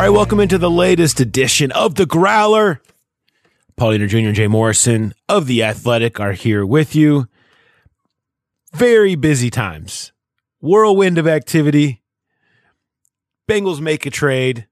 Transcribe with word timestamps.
All 0.00 0.06
right, 0.06 0.12
welcome 0.14 0.40
into 0.40 0.56
the 0.56 0.70
latest 0.70 1.20
edition 1.20 1.70
of 1.72 1.96
the 1.96 2.06
Growler. 2.06 2.80
Paul 3.76 3.90
Dehner 3.90 4.08
Jr. 4.08 4.16
and 4.16 4.34
Jay 4.34 4.46
Morrison 4.46 5.12
of 5.28 5.46
The 5.46 5.62
Athletic 5.62 6.18
are 6.18 6.32
here 6.32 6.64
with 6.64 6.94
you. 6.94 7.28
Very 8.72 9.14
busy 9.14 9.50
times. 9.50 10.12
Whirlwind 10.58 11.18
of 11.18 11.28
activity. 11.28 12.02
Bengals 13.46 13.82
make 13.82 14.06
a 14.06 14.10
trade. 14.10 14.68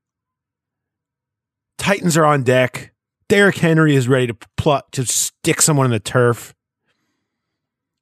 Titans 1.76 2.16
are 2.16 2.24
on 2.24 2.42
deck. 2.42 2.95
Derrick 3.29 3.58
Henry 3.58 3.95
is 3.95 4.08
ready 4.08 4.29
to 4.29 4.36
pluck 4.56 4.90
to 4.92 5.04
stick 5.04 5.61
someone 5.61 5.84
in 5.84 5.92
the 5.92 6.00
turf. 6.00 6.54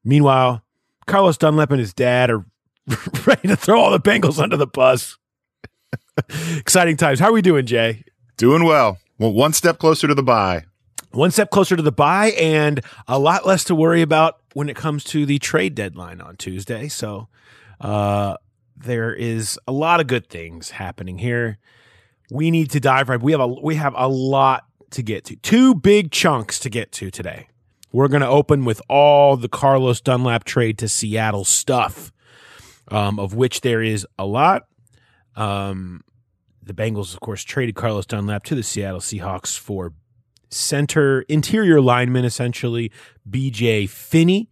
Meanwhile, 0.05 0.63
Carlos 1.09 1.39
Dunlap 1.39 1.73
and 1.73 1.81
his 1.81 1.93
dad 1.93 2.31
are 2.31 2.47
ready 3.27 3.49
to 3.49 3.57
throw 3.57 3.81
all 3.81 3.91
the 3.91 3.99
Bengals 3.99 4.41
under 4.41 4.57
the 4.57 4.69
bus. 4.69 5.19
Exciting 6.57 6.97
times. 6.97 7.21
How 7.21 7.29
are 7.29 7.33
we 7.33 7.43
doing, 7.43 7.67
Jay? 7.67 8.05
Doing 8.37 8.65
well. 8.65 8.99
Well, 9.19 9.33
one 9.33 9.53
step 9.53 9.79
closer 9.79 10.07
to 10.07 10.15
the 10.15 10.23
buy. 10.23 10.65
One 11.13 11.31
step 11.31 11.51
closer 11.51 11.77
to 11.77 11.83
the 11.83 11.93
buy 11.93 12.33
and 12.33 12.83
a 13.09 13.19
lot 13.19 13.47
less 13.47 13.65
to 13.65 13.75
worry 13.75 14.03
about 14.03 14.39
when 14.53 14.69
it 14.69 14.77
comes 14.77 15.05
to 15.05 15.25
the 15.25 15.39
trade 15.39 15.75
deadline 15.75 16.21
on 16.21 16.37
Tuesday. 16.37 16.89
So 16.89 17.29
uh, 17.81 18.37
there 18.77 19.15
is 19.15 19.59
a 19.67 19.73
lot 19.73 20.01
of 20.01 20.07
good 20.07 20.29
things 20.29 20.71
happening 20.71 21.19
here. 21.19 21.59
We 22.31 22.51
need 22.51 22.71
to 22.73 22.81
dive 22.81 23.09
right. 23.09 23.21
We 23.21 23.33
have 23.33 23.41
a 23.41 23.47
we 23.47 23.77
have 23.77 23.95
a 23.97 24.09
lot 24.09 24.65
to 24.91 25.03
get 25.03 25.25
to. 25.27 25.37
Two 25.37 25.75
big 25.75 26.11
chunks 26.11 26.59
to 26.61 26.69
get 26.69 26.93
to 26.93 27.11
today. 27.11 27.49
We're 27.93 28.09
going 28.09 28.23
to 28.23 28.29
open 28.29 28.65
with 28.65 28.83
all 28.89 29.37
the 29.37 29.49
Carlos 29.49 30.01
Dunlap 30.01 30.45
trade 30.45 30.77
to 30.79 30.89
Seattle 30.89 31.45
stuff, 31.45 32.13
um, 32.89 33.19
of 33.19 33.35
which 33.35 33.63
there 33.63 33.81
is 33.81 34.07
a 34.19 34.27
lot. 34.27 34.67
Um, 35.37 36.03
the 36.63 36.75
Bengals, 36.75 37.15
of 37.15 37.21
course, 37.21 37.45
traded 37.45 37.77
Carlos 37.77 38.07
Dunlap 38.07 38.43
to 38.45 38.55
the 38.55 38.63
Seattle 38.63 39.01
Seahawks 39.01 39.57
for 39.57 39.93
center, 40.51 41.23
interior 41.23 41.81
lineman, 41.81 42.25
essentially, 42.25 42.91
BJ 43.29 43.89
Finney, 43.89 44.51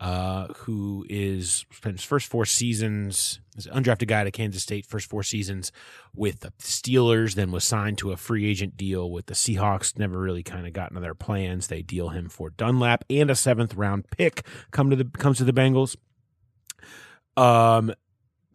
uh, 0.00 0.46
who 0.58 1.04
is 1.10 1.66
spent 1.72 1.96
his 1.96 2.04
first 2.04 2.28
four 2.28 2.44
seasons 2.44 3.40
as 3.56 3.66
an 3.66 3.82
undrafted 3.82 4.06
guy 4.06 4.24
to 4.24 4.30
Kansas 4.30 4.62
State, 4.62 4.86
first 4.86 5.08
four 5.08 5.22
seasons 5.22 5.72
with 6.14 6.40
the 6.40 6.52
Steelers, 6.60 7.34
then 7.34 7.50
was 7.50 7.64
signed 7.64 7.98
to 7.98 8.12
a 8.12 8.16
free 8.16 8.48
agent 8.48 8.76
deal 8.76 9.10
with 9.10 9.26
the 9.26 9.34
Seahawks. 9.34 9.98
Never 9.98 10.18
really 10.18 10.42
kind 10.42 10.66
of 10.66 10.72
got 10.72 10.90
into 10.90 11.00
their 11.00 11.14
plans. 11.14 11.66
They 11.66 11.82
deal 11.82 12.10
him 12.10 12.28
for 12.28 12.50
Dunlap 12.50 13.04
and 13.10 13.30
a 13.30 13.34
seventh 13.34 13.74
round 13.74 14.08
pick 14.10 14.46
come 14.70 14.88
to 14.90 14.96
the 14.96 15.04
comes 15.04 15.38
to 15.38 15.44
the 15.44 15.52
Bengals. 15.52 15.96
Um, 17.36 17.92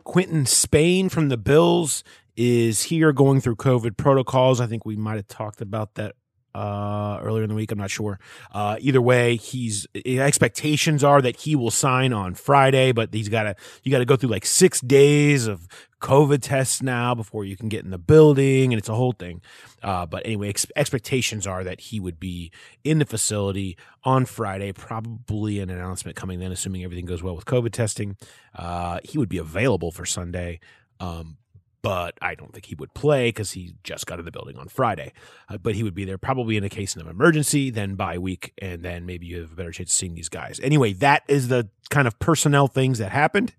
Quinton 0.05 0.45
Spain 0.45 1.09
from 1.09 1.29
the 1.29 1.37
Bills 1.37 2.03
is 2.37 2.83
here 2.83 3.11
going 3.11 3.41
through 3.41 3.57
COVID 3.57 3.97
protocols. 3.97 4.61
I 4.61 4.67
think 4.67 4.85
we 4.85 4.95
might 4.95 5.15
have 5.15 5.27
talked 5.27 5.61
about 5.61 5.95
that 5.95 6.15
uh, 6.55 7.19
earlier 7.21 7.43
in 7.43 7.49
the 7.49 7.55
week. 7.55 7.71
I'm 7.71 7.77
not 7.77 7.91
sure. 7.91 8.17
Uh, 8.53 8.77
either 8.79 9.01
way, 9.01 9.35
he's 9.35 9.85
expectations 10.05 11.03
are 11.03 11.21
that 11.21 11.41
he 11.41 11.55
will 11.55 11.71
sign 11.71 12.13
on 12.13 12.33
Friday, 12.33 12.93
but 12.93 13.13
he's 13.13 13.27
got 13.27 13.43
to 13.43 13.55
you 13.83 13.91
got 13.91 13.99
to 13.99 14.05
go 14.05 14.15
through 14.15 14.29
like 14.29 14.45
six 14.45 14.79
days 14.79 15.47
of 15.47 15.67
COVID 16.01 16.41
tests 16.41 16.81
now 16.81 17.13
before 17.13 17.43
you 17.43 17.57
can 17.57 17.67
get 17.67 17.83
in 17.83 17.91
the 17.91 17.97
building, 17.97 18.71
and 18.71 18.79
it's 18.79 18.87
a 18.87 18.95
whole 18.95 19.11
thing. 19.11 19.41
Uh, 19.83 20.05
but 20.05 20.25
anyway, 20.25 20.49
ex- 20.49 20.65
expectations 20.77 21.45
are 21.45 21.63
that 21.63 21.81
he 21.81 21.99
would 21.99 22.19
be 22.19 22.51
in 22.85 22.99
the 22.99 23.05
facility 23.05 23.77
on 24.03 24.25
Friday. 24.25 24.71
Probably 24.71 25.59
an 25.59 25.69
announcement 25.69 26.15
coming 26.15 26.39
then, 26.39 26.53
assuming 26.53 26.83
everything 26.83 27.05
goes 27.05 27.21
well 27.21 27.35
with 27.35 27.45
COVID 27.45 27.71
testing. 27.71 28.15
Uh, 28.53 28.99
he 29.03 29.17
would 29.17 29.29
be 29.29 29.39
available 29.39 29.91
for 29.91 30.05
Sunday. 30.05 30.61
Um, 31.01 31.37
but 31.85 32.17
I 32.19 32.33
don't 32.33 32.51
think 32.51 32.65
he 32.65 32.73
would 32.73 32.95
play 32.95 33.27
because 33.27 33.51
he 33.51 33.75
just 33.83 34.07
got 34.07 34.17
in 34.17 34.25
the 34.25 34.31
building 34.31 34.57
on 34.57 34.69
Friday. 34.69 35.13
Uh, 35.47 35.57
but 35.57 35.75
he 35.75 35.83
would 35.83 35.93
be 35.93 36.03
there 36.03 36.17
probably 36.17 36.57
in 36.57 36.63
a 36.63 36.69
case 36.69 36.95
of 36.95 37.05
emergency, 37.05 37.69
then 37.69 37.93
bye 37.93 38.17
week, 38.17 38.53
and 38.57 38.81
then 38.81 39.05
maybe 39.05 39.27
you 39.27 39.41
have 39.41 39.51
a 39.51 39.55
better 39.55 39.71
chance 39.71 39.91
of 39.91 39.95
seeing 39.95 40.15
these 40.15 40.27
guys. 40.27 40.59
Anyway, 40.63 40.93
that 40.93 41.21
is 41.27 41.47
the 41.47 41.69
kind 41.91 42.07
of 42.07 42.17
personnel 42.17 42.67
things 42.67 42.97
that 42.97 43.11
happened. 43.11 43.53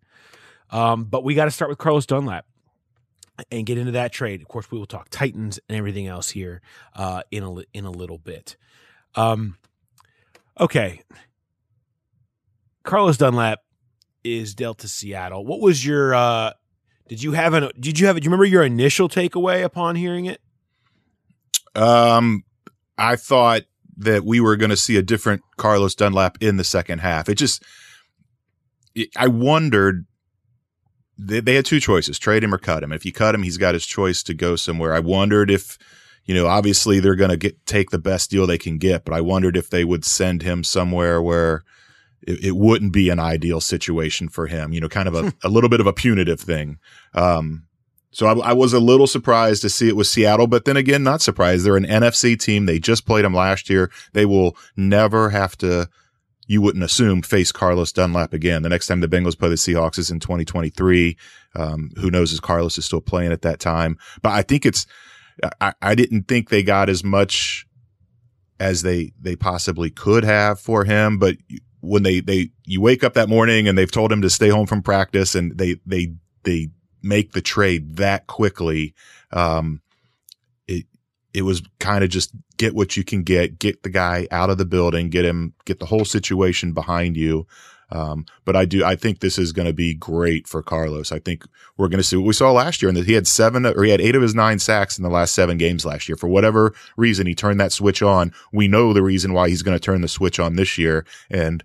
Um, 0.70 1.04
but 1.04 1.22
we 1.22 1.36
got 1.36 1.44
to 1.44 1.52
start 1.52 1.68
with 1.68 1.78
Carlos 1.78 2.04
Dunlap 2.04 2.46
and 3.52 3.64
get 3.64 3.78
into 3.78 3.92
that 3.92 4.10
trade. 4.10 4.42
Of 4.42 4.48
course, 4.48 4.72
we 4.72 4.78
will 4.78 4.86
talk 4.86 5.06
Titans 5.08 5.60
and 5.68 5.78
everything 5.78 6.08
else 6.08 6.30
here 6.30 6.62
uh, 6.96 7.22
in 7.30 7.44
a 7.44 7.54
in 7.72 7.84
a 7.84 7.92
little 7.92 8.18
bit. 8.18 8.56
Um, 9.14 9.56
okay, 10.58 11.02
Carlos 12.82 13.18
Dunlap 13.18 13.60
is 14.24 14.56
dealt 14.56 14.78
to 14.78 14.88
Seattle. 14.88 15.46
What 15.46 15.60
was 15.60 15.86
your 15.86 16.12
uh, 16.12 16.54
did 17.08 17.22
you 17.22 17.32
have 17.32 17.54
an? 17.54 17.70
Did 17.78 17.98
you 17.98 18.06
have? 18.06 18.16
A 18.16 18.20
do 18.20 18.24
you 18.24 18.30
remember 18.30 18.44
your 18.44 18.64
initial 18.64 19.08
takeaway 19.08 19.62
upon 19.62 19.96
hearing 19.96 20.26
it? 20.26 20.40
Um, 21.74 22.44
I 22.98 23.16
thought 23.16 23.62
that 23.98 24.24
we 24.24 24.40
were 24.40 24.56
going 24.56 24.70
to 24.70 24.76
see 24.76 24.96
a 24.96 25.02
different 25.02 25.42
Carlos 25.56 25.94
Dunlap 25.94 26.38
in 26.40 26.56
the 26.56 26.64
second 26.64 27.00
half. 27.00 27.28
It 27.28 27.36
just, 27.36 27.62
it, 28.94 29.10
I 29.16 29.28
wondered. 29.28 30.06
They, 31.18 31.40
they 31.40 31.54
had 31.54 31.64
two 31.64 31.80
choices: 31.80 32.18
trade 32.18 32.44
him 32.44 32.54
or 32.54 32.58
cut 32.58 32.82
him. 32.82 32.92
If 32.92 33.06
you 33.06 33.12
cut 33.12 33.34
him, 33.34 33.42
he's 33.42 33.56
got 33.56 33.74
his 33.74 33.86
choice 33.86 34.22
to 34.24 34.34
go 34.34 34.56
somewhere. 34.56 34.92
I 34.92 35.00
wondered 35.00 35.50
if, 35.50 35.78
you 36.24 36.34
know, 36.34 36.46
obviously 36.46 37.00
they're 37.00 37.14
going 37.14 37.30
to 37.30 37.36
get 37.36 37.64
take 37.66 37.90
the 37.90 37.98
best 37.98 38.30
deal 38.30 38.46
they 38.46 38.58
can 38.58 38.78
get, 38.78 39.04
but 39.04 39.14
I 39.14 39.20
wondered 39.20 39.56
if 39.56 39.70
they 39.70 39.84
would 39.84 40.04
send 40.04 40.42
him 40.42 40.64
somewhere 40.64 41.22
where 41.22 41.62
it, 42.22 42.44
it, 42.46 42.56
wouldn't 42.56 42.92
be 42.92 43.08
an 43.10 43.18
ideal 43.18 43.60
situation 43.60 44.28
for 44.28 44.46
him, 44.46 44.72
you 44.72 44.80
know, 44.80 44.88
kind 44.88 45.08
of 45.08 45.14
a, 45.14 45.32
a 45.44 45.48
little 45.48 45.70
bit 45.70 45.80
of 45.80 45.86
a 45.86 45.92
punitive 45.92 46.40
thing. 46.40 46.78
Um, 47.14 47.66
so 48.10 48.26
I, 48.26 48.50
I, 48.50 48.52
was 48.52 48.72
a 48.72 48.80
little 48.80 49.06
surprised 49.06 49.62
to 49.62 49.68
see 49.68 49.88
it 49.88 49.96
was 49.96 50.10
Seattle, 50.10 50.46
but 50.46 50.64
then 50.64 50.76
again, 50.76 51.02
not 51.02 51.20
surprised. 51.20 51.64
They're 51.64 51.76
an 51.76 51.84
NFC 51.84 52.38
team. 52.38 52.66
They 52.66 52.78
just 52.78 53.06
played 53.06 53.24
them 53.24 53.34
last 53.34 53.68
year. 53.68 53.90
They 54.12 54.24
will 54.24 54.56
never 54.76 55.30
have 55.30 55.56
to, 55.58 55.88
you 56.46 56.62
wouldn't 56.62 56.84
assume, 56.84 57.22
face 57.22 57.52
Carlos 57.52 57.92
Dunlap 57.92 58.32
again. 58.32 58.62
The 58.62 58.70
next 58.70 58.86
time 58.86 59.00
the 59.00 59.08
Bengals 59.08 59.38
play 59.38 59.50
the 59.50 59.56
Seahawks 59.56 59.98
is 59.98 60.10
in 60.10 60.20
2023. 60.20 61.16
Um, 61.54 61.90
who 61.96 62.10
knows 62.10 62.32
if 62.32 62.40
Carlos 62.40 62.78
is 62.78 62.86
still 62.86 63.00
playing 63.00 63.32
at 63.32 63.42
that 63.42 63.60
time? 63.60 63.98
But 64.22 64.32
I 64.32 64.42
think 64.42 64.64
it's, 64.64 64.86
I, 65.60 65.74
I 65.82 65.94
didn't 65.94 66.28
think 66.28 66.48
they 66.48 66.62
got 66.62 66.88
as 66.88 67.04
much 67.04 67.66
as 68.58 68.82
they 68.82 69.12
they 69.20 69.36
possibly 69.36 69.90
could 69.90 70.24
have 70.24 70.58
for 70.58 70.84
him, 70.84 71.18
but 71.18 71.36
when 71.86 72.02
they 72.02 72.20
they 72.20 72.50
you 72.64 72.80
wake 72.80 73.04
up 73.04 73.14
that 73.14 73.28
morning 73.28 73.68
and 73.68 73.78
they've 73.78 73.90
told 73.90 74.12
him 74.12 74.22
to 74.22 74.30
stay 74.30 74.48
home 74.48 74.66
from 74.66 74.82
practice 74.82 75.34
and 75.34 75.56
they 75.56 75.76
they 75.86 76.12
they 76.42 76.68
make 77.02 77.32
the 77.32 77.40
trade 77.40 77.96
that 77.96 78.26
quickly 78.26 78.94
um 79.32 79.80
it 80.66 80.84
it 81.32 81.42
was 81.42 81.62
kind 81.78 82.02
of 82.02 82.10
just 82.10 82.32
get 82.56 82.74
what 82.74 82.96
you 82.96 83.04
can 83.04 83.22
get 83.22 83.58
get 83.58 83.82
the 83.82 83.90
guy 83.90 84.26
out 84.30 84.50
of 84.50 84.58
the 84.58 84.64
building 84.64 85.08
get 85.08 85.24
him 85.24 85.54
get 85.64 85.78
the 85.78 85.86
whole 85.86 86.04
situation 86.04 86.72
behind 86.72 87.16
you 87.16 87.46
um, 87.90 88.26
but 88.44 88.56
I 88.56 88.64
do, 88.64 88.84
I 88.84 88.96
think 88.96 89.20
this 89.20 89.38
is 89.38 89.52
going 89.52 89.66
to 89.66 89.72
be 89.72 89.94
great 89.94 90.48
for 90.48 90.62
Carlos. 90.62 91.12
I 91.12 91.18
think 91.18 91.44
we're 91.76 91.88
going 91.88 91.98
to 91.98 92.04
see 92.04 92.16
what 92.16 92.26
we 92.26 92.32
saw 92.32 92.50
last 92.50 92.82
year 92.82 92.88
and 92.88 92.96
that 92.96 93.06
he 93.06 93.12
had 93.12 93.26
seven 93.26 93.64
or 93.64 93.84
he 93.84 93.90
had 93.90 94.00
eight 94.00 94.16
of 94.16 94.22
his 94.22 94.34
nine 94.34 94.58
sacks 94.58 94.98
in 94.98 95.04
the 95.04 95.10
last 95.10 95.34
seven 95.34 95.56
games 95.56 95.84
last 95.84 96.08
year. 96.08 96.16
For 96.16 96.28
whatever 96.28 96.74
reason, 96.96 97.26
he 97.26 97.34
turned 97.34 97.60
that 97.60 97.72
switch 97.72 98.02
on. 98.02 98.32
We 98.52 98.66
know 98.66 98.92
the 98.92 99.02
reason 99.02 99.32
why 99.32 99.48
he's 99.48 99.62
going 99.62 99.76
to 99.76 99.84
turn 99.84 100.00
the 100.00 100.08
switch 100.08 100.40
on 100.40 100.56
this 100.56 100.78
year. 100.78 101.06
And 101.30 101.62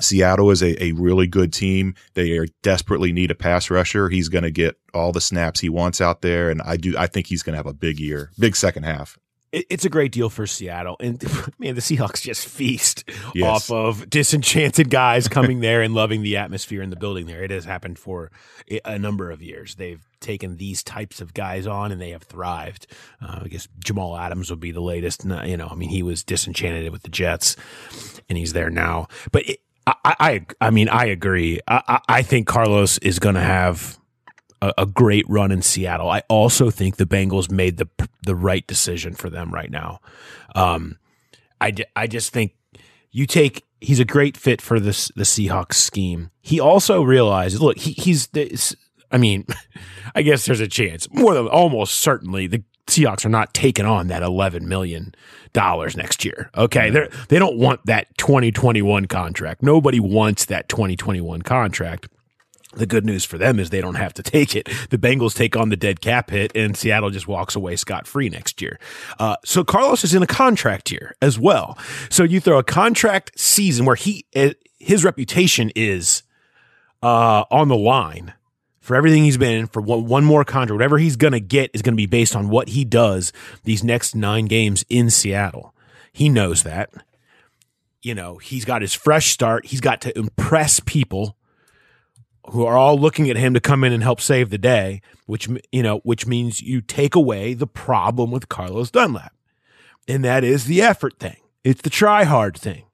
Seattle 0.00 0.50
is 0.50 0.62
a, 0.62 0.82
a 0.82 0.92
really 0.92 1.26
good 1.26 1.52
team. 1.52 1.94
They 2.14 2.32
are 2.38 2.46
desperately 2.62 3.12
need 3.12 3.30
a 3.30 3.36
pass 3.36 3.70
rusher. 3.70 4.08
He's 4.08 4.28
going 4.28 4.44
to 4.44 4.50
get 4.50 4.76
all 4.94 5.12
the 5.12 5.20
snaps 5.20 5.60
he 5.60 5.68
wants 5.68 6.00
out 6.00 6.22
there. 6.22 6.50
And 6.50 6.62
I 6.62 6.76
do, 6.76 6.96
I 6.96 7.06
think 7.06 7.26
he's 7.26 7.42
going 7.42 7.52
to 7.52 7.58
have 7.58 7.66
a 7.66 7.74
big 7.74 8.00
year, 8.00 8.30
big 8.38 8.56
second 8.56 8.84
half 8.84 9.18
it's 9.54 9.84
a 9.84 9.88
great 9.88 10.12
deal 10.12 10.28
for 10.28 10.46
Seattle. 10.46 10.96
And 11.00 11.22
man, 11.58 11.74
the 11.74 11.80
Seahawks 11.80 12.22
just 12.22 12.46
feast 12.46 13.08
yes. 13.34 13.70
off 13.70 13.70
of 13.70 14.10
disenchanted 14.10 14.90
guys 14.90 15.28
coming 15.28 15.60
there 15.60 15.82
and 15.82 15.94
loving 15.94 16.22
the 16.22 16.36
atmosphere 16.36 16.82
in 16.82 16.90
the 16.90 16.96
building 16.96 17.26
there. 17.26 17.42
It 17.42 17.50
has 17.50 17.64
happened 17.64 17.98
for 17.98 18.30
a 18.84 18.98
number 18.98 19.30
of 19.30 19.42
years. 19.42 19.76
They've 19.76 20.04
taken 20.20 20.56
these 20.56 20.82
types 20.82 21.20
of 21.20 21.34
guys 21.34 21.66
on 21.66 21.92
and 21.92 22.00
they 22.00 22.10
have 22.10 22.22
thrived. 22.22 22.86
Uh, 23.22 23.40
I 23.42 23.48
guess 23.48 23.68
Jamal 23.78 24.16
Adams 24.16 24.50
would 24.50 24.60
be 24.60 24.72
the 24.72 24.80
latest. 24.80 25.24
You 25.24 25.56
know, 25.56 25.68
I 25.70 25.74
mean, 25.74 25.90
he 25.90 26.02
was 26.02 26.22
disenchanted 26.24 26.90
with 26.90 27.02
the 27.02 27.10
Jets 27.10 27.56
and 28.28 28.36
he's 28.36 28.52
there 28.52 28.70
now. 28.70 29.08
But 29.30 29.48
it, 29.48 29.60
I, 29.86 29.94
I, 30.04 30.46
I 30.60 30.70
mean, 30.70 30.88
I 30.88 31.06
agree. 31.06 31.60
I, 31.68 32.00
I 32.08 32.22
think 32.22 32.46
Carlos 32.46 32.98
is 32.98 33.18
going 33.18 33.34
to 33.34 33.40
have 33.42 33.98
a, 34.64 34.82
a, 34.82 34.86
great 34.86 35.24
run 35.28 35.52
in 35.52 35.62
Seattle. 35.62 36.08
I 36.08 36.22
also 36.28 36.70
think 36.70 36.96
the 36.96 37.06
Bengals 37.06 37.50
made 37.50 37.76
the 37.76 37.88
the 38.22 38.34
right 38.34 38.66
decision 38.66 39.14
for 39.14 39.28
them 39.28 39.52
right 39.52 39.70
now. 39.70 40.00
Um, 40.54 40.98
I, 41.60 41.74
I 41.94 42.06
just 42.06 42.32
think 42.32 42.54
you 43.10 43.26
take 43.26 43.64
he's 43.80 44.00
a 44.00 44.04
great 44.04 44.36
fit 44.36 44.62
for 44.62 44.80
this 44.80 45.08
the 45.16 45.24
Seahawks 45.24 45.74
scheme. 45.74 46.30
He 46.40 46.58
also 46.60 47.02
realizes, 47.02 47.60
look, 47.60 47.78
he, 47.78 47.92
he's 47.92 48.28
this. 48.28 48.74
I 49.10 49.18
mean, 49.18 49.46
I 50.14 50.22
guess 50.22 50.46
there's 50.46 50.60
a 50.60 50.68
chance, 50.68 51.08
more 51.12 51.34
than 51.34 51.46
almost 51.46 51.96
certainly, 51.96 52.46
the 52.46 52.62
Seahawks 52.86 53.24
are 53.24 53.30
not 53.30 53.54
taking 53.54 53.86
on 53.86 54.08
that 54.08 54.22
eleven 54.22 54.66
million 54.68 55.14
dollars 55.52 55.96
next 55.96 56.24
year. 56.24 56.50
Okay, 56.56 56.90
they 56.90 57.08
they 57.28 57.38
don't 57.38 57.56
want 57.56 57.84
that 57.86 58.16
2021 58.18 59.06
contract. 59.06 59.62
Nobody 59.62 60.00
wants 60.00 60.46
that 60.46 60.68
2021 60.68 61.42
contract. 61.42 62.08
The 62.76 62.86
good 62.86 63.04
news 63.04 63.24
for 63.24 63.38
them 63.38 63.58
is 63.58 63.70
they 63.70 63.80
don't 63.80 63.94
have 63.94 64.14
to 64.14 64.22
take 64.22 64.56
it. 64.56 64.68
The 64.90 64.98
Bengals 64.98 65.34
take 65.34 65.56
on 65.56 65.68
the 65.68 65.76
dead 65.76 66.00
cap 66.00 66.30
hit, 66.30 66.52
and 66.54 66.76
Seattle 66.76 67.10
just 67.10 67.28
walks 67.28 67.54
away 67.54 67.76
scot 67.76 68.06
free 68.06 68.28
next 68.28 68.60
year. 68.60 68.78
Uh, 69.18 69.36
so 69.44 69.64
Carlos 69.64 70.04
is 70.04 70.14
in 70.14 70.22
a 70.22 70.26
contract 70.26 70.90
year 70.90 71.14
as 71.22 71.38
well. 71.38 71.78
So 72.10 72.22
you 72.24 72.40
throw 72.40 72.58
a 72.58 72.64
contract 72.64 73.38
season 73.38 73.86
where 73.86 73.96
he 73.96 74.26
eh, 74.34 74.54
his 74.78 75.04
reputation 75.04 75.70
is 75.74 76.22
uh, 77.02 77.44
on 77.50 77.68
the 77.68 77.76
line 77.76 78.34
for 78.80 78.96
everything 78.96 79.24
he's 79.24 79.38
been 79.38 79.66
for 79.66 79.80
one, 79.80 80.04
one 80.04 80.24
more 80.24 80.44
contract. 80.44 80.72
Whatever 80.72 80.98
he's 80.98 81.16
going 81.16 81.32
to 81.32 81.40
get 81.40 81.70
is 81.72 81.82
going 81.82 81.94
to 81.94 81.96
be 81.96 82.06
based 82.06 82.36
on 82.36 82.48
what 82.48 82.68
he 82.68 82.84
does 82.84 83.32
these 83.62 83.82
next 83.82 84.14
nine 84.14 84.46
games 84.46 84.84
in 84.90 85.10
Seattle. 85.10 85.74
He 86.12 86.28
knows 86.28 86.64
that. 86.64 86.90
You 88.02 88.14
know, 88.14 88.36
he's 88.36 88.66
got 88.66 88.82
his 88.82 88.92
fresh 88.92 89.32
start. 89.32 89.66
He's 89.66 89.80
got 89.80 90.02
to 90.02 90.16
impress 90.18 90.80
people 90.80 91.36
who 92.50 92.64
are 92.66 92.76
all 92.76 92.98
looking 92.98 93.30
at 93.30 93.36
him 93.36 93.54
to 93.54 93.60
come 93.60 93.84
in 93.84 93.92
and 93.92 94.02
help 94.02 94.20
save 94.20 94.50
the 94.50 94.58
day, 94.58 95.00
which 95.26 95.48
you 95.72 95.82
know, 95.82 95.98
which 96.00 96.26
means 96.26 96.60
you 96.60 96.80
take 96.80 97.14
away 97.14 97.54
the 97.54 97.66
problem 97.66 98.30
with 98.30 98.48
Carlos 98.48 98.90
Dunlap. 98.90 99.32
And 100.06 100.24
that 100.24 100.44
is 100.44 100.66
the 100.66 100.82
effort 100.82 101.18
thing. 101.18 101.36
It's 101.62 101.82
the 101.82 101.90
try 101.90 102.24
hard 102.24 102.56
thing. 102.58 102.84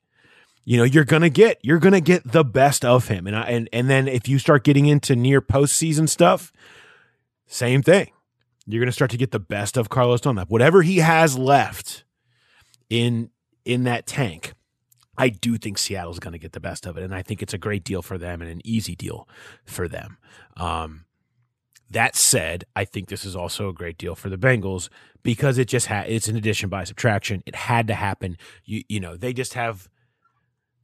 You 0.64 0.76
know, 0.76 0.84
you're 0.84 1.04
gonna 1.04 1.30
get 1.30 1.58
you're 1.62 1.78
gonna 1.80 2.00
get 2.00 2.30
the 2.30 2.44
best 2.44 2.84
of 2.84 3.08
him. 3.08 3.26
And 3.26 3.34
I, 3.34 3.42
and 3.42 3.68
and 3.72 3.90
then 3.90 4.06
if 4.06 4.28
you 4.28 4.38
start 4.38 4.62
getting 4.62 4.86
into 4.86 5.16
near 5.16 5.40
postseason 5.40 6.08
stuff, 6.08 6.52
same 7.46 7.82
thing. 7.82 8.12
You're 8.66 8.80
gonna 8.80 8.92
start 8.92 9.10
to 9.10 9.16
get 9.16 9.32
the 9.32 9.40
best 9.40 9.76
of 9.76 9.88
Carlos 9.88 10.20
Dunlap. 10.20 10.48
Whatever 10.48 10.82
he 10.82 10.98
has 10.98 11.36
left 11.36 12.04
in 12.88 13.30
in 13.64 13.84
that 13.84 14.06
tank 14.06 14.52
I 15.20 15.28
do 15.28 15.58
think 15.58 15.78
Seattle's 15.78 16.18
going 16.18 16.32
to 16.32 16.38
get 16.38 16.52
the 16.52 16.60
best 16.60 16.86
of 16.86 16.96
it, 16.96 17.04
and 17.04 17.14
I 17.14 17.22
think 17.22 17.42
it's 17.42 17.54
a 17.54 17.58
great 17.58 17.84
deal 17.84 18.02
for 18.02 18.16
them 18.16 18.40
and 18.40 18.50
an 18.50 18.60
easy 18.64 18.96
deal 18.96 19.28
for 19.64 19.86
them. 19.86 20.18
Um, 20.56 21.04
that 21.90 22.16
said, 22.16 22.64
I 22.74 22.84
think 22.84 23.08
this 23.08 23.24
is 23.24 23.36
also 23.36 23.68
a 23.68 23.72
great 23.72 23.98
deal 23.98 24.14
for 24.14 24.30
the 24.30 24.38
Bengals 24.38 24.88
because 25.22 25.58
it 25.58 25.66
just 25.66 25.86
had 25.86 26.08
it's 26.08 26.28
an 26.28 26.36
addition 26.36 26.68
by 26.68 26.84
subtraction. 26.84 27.42
It 27.46 27.54
had 27.54 27.86
to 27.88 27.94
happen. 27.94 28.38
You 28.64 28.82
you 28.88 29.00
know 29.00 29.16
they 29.16 29.32
just 29.32 29.54
have 29.54 29.88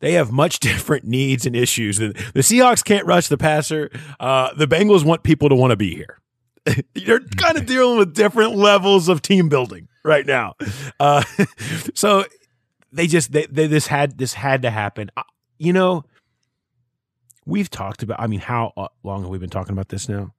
they 0.00 0.12
have 0.12 0.30
much 0.32 0.60
different 0.60 1.04
needs 1.04 1.46
and 1.46 1.56
issues. 1.56 1.98
The, 1.98 2.08
the 2.34 2.40
Seahawks 2.40 2.84
can't 2.84 3.06
rush 3.06 3.28
the 3.28 3.38
passer. 3.38 3.90
Uh, 4.20 4.52
the 4.54 4.66
Bengals 4.66 5.04
want 5.04 5.22
people 5.22 5.48
to 5.48 5.54
want 5.54 5.70
to 5.70 5.76
be 5.76 5.94
here. 5.94 6.20
You're 6.94 7.20
kind 7.20 7.56
of 7.56 7.66
dealing 7.66 7.98
with 7.98 8.14
different 8.14 8.56
levels 8.56 9.08
of 9.08 9.22
team 9.22 9.48
building 9.48 9.88
right 10.04 10.26
now. 10.26 10.54
Uh, 11.00 11.22
so 11.94 12.24
they 12.96 13.06
just 13.06 13.32
they, 13.32 13.46
they 13.46 13.66
this 13.66 13.86
had 13.86 14.18
this 14.18 14.34
had 14.34 14.62
to 14.62 14.70
happen. 14.70 15.10
You 15.58 15.72
know, 15.72 16.04
we've 17.44 17.70
talked 17.70 18.02
about. 18.02 18.20
I 18.20 18.26
mean, 18.26 18.40
how 18.40 18.72
uh, 18.76 18.88
long 19.02 19.22
have 19.22 19.30
we 19.30 19.38
been 19.38 19.50
talking 19.50 19.72
about 19.72 19.88
this 19.88 20.08
now? 20.08 20.34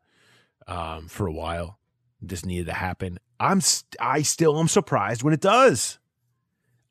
Um, 0.68 1.08
for 1.08 1.28
a 1.28 1.32
while, 1.32 1.80
this 2.22 2.46
needed 2.46 2.66
to 2.66 2.74
happen. 2.74 3.20
I'm 3.40 3.62
st- 3.62 3.96
I 4.00 4.24
still 4.24 4.60
am 4.60 4.68
surprised 4.68 5.24
when 5.24 5.34
it 5.34 5.40
does. 5.40 6.00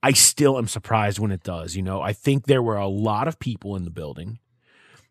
I 0.03 0.13
still 0.13 0.57
am 0.57 0.69
surprised 0.69 1.19
when 1.19 1.33
it 1.33 1.43
does. 1.43 1.75
You 1.75 1.83
know, 1.83 2.01
I 2.01 2.13
think 2.13 2.47
there 2.47 2.63
were 2.63 2.77
a 2.77 2.87
lot 2.87 3.27
of 3.27 3.39
people 3.39 3.75
in 3.77 3.85
the 3.85 3.91
building 3.91 4.39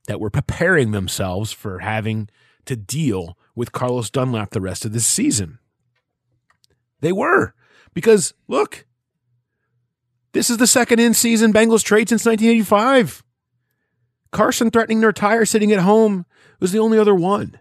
that 0.08 0.20
were 0.20 0.30
preparing 0.30 0.92
themselves 0.92 1.52
for 1.52 1.80
having 1.80 2.30
to 2.66 2.76
deal 2.76 3.38
with 3.56 3.72
Carlos 3.72 4.10
Dunlap 4.10 4.52
the 4.52 4.62
rest 4.62 4.86
of 4.86 4.94
this 4.94 5.06
season. 5.06 5.60
They 7.02 7.12
were 7.12 7.54
because 7.94 8.34
look, 8.48 8.85
this 10.36 10.50
is 10.50 10.58
the 10.58 10.68
second 10.68 11.00
in 11.00 11.14
season 11.14 11.54
Bengals 11.54 11.82
trade 11.82 12.10
since 12.10 12.26
1985. 12.26 13.24
Carson 14.34 14.70
threatening 14.70 15.00
to 15.00 15.08
retire 15.08 15.46
sitting 15.46 15.72
at 15.72 15.80
home 15.80 16.26
was 16.60 16.74
the 16.74 16.80
only 16.80 17.00
other 17.00 17.16
one. 17.16 17.58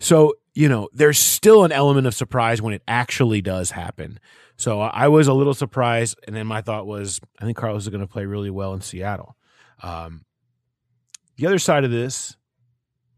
So, 0.00 0.32
you 0.54 0.70
know, 0.70 0.88
there's 0.94 1.18
still 1.18 1.64
an 1.64 1.72
element 1.72 2.06
of 2.06 2.14
surprise 2.14 2.62
when 2.62 2.72
it 2.72 2.82
actually 2.88 3.42
does 3.42 3.72
happen. 3.72 4.18
So 4.56 4.80
I 4.80 5.08
was 5.08 5.28
a 5.28 5.34
little 5.34 5.52
surprised. 5.52 6.18
And 6.26 6.34
then 6.34 6.46
my 6.46 6.62
thought 6.62 6.86
was, 6.86 7.20
I 7.38 7.44
think 7.44 7.58
Carlos 7.58 7.82
is 7.82 7.90
going 7.90 8.00
to 8.00 8.06
play 8.06 8.24
really 8.24 8.50
well 8.50 8.72
in 8.72 8.80
Seattle. 8.80 9.36
Um, 9.82 10.24
the 11.36 11.46
other 11.46 11.58
side 11.58 11.84
of 11.84 11.90
this, 11.90 12.38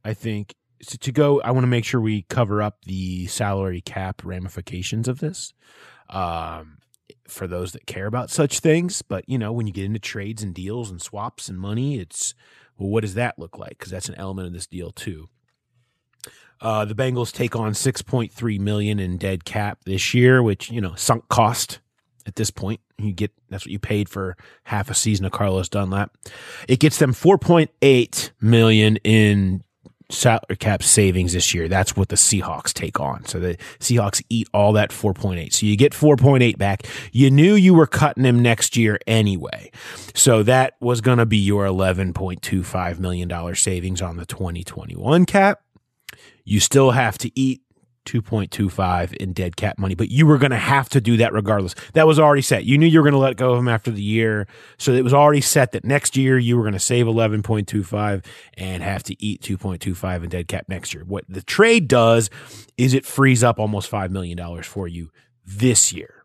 I 0.05 0.15
think, 0.15 0.57
to, 0.89 0.99
to 0.99 1.13
go, 1.13 1.41
I 1.43 1.53
want 1.53 1.63
to 1.63 1.69
make 1.69 1.85
sure 1.85 2.01
we 2.01 2.23
cover 2.23 2.61
up 2.61 2.79
the 2.87 3.29
salary 3.29 3.83
cap 3.83 4.23
ramifications 4.25 5.07
of 5.07 5.21
this. 5.21 5.55
Um, 6.11 6.76
for 7.31 7.47
those 7.47 7.73
that 7.73 7.87
care 7.87 8.07
about 8.07 8.31
such 8.31 8.61
things. 8.61 9.03
But, 9.03 9.29
you 9.29 9.39
know, 9.39 9.53
when 9.53 9.67
you 9.67 9.73
get 9.73 9.85
into 9.85 9.99
trades 9.99 10.43
and 10.43 10.55
deals 10.55 10.91
and 10.91 11.01
swaps 11.01 11.49
and 11.49 11.59
money, 11.59 11.99
it's, 11.99 12.35
well, 12.79 12.89
what 12.89 13.03
does 13.03 13.15
that 13.15 13.39
look 13.39 13.59
like? 13.59 13.71
Because 13.71 13.91
that's 13.91 14.09
an 14.09 14.15
element 14.17 14.47
of 14.47 14.53
this 14.53 14.67
deal, 14.67 14.91
too. 14.91 15.29
Uh, 16.61 16.85
the 16.85 16.95
Bengals 16.95 17.33
take 17.33 17.55
on 17.55 17.73
6.3 17.73 18.61
million 18.61 18.99
in 18.99 19.19
dead 19.19 19.45
cap 19.45 19.81
this 19.85 20.15
year, 20.15 20.43
which, 20.43 20.71
you 20.71 20.81
know, 20.81 20.95
sunk 20.95 21.29
cost 21.29 21.81
at 22.27 22.37
this 22.37 22.51
point. 22.51 22.81
You 22.99 23.13
get 23.13 23.31
that's 23.51 23.65
what 23.65 23.71
you 23.71 23.79
paid 23.79 24.09
for 24.09 24.37
half 24.65 24.91
a 24.91 24.95
season 24.95 25.27
of 25.27 25.33
Carlos 25.33 25.69
Dunlap. 25.69 26.17
It 26.67 26.81
gets 26.81 26.99
them 26.99 27.13
4.8 27.13 28.31
million 28.41 28.97
in 29.05 29.63
salary 30.09 30.57
cap 30.59 30.83
savings 30.83 31.33
this 31.33 31.53
year. 31.53 31.69
That's 31.69 31.97
what 31.97 32.09
the 32.09 32.17
Seahawks 32.17 32.73
take 32.73 33.01
on. 33.01 33.25
So 33.25 33.41
the 33.41 33.57
Seahawks 33.81 34.23
eat 34.29 34.49
all 34.55 34.73
that 34.75 34.91
4.8. 34.91 35.53
So 35.53 35.67
you 35.67 35.77
get 35.77 35.93
4.8 35.93 36.57
back. 36.59 36.87
You 37.13 37.31
knew 37.31 37.55
you 37.55 37.75
were 37.75 37.87
cutting 37.87 38.25
him 38.25 38.41
next 38.41 38.77
year 38.77 38.99
anyway. 39.07 39.71
So 40.15 40.43
that 40.45 40.75
was 40.81 41.01
going 41.01 41.19
to 41.19 41.27
be 41.27 41.39
your 41.39 41.67
$11.25 41.67 42.99
million 42.99 43.55
savings 43.55 44.03
on 44.03 44.17
the 44.17 44.27
2021 44.27 45.27
cap. 45.27 45.61
You 46.45 46.61
still 46.61 46.93
have 46.93 47.19
to 47.19 47.31
eat 47.39 47.63
2.25 48.07 49.15
in 49.17 49.33
dead 49.33 49.57
cap 49.57 49.79
money, 49.79 49.95
but 49.95 50.11
you 50.11 50.27
were 50.27 50.39
going 50.39 50.51
to 50.53 50.57
have 50.57 50.89
to 50.91 51.01
do 51.01 51.17
that 51.19 51.33
regardless. 51.33 51.75
That 51.93 52.07
was 52.07 52.19
already 52.19 52.43
set. 52.43 52.65
You 52.65 52.79
knew 52.79 52.87
you 52.87 53.01
were 53.01 53.05
going 53.05 53.13
to 53.13 53.19
let 53.19 53.37
go 53.37 53.53
of 53.53 53.59
him 53.59 53.69
after 53.69 53.91
the 53.91 54.03
year. 54.03 54.47
So 54.79 54.93
it 54.93 55.05
was 55.05 55.13
already 55.13 55.41
set 55.41 55.73
that 55.73 55.85
next 55.85 56.17
year 56.17 56.39
you 56.39 56.57
were 56.57 56.63
going 56.63 56.73
to 56.73 56.79
save 56.79 57.07
11.25 57.07 58.25
and 58.55 58.83
have 58.83 59.03
to 59.05 59.23
eat 59.23 59.43
2.25 59.43 60.25
in 60.25 60.31
dead 60.31 60.49
cap 60.49 60.67
next 60.69 60.95
year. 60.95 61.05
What 61.05 61.25
the 61.29 61.43
trade 61.43 61.89
does 61.89 62.31
is 62.79 62.95
it 62.95 63.05
frees 63.05 63.45
up 63.45 63.59
almost 63.59 63.91
$5 63.91 64.11
million 64.11 64.63
for 64.63 64.89
you 64.89 65.11
this 65.45 65.93
year. 65.93 66.25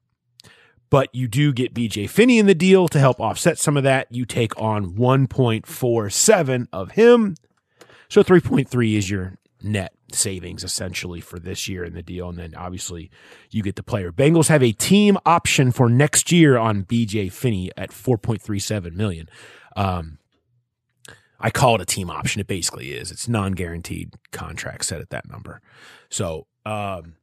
But 0.89 1.13
you 1.15 1.27
do 1.29 1.53
get 1.53 1.73
BJ 1.73 2.09
Finney 2.09 2.37
in 2.37 2.47
the 2.47 2.55
deal 2.55 2.89
to 2.89 2.99
help 2.99 3.21
offset 3.21 3.57
some 3.57 3.77
of 3.77 3.83
that. 3.83 4.07
You 4.11 4.25
take 4.25 4.59
on 4.59 4.93
1.47 4.95 6.67
of 6.73 6.91
him. 6.91 7.35
So 8.09 8.23
3.3 8.23 8.97
is 8.97 9.09
your 9.09 9.35
net 9.63 9.93
savings 10.11 10.63
essentially 10.63 11.21
for 11.21 11.39
this 11.39 11.67
year 11.67 11.83
in 11.83 11.93
the 11.93 12.01
deal. 12.01 12.29
And 12.29 12.37
then 12.37 12.55
obviously 12.55 13.09
you 13.49 13.63
get 13.63 13.75
the 13.75 13.83
player. 13.83 14.11
Bengals 14.11 14.47
have 14.47 14.63
a 14.63 14.71
team 14.71 15.17
option 15.25 15.71
for 15.71 15.89
next 15.89 16.31
year 16.31 16.57
on 16.57 16.83
BJ 16.83 17.31
Finney 17.31 17.71
at 17.77 17.91
4.37 17.91 18.93
million. 18.93 19.29
Um, 19.75 20.17
I 21.39 21.49
call 21.49 21.75
it 21.75 21.81
a 21.81 21.85
team 21.85 22.09
option. 22.09 22.39
It 22.39 22.47
basically 22.47 22.91
is. 22.91 23.11
It's 23.11 23.27
non-guaranteed 23.27 24.13
contract 24.31 24.85
set 24.85 25.01
at 25.01 25.09
that 25.09 25.27
number. 25.29 25.61
So, 26.09 26.45
um, 26.65 27.15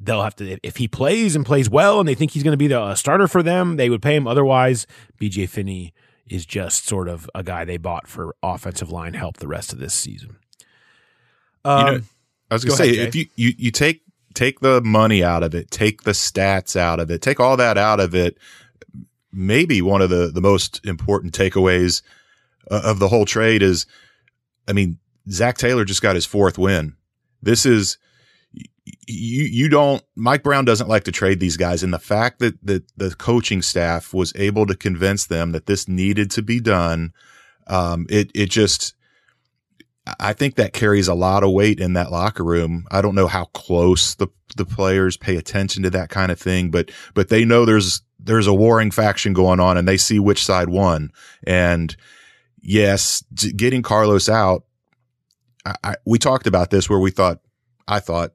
they'll 0.00 0.22
have 0.22 0.36
to 0.36 0.58
if 0.62 0.76
he 0.76 0.88
plays 0.88 1.34
and 1.34 1.44
plays 1.44 1.68
well 1.68 1.98
and 1.98 2.08
they 2.08 2.14
think 2.14 2.30
he's 2.32 2.42
going 2.42 2.52
to 2.52 2.56
be 2.56 2.68
the 2.68 2.94
starter 2.94 3.28
for 3.28 3.42
them, 3.42 3.76
they 3.76 3.90
would 3.90 4.02
pay 4.02 4.16
him. 4.16 4.26
Otherwise, 4.26 4.86
BJ 5.20 5.48
Finney 5.48 5.92
is 6.26 6.46
just 6.46 6.86
sort 6.86 7.08
of 7.08 7.28
a 7.34 7.42
guy 7.42 7.64
they 7.64 7.76
bought 7.76 8.06
for 8.06 8.34
offensive 8.42 8.90
line 8.90 9.14
help 9.14 9.38
the 9.38 9.48
rest 9.48 9.72
of 9.72 9.78
this 9.78 9.94
season. 9.94 10.36
Um, 11.64 11.78
you 11.78 11.84
know, 11.84 11.96
um, 11.96 12.08
I 12.50 12.54
was 12.54 12.64
going 12.64 12.76
to 12.76 12.82
say 12.82 12.90
ahead, 12.94 13.08
if 13.08 13.14
you, 13.14 13.26
you 13.36 13.52
you 13.56 13.70
take 13.70 14.02
take 14.34 14.60
the 14.60 14.80
money 14.82 15.22
out 15.22 15.42
of 15.42 15.54
it, 15.54 15.70
take 15.70 16.02
the 16.02 16.12
stats 16.12 16.76
out 16.76 17.00
of 17.00 17.10
it, 17.10 17.22
take 17.22 17.40
all 17.40 17.56
that 17.56 17.76
out 17.76 18.00
of 18.00 18.14
it. 18.14 18.38
Maybe 19.32 19.82
one 19.82 20.00
of 20.02 20.10
the 20.10 20.30
the 20.32 20.40
most 20.40 20.84
important 20.86 21.36
takeaways 21.36 22.02
uh, 22.70 22.82
of 22.84 22.98
the 22.98 23.08
whole 23.08 23.26
trade 23.26 23.62
is, 23.62 23.86
I 24.66 24.72
mean, 24.72 24.98
Zac 25.30 25.58
Taylor 25.58 25.84
just 25.84 26.02
got 26.02 26.14
his 26.14 26.26
fourth 26.26 26.58
win. 26.58 26.96
This 27.42 27.66
is 27.66 27.98
you 29.06 29.44
you 29.44 29.68
don't 29.68 30.02
Mike 30.16 30.42
Brown 30.42 30.64
doesn't 30.64 30.88
like 30.88 31.04
to 31.04 31.12
trade 31.12 31.40
these 31.40 31.56
guys 31.56 31.82
and 31.82 31.92
the 31.92 31.98
fact 31.98 32.38
that 32.38 32.54
that 32.64 32.84
the 32.96 33.14
coaching 33.14 33.62
staff 33.62 34.14
was 34.14 34.32
able 34.36 34.66
to 34.66 34.76
convince 34.76 35.26
them 35.26 35.52
that 35.52 35.66
this 35.66 35.88
needed 35.88 36.30
to 36.32 36.42
be 36.42 36.60
done 36.60 37.12
um, 37.66 38.06
it 38.08 38.30
it 38.34 38.50
just 38.50 38.94
I 40.20 40.32
think 40.32 40.56
that 40.56 40.72
carries 40.72 41.08
a 41.08 41.14
lot 41.14 41.42
of 41.42 41.52
weight 41.52 41.80
in 41.80 41.94
that 41.94 42.10
locker 42.10 42.44
room. 42.44 42.86
I 42.90 43.00
don't 43.00 43.14
know 43.14 43.26
how 43.26 43.46
close 43.46 44.14
the 44.14 44.28
the 44.56 44.64
players 44.64 45.16
pay 45.16 45.36
attention 45.36 45.82
to 45.82 45.90
that 45.90 46.08
kind 46.08 46.32
of 46.32 46.40
thing, 46.40 46.70
but 46.70 46.90
but 47.14 47.28
they 47.28 47.44
know 47.44 47.64
there's 47.64 48.02
there's 48.18 48.46
a 48.46 48.54
warring 48.54 48.90
faction 48.90 49.32
going 49.32 49.60
on, 49.60 49.76
and 49.76 49.86
they 49.86 49.96
see 49.96 50.18
which 50.18 50.44
side 50.44 50.68
won. 50.68 51.10
And 51.44 51.96
yes, 52.60 53.22
getting 53.56 53.82
Carlos 53.82 54.28
out, 54.28 54.64
I, 55.64 55.74
I, 55.84 55.94
we 56.04 56.18
talked 56.18 56.46
about 56.46 56.70
this 56.70 56.88
where 56.88 56.98
we 56.98 57.10
thought 57.10 57.40
I 57.86 58.00
thought 58.00 58.32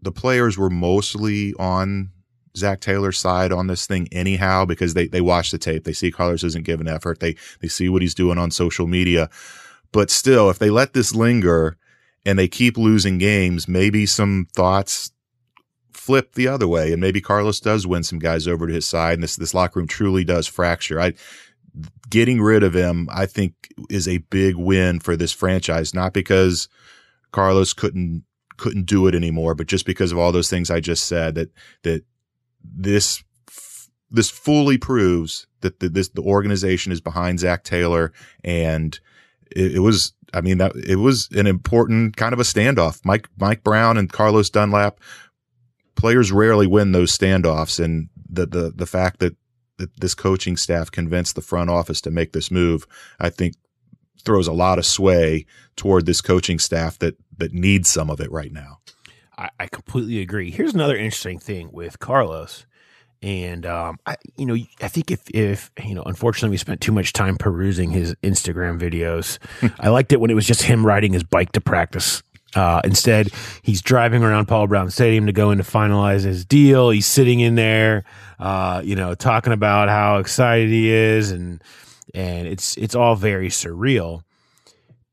the 0.00 0.12
players 0.12 0.58
were 0.58 0.70
mostly 0.70 1.54
on 1.54 2.10
Zac 2.56 2.80
Taylor's 2.80 3.18
side 3.18 3.52
on 3.52 3.66
this 3.66 3.86
thing 3.86 4.08
anyhow 4.12 4.64
because 4.64 4.94
they 4.94 5.06
they 5.06 5.20
watch 5.20 5.50
the 5.50 5.58
tape, 5.58 5.84
they 5.84 5.92
see 5.92 6.10
Carlos 6.10 6.44
isn't 6.44 6.64
giving 6.64 6.88
effort, 6.88 7.20
they 7.20 7.36
they 7.60 7.68
see 7.68 7.88
what 7.88 8.02
he's 8.02 8.14
doing 8.14 8.38
on 8.38 8.50
social 8.50 8.86
media. 8.86 9.30
But 9.92 10.10
still, 10.10 10.50
if 10.50 10.58
they 10.58 10.70
let 10.70 10.94
this 10.94 11.14
linger 11.14 11.76
and 12.24 12.38
they 12.38 12.48
keep 12.48 12.76
losing 12.76 13.18
games, 13.18 13.68
maybe 13.68 14.06
some 14.06 14.48
thoughts 14.54 15.12
flip 15.92 16.34
the 16.34 16.48
other 16.48 16.66
way, 16.66 16.92
and 16.92 17.00
maybe 17.00 17.20
Carlos 17.20 17.60
does 17.60 17.86
win 17.86 18.02
some 18.02 18.18
guys 18.18 18.48
over 18.48 18.66
to 18.66 18.72
his 18.72 18.86
side, 18.86 19.14
and 19.14 19.22
this 19.22 19.36
this 19.36 19.54
locker 19.54 19.78
room 19.78 19.86
truly 19.86 20.24
does 20.24 20.46
fracture. 20.46 21.00
I 21.00 21.14
getting 22.10 22.40
rid 22.40 22.62
of 22.62 22.74
him, 22.74 23.08
I 23.10 23.26
think, 23.26 23.54
is 23.88 24.08
a 24.08 24.18
big 24.18 24.56
win 24.56 25.00
for 25.00 25.16
this 25.16 25.32
franchise, 25.32 25.94
not 25.94 26.12
because 26.12 26.68
Carlos 27.30 27.72
couldn't 27.72 28.24
couldn't 28.56 28.86
do 28.86 29.06
it 29.06 29.14
anymore, 29.14 29.54
but 29.54 29.66
just 29.66 29.86
because 29.86 30.12
of 30.12 30.18
all 30.18 30.32
those 30.32 30.50
things 30.50 30.70
I 30.70 30.80
just 30.80 31.04
said 31.04 31.34
that 31.34 31.50
that 31.82 32.04
this 32.62 33.22
this 34.10 34.30
fully 34.30 34.76
proves 34.78 35.46
that 35.62 35.80
the, 35.80 35.88
this 35.88 36.08
the 36.10 36.22
organization 36.22 36.92
is 36.92 37.00
behind 37.00 37.40
Zac 37.40 37.64
Taylor, 37.64 38.12
and 38.44 38.98
it, 39.56 39.76
it, 39.76 39.78
was 39.80 40.12
I 40.32 40.40
mean 40.40 40.58
that 40.58 40.74
it 40.76 40.96
was 40.96 41.28
an 41.32 41.46
important 41.46 42.16
kind 42.16 42.32
of 42.32 42.40
a 42.40 42.44
standoff. 42.44 43.04
Mike 43.04 43.28
Mike 43.36 43.62
Brown 43.62 43.96
and 43.96 44.12
Carlos 44.12 44.50
Dunlap 44.50 45.00
players 45.94 46.32
rarely 46.32 46.66
win 46.66 46.92
those 46.92 47.16
standoffs, 47.16 47.82
and 47.82 48.08
the 48.28 48.46
the 48.46 48.72
the 48.74 48.86
fact 48.86 49.20
that 49.20 49.36
that 49.78 50.00
this 50.00 50.14
coaching 50.14 50.56
staff 50.56 50.90
convinced 50.90 51.34
the 51.34 51.42
front 51.42 51.70
office 51.70 52.00
to 52.02 52.10
make 52.10 52.32
this 52.32 52.50
move, 52.50 52.86
I 53.18 53.30
think 53.30 53.54
throws 54.24 54.46
a 54.46 54.52
lot 54.52 54.78
of 54.78 54.86
sway 54.86 55.46
toward 55.76 56.06
this 56.06 56.20
coaching 56.20 56.58
staff 56.58 56.98
that 56.98 57.16
that 57.36 57.52
needs 57.52 57.88
some 57.88 58.10
of 58.10 58.20
it 58.20 58.30
right 58.30 58.52
now. 58.52 58.78
I, 59.36 59.50
I 59.58 59.66
completely 59.66 60.20
agree. 60.20 60.50
Here's 60.50 60.74
another 60.74 60.96
interesting 60.96 61.38
thing 61.38 61.70
with 61.72 61.98
Carlos. 61.98 62.66
And 63.22 63.64
um, 63.66 63.98
I, 64.04 64.16
you 64.36 64.46
know, 64.46 64.56
I 64.80 64.88
think 64.88 65.10
if 65.10 65.30
if 65.30 65.70
you 65.84 65.94
know, 65.94 66.02
unfortunately, 66.02 66.50
we 66.50 66.56
spent 66.56 66.80
too 66.80 66.92
much 66.92 67.12
time 67.12 67.36
perusing 67.36 67.90
his 67.90 68.14
Instagram 68.22 68.80
videos. 68.80 69.38
I 69.80 69.90
liked 69.90 70.12
it 70.12 70.20
when 70.20 70.30
it 70.30 70.34
was 70.34 70.46
just 70.46 70.62
him 70.62 70.84
riding 70.84 71.12
his 71.12 71.22
bike 71.22 71.52
to 71.52 71.60
practice. 71.60 72.22
Uh, 72.54 72.80
instead, 72.84 73.28
he's 73.62 73.80
driving 73.80 74.22
around 74.22 74.46
Paul 74.46 74.66
Brown 74.66 74.90
Stadium 74.90 75.26
to 75.26 75.32
go 75.32 75.52
in 75.52 75.58
to 75.58 75.64
finalize 75.64 76.24
his 76.24 76.44
deal. 76.44 76.90
He's 76.90 77.06
sitting 77.06 77.40
in 77.40 77.54
there, 77.54 78.04
uh, 78.38 78.82
you 78.84 78.94
know, 78.94 79.14
talking 79.14 79.52
about 79.52 79.88
how 79.88 80.18
excited 80.18 80.68
he 80.68 80.90
is, 80.90 81.30
and 81.30 81.62
and 82.14 82.46
it's 82.48 82.76
it's 82.76 82.94
all 82.94 83.14
very 83.14 83.48
surreal. 83.48 84.22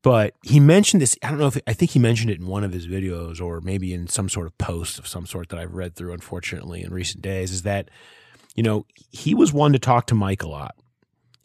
But 0.02 0.34
he 0.42 0.60
mentioned 0.60 1.02
this. 1.02 1.16
I 1.22 1.28
don't 1.28 1.38
know 1.38 1.46
if 1.46 1.58
I 1.66 1.74
think 1.74 1.90
he 1.90 1.98
mentioned 1.98 2.30
it 2.30 2.40
in 2.40 2.46
one 2.46 2.64
of 2.64 2.72
his 2.72 2.86
videos 2.86 3.40
or 3.40 3.60
maybe 3.60 3.92
in 3.92 4.08
some 4.08 4.28
sort 4.28 4.46
of 4.46 4.56
post 4.56 4.98
of 4.98 5.06
some 5.06 5.26
sort 5.26 5.50
that 5.50 5.58
I've 5.58 5.74
read 5.74 5.94
through, 5.94 6.14
unfortunately, 6.14 6.82
in 6.82 6.92
recent 6.92 7.22
days. 7.22 7.52
Is 7.52 7.62
that, 7.62 7.90
you 8.54 8.62
know, 8.62 8.86
he 9.10 9.34
was 9.34 9.52
one 9.52 9.72
to 9.72 9.78
talk 9.78 10.06
to 10.06 10.14
Mike 10.14 10.42
a 10.42 10.48
lot 10.48 10.74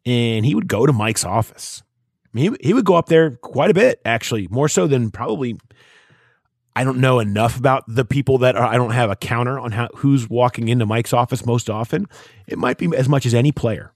and 0.06 0.46
he 0.46 0.56
would 0.56 0.68
go 0.68 0.86
to 0.86 0.94
Mike's 0.94 1.26
office. 1.26 1.84
I 2.26 2.30
mean, 2.32 2.52
he, 2.54 2.68
he 2.68 2.74
would 2.74 2.86
go 2.86 2.96
up 2.96 3.08
there 3.08 3.32
quite 3.32 3.72
a 3.72 3.74
bit, 3.74 4.02
actually, 4.06 4.48
more 4.50 4.70
so 4.70 4.88
than 4.88 5.12
probably. 5.12 5.58
I 6.78 6.84
don't 6.84 7.00
know 7.00 7.20
enough 7.20 7.58
about 7.58 7.86
the 7.88 8.04
people 8.04 8.40
that 8.40 8.58
are, 8.58 8.66
I 8.66 8.76
don't 8.76 8.92
have 8.92 9.10
a 9.10 9.16
counter 9.16 9.58
on 9.58 9.72
how 9.72 9.88
who's 9.96 10.30
walking 10.30 10.68
into 10.68 10.86
Mike's 10.86 11.14
office 11.14 11.46
most 11.46 11.70
often. 11.70 12.06
It 12.48 12.58
might 12.58 12.78
be 12.78 12.90
as 12.98 13.08
much 13.08 13.26
as 13.26 13.34
any 13.34 13.54
player. 13.54 13.94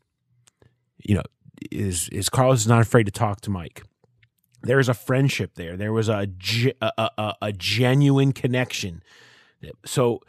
You 1.04 1.16
know, 1.16 1.24
is 1.72 2.08
is 2.10 2.30
Carlos 2.30 2.62
is 2.62 2.68
not 2.68 2.82
afraid 2.82 3.06
to 3.06 3.12
talk 3.12 3.42
to 3.42 3.50
Mike 3.50 3.84
there's 4.62 4.90
a 4.90 4.94
friendship 4.94 5.56
there. 5.56 5.78
There 5.78 5.94
was 5.94 6.10
a, 6.10 6.28
a, 6.82 7.10
a, 7.18 7.34
a 7.42 7.54
genuine 7.54 8.34
connection. 8.34 9.04
So 9.86 10.22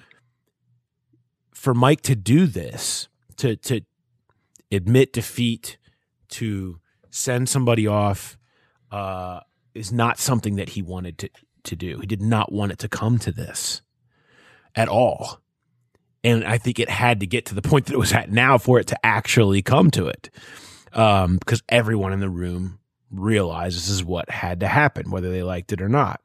for 1.53 1.75
Mike 1.75 2.03
to 2.03 2.15
do 2.15 2.47
this, 2.47 3.09
to 3.37 3.57
to 3.57 3.83
admit 4.71 5.13
defeat, 5.13 5.79
to 6.29 6.81
send 7.11 7.49
somebody 7.49 7.87
off, 7.87 8.39
uh, 8.91 9.41
is 9.75 9.93
not 9.93 10.19
something 10.19 10.57
that 10.57 10.71
he 10.71 10.83
wanted 10.83 11.19
to 11.19 11.31
to 11.65 11.77
do. 11.77 11.99
He 11.99 12.07
did 12.07 12.23
not 12.23 12.53
want 12.53 12.73
it 12.73 12.79
to 12.81 12.89
come 12.89 13.19
to 13.19 13.33
this 13.33 13.83
at 14.75 14.89
all. 14.89 15.41
And 16.23 16.45
I 16.45 16.59
think 16.59 16.79
it 16.79 16.91
had 16.91 17.21
to 17.21 17.27
get 17.27 17.47
to 17.47 17.55
the 17.55 17.63
point 17.69 17.87
that 17.87 17.95
it 17.95 17.99
was 17.99 18.13
at 18.13 18.31
now 18.31 18.59
for 18.59 18.79
it 18.79 18.87
to 18.89 19.07
actually 19.07 19.63
come 19.63 19.91
to 19.93 20.07
it. 20.07 20.31
Um, 20.93 21.37
because 21.37 21.63
everyone 21.69 22.13
in 22.13 22.19
the 22.19 22.29
room 22.29 22.81
realize 23.11 23.75
this 23.75 23.89
is 23.89 24.05
what 24.05 24.31
had 24.31 24.61
to 24.61 24.69
happen, 24.69 25.11
whether 25.11 25.31
they 25.31 25.43
liked 25.43 25.73
it 25.73 25.83
or 25.83 25.89
not. 25.89 26.21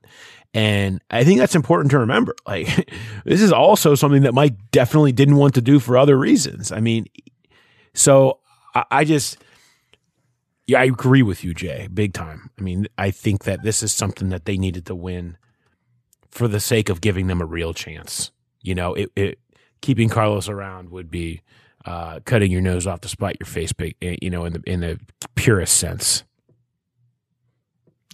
And 0.53 1.01
I 1.11 1.23
think 1.23 1.39
that's 1.39 1.55
important 1.55 1.91
to 1.91 1.99
remember. 1.99 2.35
Like, 2.47 2.89
this 3.25 3.41
is 3.41 3.51
also 3.51 3.95
something 3.95 4.21
that 4.21 4.33
Mike 4.33 4.55
definitely 4.71 5.11
didn't 5.11 5.35
want 5.35 5.55
to 5.55 5.61
do 5.61 5.79
for 5.79 5.97
other 5.97 6.17
reasons. 6.17 6.71
I 6.71 6.79
mean, 6.79 7.07
so 7.93 8.39
I, 8.73 8.85
I 8.91 9.03
just, 9.03 9.37
yeah, 10.67 10.79
I 10.79 10.85
agree 10.85 11.23
with 11.23 11.43
you, 11.43 11.53
Jay, 11.53 11.87
big 11.91 12.13
time. 12.13 12.51
I 12.57 12.61
mean, 12.61 12.87
I 12.97 13.11
think 13.11 13.43
that 13.45 13.63
this 13.63 13.81
is 13.81 13.93
something 13.93 14.29
that 14.29 14.45
they 14.45 14.57
needed 14.57 14.85
to 14.85 14.95
win 14.95 15.37
for 16.29 16.47
the 16.47 16.59
sake 16.59 16.89
of 16.89 17.01
giving 17.01 17.27
them 17.27 17.41
a 17.41 17.45
real 17.45 17.73
chance. 17.73 18.31
You 18.61 18.75
know, 18.75 18.93
it, 18.93 19.09
it 19.15 19.39
keeping 19.81 20.09
Carlos 20.09 20.49
around 20.49 20.89
would 20.89 21.09
be 21.09 21.41
uh, 21.85 22.19
cutting 22.25 22.51
your 22.51 22.61
nose 22.61 22.85
off 22.85 23.01
to 23.01 23.07
spite 23.07 23.37
your 23.39 23.47
face, 23.47 23.71
big, 23.71 23.95
you 24.01 24.29
know, 24.29 24.45
in 24.45 24.53
the 24.53 24.61
in 24.65 24.81
the 24.81 24.99
purest 25.35 25.77
sense. 25.77 26.24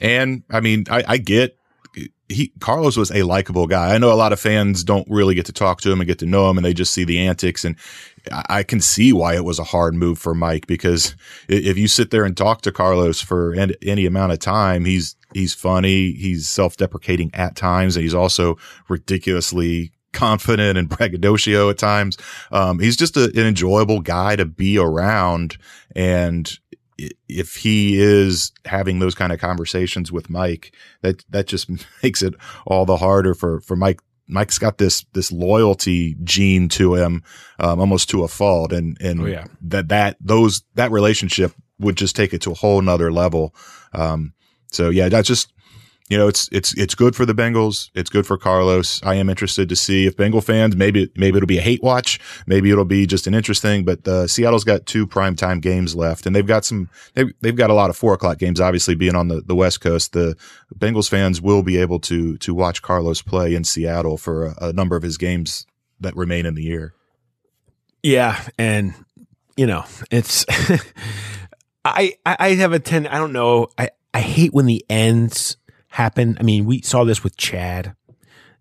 And 0.01 0.43
I 0.49 0.59
mean, 0.59 0.85
I, 0.89 1.03
I 1.07 1.17
get 1.17 1.57
he 2.31 2.51
Carlos 2.59 2.97
was 2.97 3.11
a 3.11 3.23
likable 3.23 3.67
guy. 3.67 3.93
I 3.93 3.97
know 3.97 4.11
a 4.11 4.15
lot 4.15 4.33
of 4.33 4.39
fans 4.39 4.83
don't 4.83 5.07
really 5.09 5.35
get 5.35 5.45
to 5.47 5.53
talk 5.53 5.81
to 5.81 5.91
him 5.91 5.99
and 5.99 6.07
get 6.07 6.19
to 6.19 6.25
know 6.25 6.49
him, 6.49 6.57
and 6.57 6.65
they 6.65 6.73
just 6.73 6.93
see 6.93 7.03
the 7.03 7.19
antics. 7.19 7.63
And 7.65 7.75
I 8.31 8.63
can 8.63 8.79
see 8.81 9.13
why 9.13 9.35
it 9.35 9.45
was 9.45 9.59
a 9.59 9.63
hard 9.63 9.93
move 9.93 10.17
for 10.19 10.33
Mike 10.33 10.67
because 10.67 11.15
if 11.47 11.77
you 11.77 11.87
sit 11.87 12.11
there 12.11 12.23
and 12.23 12.35
talk 12.35 12.61
to 12.61 12.71
Carlos 12.71 13.21
for 13.21 13.53
any 13.81 14.05
amount 14.05 14.31
of 14.31 14.39
time, 14.39 14.85
he's 14.85 15.15
he's 15.33 15.53
funny, 15.53 16.13
he's 16.13 16.47
self 16.47 16.77
deprecating 16.77 17.31
at 17.33 17.55
times, 17.55 17.95
and 17.95 18.03
he's 18.03 18.15
also 18.15 18.57
ridiculously 18.89 19.91
confident 20.13 20.77
and 20.77 20.89
braggadocio 20.97 21.69
at 21.69 21.77
times. 21.77 22.17
Um, 22.51 22.79
he's 22.79 22.97
just 22.97 23.17
a, 23.17 23.25
an 23.25 23.45
enjoyable 23.45 24.01
guy 24.01 24.35
to 24.35 24.45
be 24.45 24.77
around, 24.77 25.57
and 25.95 26.51
if 27.27 27.55
he 27.55 27.99
is 27.99 28.51
having 28.65 28.99
those 28.99 29.15
kind 29.15 29.31
of 29.31 29.39
conversations 29.39 30.11
with 30.11 30.29
Mike, 30.29 30.75
that 31.01 31.23
that 31.29 31.47
just 31.47 31.69
makes 32.03 32.21
it 32.21 32.33
all 32.65 32.85
the 32.85 32.97
harder 32.97 33.33
for 33.33 33.61
for 33.61 33.75
Mike. 33.75 34.01
Mike's 34.27 34.59
got 34.59 34.77
this 34.77 35.05
this 35.13 35.31
loyalty 35.31 36.15
gene 36.23 36.69
to 36.69 36.95
him, 36.95 37.23
um, 37.59 37.79
almost 37.79 38.09
to 38.09 38.23
a 38.23 38.27
fault, 38.27 38.71
and 38.71 38.97
and 39.01 39.21
oh, 39.21 39.25
yeah. 39.25 39.45
that 39.61 39.89
that 39.89 40.17
those 40.21 40.63
that 40.75 40.91
relationship 40.91 41.53
would 41.79 41.97
just 41.97 42.15
take 42.15 42.33
it 42.33 42.41
to 42.43 42.51
a 42.51 42.55
whole 42.55 42.81
nother 42.81 43.11
level. 43.11 43.53
Um, 43.93 44.33
so 44.71 44.89
yeah, 44.89 45.09
that's 45.09 45.27
just 45.27 45.51
you 46.11 46.17
know, 46.17 46.27
it's 46.27 46.49
it's 46.51 46.77
it's 46.77 46.93
good 46.93 47.15
for 47.15 47.25
the 47.25 47.33
Bengals. 47.33 47.89
It's 47.95 48.09
good 48.09 48.27
for 48.27 48.37
Carlos. 48.37 49.01
I 49.01 49.15
am 49.15 49.29
interested 49.29 49.69
to 49.69 49.77
see 49.77 50.05
if 50.05 50.17
Bengal 50.17 50.41
fans 50.41 50.75
maybe 50.75 51.09
maybe 51.15 51.37
it'll 51.37 51.47
be 51.47 51.57
a 51.57 51.61
hate 51.61 51.81
watch, 51.81 52.19
maybe 52.45 52.69
it'll 52.69 52.83
be 52.83 53.07
just 53.07 53.27
an 53.27 53.33
interesting. 53.33 53.85
But 53.85 54.05
uh, 54.05 54.27
Seattle's 54.27 54.65
got 54.65 54.85
two 54.85 55.07
primetime 55.07 55.61
games 55.61 55.95
left, 55.95 56.25
and 56.25 56.35
they've 56.35 56.45
got 56.45 56.65
some 56.65 56.89
they've, 57.13 57.31
they've 57.39 57.55
got 57.55 57.69
a 57.69 57.73
lot 57.73 57.89
of 57.89 57.95
four 57.95 58.13
o'clock 58.13 58.39
games. 58.39 58.59
Obviously, 58.59 58.93
being 58.93 59.15
on 59.15 59.29
the, 59.29 59.39
the 59.39 59.55
West 59.55 59.79
Coast, 59.79 60.11
the 60.11 60.35
Bengals 60.77 61.07
fans 61.07 61.39
will 61.39 61.63
be 61.63 61.77
able 61.77 62.01
to 62.01 62.37
to 62.39 62.53
watch 62.53 62.81
Carlos 62.81 63.21
play 63.21 63.55
in 63.55 63.63
Seattle 63.63 64.17
for 64.17 64.47
a, 64.47 64.55
a 64.63 64.73
number 64.73 64.97
of 64.97 65.03
his 65.03 65.17
games 65.17 65.65
that 66.01 66.13
remain 66.17 66.45
in 66.45 66.55
the 66.55 66.63
year. 66.63 66.93
Yeah, 68.03 68.37
and 68.57 68.93
you 69.55 69.65
know, 69.65 69.85
it's 70.11 70.45
I 71.85 72.15
I 72.25 72.49
have 72.55 72.73
a 72.73 72.79
ten. 72.79 73.07
I 73.07 73.17
don't 73.17 73.31
know. 73.31 73.69
I 73.77 73.91
I 74.13 74.19
hate 74.19 74.53
when 74.53 74.65
the 74.65 74.83
ends 74.89 75.55
happen. 75.91 76.37
I 76.39 76.43
mean, 76.43 76.65
we 76.65 76.81
saw 76.81 77.03
this 77.03 77.23
with 77.23 77.37
Chad. 77.37 77.95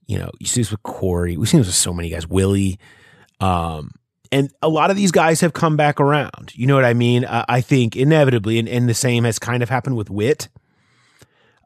You 0.06 0.18
know, 0.18 0.30
you 0.38 0.46
see 0.46 0.60
this 0.60 0.70
with 0.70 0.82
Corey. 0.82 1.36
We've 1.36 1.48
seen 1.48 1.60
this 1.60 1.68
with 1.68 1.76
so 1.76 1.94
many 1.94 2.10
guys. 2.10 2.26
Willie. 2.26 2.78
Um, 3.38 3.92
and 4.32 4.52
a 4.60 4.68
lot 4.68 4.90
of 4.90 4.96
these 4.96 5.12
guys 5.12 5.40
have 5.40 5.52
come 5.52 5.76
back 5.76 6.00
around. 6.00 6.52
You 6.54 6.66
know 6.66 6.74
what 6.74 6.84
I 6.84 6.94
mean? 6.94 7.24
I, 7.24 7.44
I 7.48 7.60
think 7.60 7.96
inevitably, 7.96 8.58
and, 8.58 8.68
and 8.68 8.88
the 8.88 8.94
same 8.94 9.24
has 9.24 9.38
kind 9.38 9.62
of 9.62 9.68
happened 9.68 9.96
with 9.96 10.10
Whit. 10.10 10.48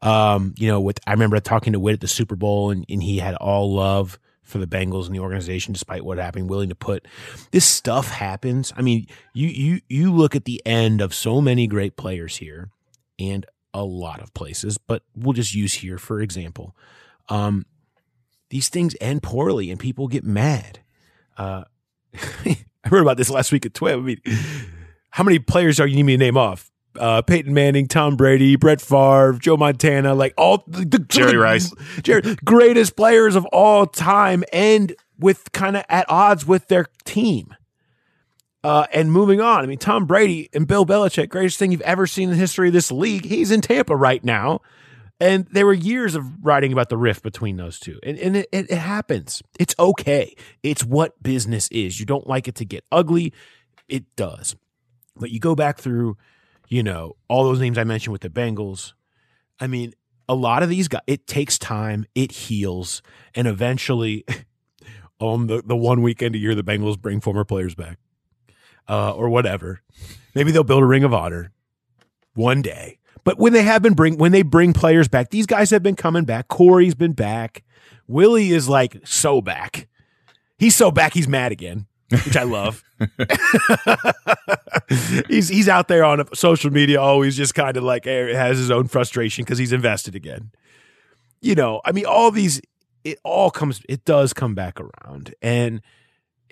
Um, 0.02 0.54
you 0.58 0.68
know, 0.68 0.80
with 0.80 1.00
I 1.06 1.12
remember 1.12 1.40
talking 1.40 1.72
to 1.72 1.80
Whit 1.80 1.94
at 1.94 2.00
the 2.00 2.08
Super 2.08 2.36
Bowl, 2.36 2.70
and, 2.70 2.84
and 2.88 3.02
he 3.02 3.18
had 3.18 3.34
all 3.36 3.74
love 3.74 4.18
for 4.42 4.58
the 4.58 4.66
Bengals 4.66 5.06
and 5.06 5.14
the 5.14 5.20
organization, 5.20 5.72
despite 5.72 6.04
what 6.04 6.18
happened, 6.18 6.50
willing 6.50 6.68
to 6.68 6.74
put 6.74 7.08
this 7.50 7.64
stuff 7.64 8.08
happens. 8.08 8.72
I 8.76 8.82
mean, 8.82 9.06
you 9.32 9.48
you 9.48 9.80
you 9.88 10.12
look 10.12 10.36
at 10.36 10.44
the 10.44 10.60
end 10.66 11.00
of 11.00 11.14
so 11.14 11.40
many 11.40 11.66
great 11.66 11.96
players 11.96 12.36
here, 12.36 12.68
and 13.18 13.46
a 13.74 13.84
lot 13.84 14.22
of 14.22 14.32
places, 14.32 14.78
but 14.78 15.02
we'll 15.14 15.34
just 15.34 15.54
use 15.54 15.74
here 15.74 15.98
for 15.98 16.20
example. 16.20 16.74
Um, 17.28 17.66
these 18.48 18.68
things 18.68 18.94
end 19.00 19.22
poorly 19.22 19.70
and 19.70 19.78
people 19.80 20.08
get 20.08 20.24
mad. 20.24 20.78
Uh, 21.36 21.64
I 22.14 22.56
heard 22.84 23.02
about 23.02 23.16
this 23.16 23.30
last 23.30 23.50
week 23.52 23.66
at 23.66 23.72
Twib. 23.72 23.98
I 23.98 24.00
mean, 24.00 24.20
how 25.10 25.24
many 25.24 25.38
players 25.38 25.80
are 25.80 25.86
you 25.86 25.96
need 25.96 26.04
me 26.04 26.14
to 26.14 26.18
name 26.18 26.36
off? 26.36 26.70
Uh, 26.98 27.22
Peyton 27.22 27.52
Manning, 27.52 27.88
Tom 27.88 28.14
Brady, 28.14 28.54
Brett 28.54 28.80
Favre, 28.80 29.32
Joe 29.40 29.56
Montana, 29.56 30.14
like 30.14 30.32
all 30.38 30.62
the, 30.68 30.84
the 30.84 31.00
Jerry 31.00 31.36
Rice, 31.36 31.72
Jerry, 32.02 32.36
greatest 32.44 32.96
players 32.96 33.34
of 33.34 33.44
all 33.46 33.86
time, 33.86 34.44
and 34.52 34.94
with 35.18 35.50
kind 35.50 35.76
of 35.76 35.84
at 35.88 36.08
odds 36.08 36.46
with 36.46 36.68
their 36.68 36.86
team. 37.04 37.54
Uh, 38.64 38.86
and 38.94 39.12
moving 39.12 39.42
on, 39.42 39.62
I 39.62 39.66
mean, 39.66 39.76
Tom 39.76 40.06
Brady 40.06 40.48
and 40.54 40.66
Bill 40.66 40.86
Belichick, 40.86 41.28
greatest 41.28 41.58
thing 41.58 41.70
you've 41.70 41.82
ever 41.82 42.06
seen 42.06 42.30
in 42.30 42.30
the 42.30 42.40
history 42.40 42.68
of 42.68 42.72
this 42.72 42.90
league. 42.90 43.26
He's 43.26 43.50
in 43.50 43.60
Tampa 43.60 43.94
right 43.94 44.24
now. 44.24 44.62
And 45.20 45.46
there 45.52 45.66
were 45.66 45.74
years 45.74 46.14
of 46.14 46.42
writing 46.42 46.72
about 46.72 46.88
the 46.88 46.96
rift 46.96 47.22
between 47.22 47.58
those 47.58 47.78
two. 47.78 48.00
And, 48.02 48.18
and 48.18 48.36
it, 48.38 48.48
it, 48.50 48.70
happens. 48.70 49.42
It's 49.60 49.74
okay. 49.78 50.34
It's 50.62 50.82
what 50.82 51.22
business 51.22 51.68
is. 51.68 52.00
You 52.00 52.06
don't 52.06 52.26
like 52.26 52.48
it 52.48 52.54
to 52.56 52.64
get 52.64 52.84
ugly. 52.90 53.34
It 53.86 54.04
does. 54.16 54.56
But 55.14 55.30
you 55.30 55.40
go 55.40 55.54
back 55.54 55.78
through, 55.78 56.16
you 56.68 56.82
know, 56.82 57.16
all 57.28 57.44
those 57.44 57.60
names 57.60 57.76
I 57.76 57.84
mentioned 57.84 58.12
with 58.12 58.22
the 58.22 58.30
Bengals. 58.30 58.94
I 59.60 59.66
mean, 59.66 59.92
a 60.26 60.34
lot 60.34 60.62
of 60.62 60.70
these 60.70 60.88
guys, 60.88 61.02
it 61.06 61.26
takes 61.26 61.58
time, 61.58 62.06
it 62.14 62.32
heals, 62.32 63.02
and 63.34 63.46
eventually, 63.46 64.24
on 65.20 65.48
the, 65.48 65.62
the 65.64 65.76
one 65.76 66.00
weekend 66.00 66.34
a 66.34 66.38
year, 66.38 66.54
the 66.54 66.64
Bengals 66.64 66.98
bring 66.98 67.20
former 67.20 67.44
players 67.44 67.74
back 67.74 67.98
uh, 68.88 69.12
or 69.12 69.28
whatever. 69.28 69.80
Maybe 70.34 70.50
they'll 70.50 70.64
build 70.64 70.82
a 70.82 70.86
ring 70.86 71.04
of 71.04 71.14
honor 71.14 71.52
one 72.34 72.62
day. 72.62 72.98
But 73.24 73.38
when 73.38 73.52
they 73.52 73.62
have 73.62 73.82
been 73.82 73.94
bring 73.94 74.18
when 74.18 74.32
they 74.32 74.42
bring 74.42 74.72
players 74.72 75.08
back, 75.08 75.30
these 75.30 75.46
guys 75.46 75.70
have 75.70 75.82
been 75.82 75.96
coming 75.96 76.24
back. 76.24 76.48
Corey's 76.48 76.94
been 76.94 77.12
back. 77.12 77.64
Willie 78.06 78.50
is 78.50 78.68
like 78.68 79.00
so 79.04 79.40
back. 79.40 79.88
He's 80.58 80.76
so 80.76 80.90
back 80.90 81.14
he's 81.14 81.26
mad 81.26 81.50
again, 81.50 81.86
which 82.10 82.36
I 82.36 82.42
love. 82.42 82.84
he's 85.28 85.48
he's 85.48 85.68
out 85.68 85.88
there 85.88 86.04
on 86.04 86.26
social 86.34 86.70
media 86.70 87.00
always 87.00 87.36
just 87.36 87.54
kind 87.54 87.76
of 87.76 87.82
like 87.82 88.06
eh, 88.06 88.34
has 88.34 88.58
his 88.58 88.70
own 88.70 88.88
frustration 88.88 89.44
because 89.44 89.58
he's 89.58 89.72
invested 89.72 90.14
again. 90.14 90.50
You 91.40 91.54
know, 91.54 91.80
I 91.84 91.92
mean, 91.92 92.04
all 92.04 92.30
these 92.30 92.60
it 93.04 93.18
all 93.24 93.50
comes 93.50 93.80
it 93.88 94.04
does 94.04 94.34
come 94.34 94.54
back 94.54 94.78
around, 94.80 95.34
and 95.40 95.80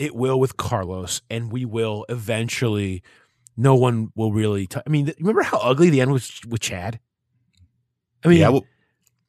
it 0.03 0.17
will 0.17 0.41
with 0.41 0.57
Carlos, 0.57 1.23
and 1.31 1.53
we 1.53 1.65
will 1.65 2.05
eventually. 2.09 3.03
No 3.57 3.77
one 3.77 4.11
will 4.17 4.33
really. 4.33 4.67
T- 4.67 4.81
I 4.85 4.91
mean, 4.91 5.13
remember 5.21 5.43
how 5.43 5.59
ugly 5.59 5.91
the 5.91 6.01
end 6.01 6.11
was 6.11 6.41
with 6.49 6.61
Chad? 6.61 6.99
I 8.25 8.29
mean, 8.29 8.39
yeah, 8.39 8.49
well, 8.49 8.65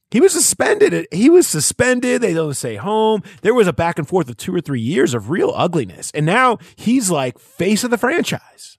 he 0.09 0.19
was 0.19 0.33
suspended. 0.33 1.07
He 1.11 1.29
was 1.29 1.47
suspended. 1.47 2.21
They 2.21 2.33
don't 2.33 2.53
stay 2.53 2.75
home. 2.75 3.21
There 3.41 3.53
was 3.53 3.67
a 3.67 3.73
back 3.73 3.99
and 3.99 4.07
forth 4.07 4.29
of 4.29 4.37
two 4.37 4.55
or 4.55 4.61
three 4.61 4.81
years 4.81 5.13
of 5.13 5.29
real 5.29 5.51
ugliness. 5.55 6.09
And 6.11 6.25
now 6.25 6.57
he's 6.75 7.11
like 7.11 7.37
face 7.37 7.83
of 7.83 7.91
the 7.91 7.97
franchise. 7.97 8.77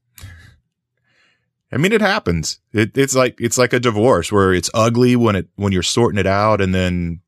I 1.71 1.77
mean, 1.77 1.93
it 1.93 2.01
happens. 2.01 2.61
It, 2.73 2.97
it's 2.97 3.15
like 3.15 3.41
it's 3.41 3.59
like 3.59 3.73
a 3.73 3.81
divorce 3.81 4.33
where 4.33 4.55
it's 4.55 4.71
ugly 4.75 5.15
when 5.17 5.37
it 5.37 5.49
when 5.57 5.73
you're 5.73 5.83
sorting 5.83 6.19
it 6.19 6.27
out, 6.27 6.61
and 6.61 6.75
then 6.75 7.21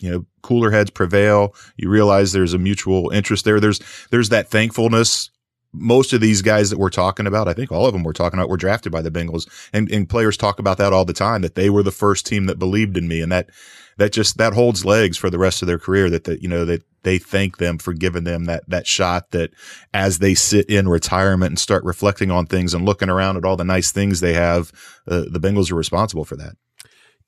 you 0.00 0.10
know 0.10 0.26
cooler 0.42 0.70
heads 0.70 0.90
prevail. 0.90 1.54
You 1.76 1.88
realize 1.88 2.32
there's 2.32 2.54
a 2.54 2.58
mutual 2.58 3.10
interest 3.10 3.44
there. 3.44 3.60
There's 3.60 3.80
there's 4.10 4.30
that 4.30 4.48
thankfulness 4.48 5.30
most 5.72 6.12
of 6.12 6.20
these 6.20 6.42
guys 6.42 6.70
that 6.70 6.78
we're 6.78 6.90
talking 6.90 7.26
about, 7.26 7.48
I 7.48 7.52
think 7.52 7.70
all 7.70 7.86
of 7.86 7.92
them 7.92 8.02
we're 8.02 8.12
talking 8.12 8.38
about 8.38 8.48
were 8.48 8.56
drafted 8.56 8.90
by 8.90 9.02
the 9.02 9.10
Bengals 9.10 9.48
and, 9.72 9.90
and 9.90 10.08
players 10.08 10.36
talk 10.36 10.58
about 10.58 10.78
that 10.78 10.92
all 10.92 11.04
the 11.04 11.12
time, 11.12 11.42
that 11.42 11.54
they 11.54 11.70
were 11.70 11.82
the 11.82 11.90
first 11.90 12.26
team 12.26 12.46
that 12.46 12.58
believed 12.58 12.96
in 12.96 13.06
me. 13.06 13.20
And 13.20 13.30
that, 13.30 13.50
that 13.96 14.12
just, 14.12 14.38
that 14.38 14.52
holds 14.52 14.84
legs 14.84 15.16
for 15.16 15.30
the 15.30 15.38
rest 15.38 15.62
of 15.62 15.68
their 15.68 15.78
career 15.78 16.10
that, 16.10 16.24
that, 16.24 16.42
you 16.42 16.48
know, 16.48 16.64
that 16.64 16.82
they 17.02 17.18
thank 17.18 17.58
them 17.58 17.78
for 17.78 17.92
giving 17.92 18.24
them 18.24 18.46
that, 18.46 18.68
that 18.68 18.86
shot 18.86 19.30
that 19.30 19.50
as 19.94 20.18
they 20.18 20.34
sit 20.34 20.68
in 20.68 20.88
retirement 20.88 21.50
and 21.50 21.58
start 21.58 21.84
reflecting 21.84 22.30
on 22.30 22.46
things 22.46 22.74
and 22.74 22.84
looking 22.84 23.08
around 23.08 23.36
at 23.36 23.44
all 23.44 23.56
the 23.56 23.64
nice 23.64 23.92
things 23.92 24.20
they 24.20 24.34
have, 24.34 24.72
uh, 25.06 25.24
the 25.30 25.40
Bengals 25.40 25.70
are 25.70 25.76
responsible 25.76 26.24
for 26.24 26.36
that. 26.36 26.56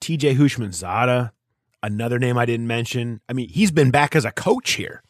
TJ 0.00 0.36
Houshmandzadeh, 0.36 1.30
another 1.82 2.18
name 2.18 2.38
I 2.38 2.46
didn't 2.46 2.66
mention. 2.66 3.20
I 3.28 3.32
mean, 3.32 3.48
he's 3.48 3.70
been 3.70 3.90
back 3.90 4.14
as 4.16 4.24
a 4.24 4.32
coach 4.32 4.72
here 4.72 5.02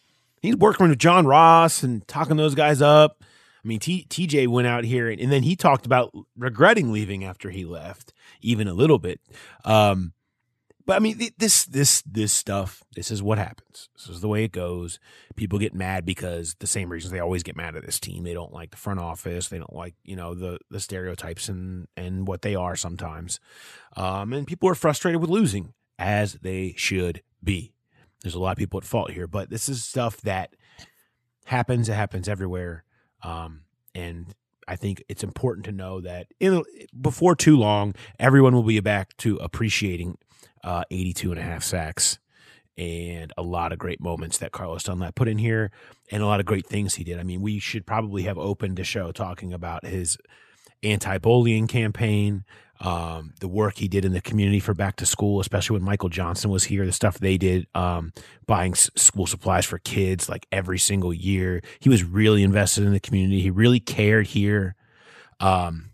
he's 0.43 0.57
working 0.57 0.89
with 0.89 0.99
John 0.99 1.27
Ross 1.27 1.83
and 1.83 2.07
talking 2.07 2.37
those 2.37 2.55
guys 2.55 2.83
up. 2.83 3.23
I 3.65 3.69
mean, 3.69 3.79
T- 3.79 4.07
TJ 4.11 4.49
went 4.49 4.67
out 4.67 4.85
here 4.85 5.09
and, 5.09 5.21
and, 5.21 5.31
then 5.31 5.45
he 5.45 5.55
talked 5.55 5.87
about 5.87 6.13
regretting 6.37 6.93
leaving 6.93 7.25
after 7.25 7.51
he 7.51 7.65
left, 7.65 8.13
even 8.41 8.67
a 8.67 8.75
little 8.75 8.99
bit. 8.99 9.21
Um, 9.65 10.13
but 10.85 10.97
I 10.97 10.99
mean, 10.99 11.21
this 11.39 11.65
this 11.65 12.03
this 12.03 12.33
stuff. 12.33 12.83
This 12.97 13.13
is 13.13 13.23
what 13.23 13.39
happens. 13.39 13.89
This 13.95 14.09
is 14.09 14.21
the 14.21 14.27
way 14.27 14.43
it 14.43 14.51
goes. 14.51 14.99
People 15.37 15.61
get 15.61 15.77
mad 15.77 16.05
because 16.05 16.57
the 16.59 16.67
same 16.67 16.89
reasons 16.89 17.13
they 17.13 17.21
always 17.21 17.45
get 17.45 17.55
mad 17.55 17.77
at 17.77 17.87
this 17.87 18.01
team. 18.01 18.25
They 18.25 18.35
don't 18.35 18.53
like 18.53 18.73
the 18.73 18.77
front 18.77 18.99
office. 18.99 19.47
They 19.47 19.59
don't 19.59 19.73
like 19.73 19.95
you 20.03 20.17
know 20.17 20.35
the 20.35 20.59
the 20.71 20.81
stereotypes 20.81 21.49
and 21.49 21.87
and 21.97 22.27
what 22.27 22.43
they 22.43 22.57
are 22.57 22.75
sometimes. 22.75 23.39
Um, 23.97 24.33
and 24.33 24.45
people 24.45 24.69
are 24.69 24.75
frustrated 24.75 25.21
with 25.21 25.31
losing, 25.31 25.73
as 26.03 26.35
they 26.43 26.75
should 26.77 27.23
be. 27.43 27.73
There's 28.23 28.35
a 28.35 28.41
lot 28.41 28.53
of 28.53 28.59
people 28.59 28.79
at 28.79 28.85
fault 28.85 29.13
here, 29.13 29.27
but 29.27 29.51
this 29.51 29.69
is 29.69 29.85
stuff 29.85 30.21
that 30.23 30.55
happens. 31.47 31.89
It 31.89 31.95
happens 31.95 32.29
everywhere. 32.29 32.85
Um, 33.23 33.63
and 33.95 34.35
I 34.67 34.77
think 34.77 35.03
it's 35.09 35.25
important 35.25 35.65
to 35.67 35.73
know 35.73 36.01
that 36.01 36.27
in, 36.41 36.63
before 37.01 37.37
too 37.37 37.57
long, 37.57 37.95
everyone 38.19 38.55
will 38.55 38.63
be 38.63 38.81
back 38.81 39.17
to 39.19 39.37
appreciating 39.37 40.19
uh, 40.65 40.85
82 40.91 41.31
and 41.31 41.41
a 41.41 41.43
half 41.43 41.63
sacks 41.63 42.19
and 42.77 43.33
a 43.37 43.43
lot 43.43 43.73
of 43.73 43.79
great 43.79 44.01
moments 44.01 44.39
that 44.39 44.53
Carlos 44.53 44.85
Dunlap 44.85 45.15
put 45.15 45.29
in 45.29 45.39
here 45.39 45.71
and 46.11 46.23
a 46.23 46.27
lot 46.27 46.41
of 46.41 46.47
great 46.47 46.67
things 46.67 46.95
he 46.95 47.05
did. 47.05 47.19
I 47.19 47.23
mean, 47.23 47.43
we 47.43 47.59
should 47.59 47.87
probably 47.87 48.23
have 48.23 48.39
opened 48.39 48.77
the 48.77 48.85
show 48.85 49.13
talking 49.13 49.53
about 49.53 49.85
his 49.85 50.17
anti 50.83 51.19
bullying 51.19 51.67
campaign, 51.67 52.45
um, 52.83 53.33
the 53.39 53.47
work 53.47 53.79
he 53.79 53.87
did 53.87 54.05
in 54.05 54.13
the 54.13 54.21
community 54.21 54.59
for 54.59 54.75
back 54.75 54.97
to 54.97 55.07
school, 55.07 55.41
especially 55.41 55.75
when 55.75 55.85
Michael 55.85 56.09
Johnson 56.09 56.51
was 56.51 56.65
here, 56.65 56.85
the 56.85 56.93
stuff 56.93 57.19
they 57.19 57.39
did, 57.39 57.69
um, 57.77 58.13
buying 58.47 58.73
s- 58.73 58.91
school 58.97 59.27
supplies 59.27 59.65
for 59.65 59.79
kids 59.79 60.29
like 60.29 60.47
every 60.51 60.81
single 60.81 61.15
year. 61.15 61.63
He 61.79 61.89
was 61.89 62.03
really 62.03 62.43
invested 62.43 62.85
in 62.85 62.93
the 62.93 62.99
community. 62.99 63.41
He 63.41 63.51
really 63.51 63.79
cared 63.79 64.27
here. 64.27 64.75
Um, 65.39 65.91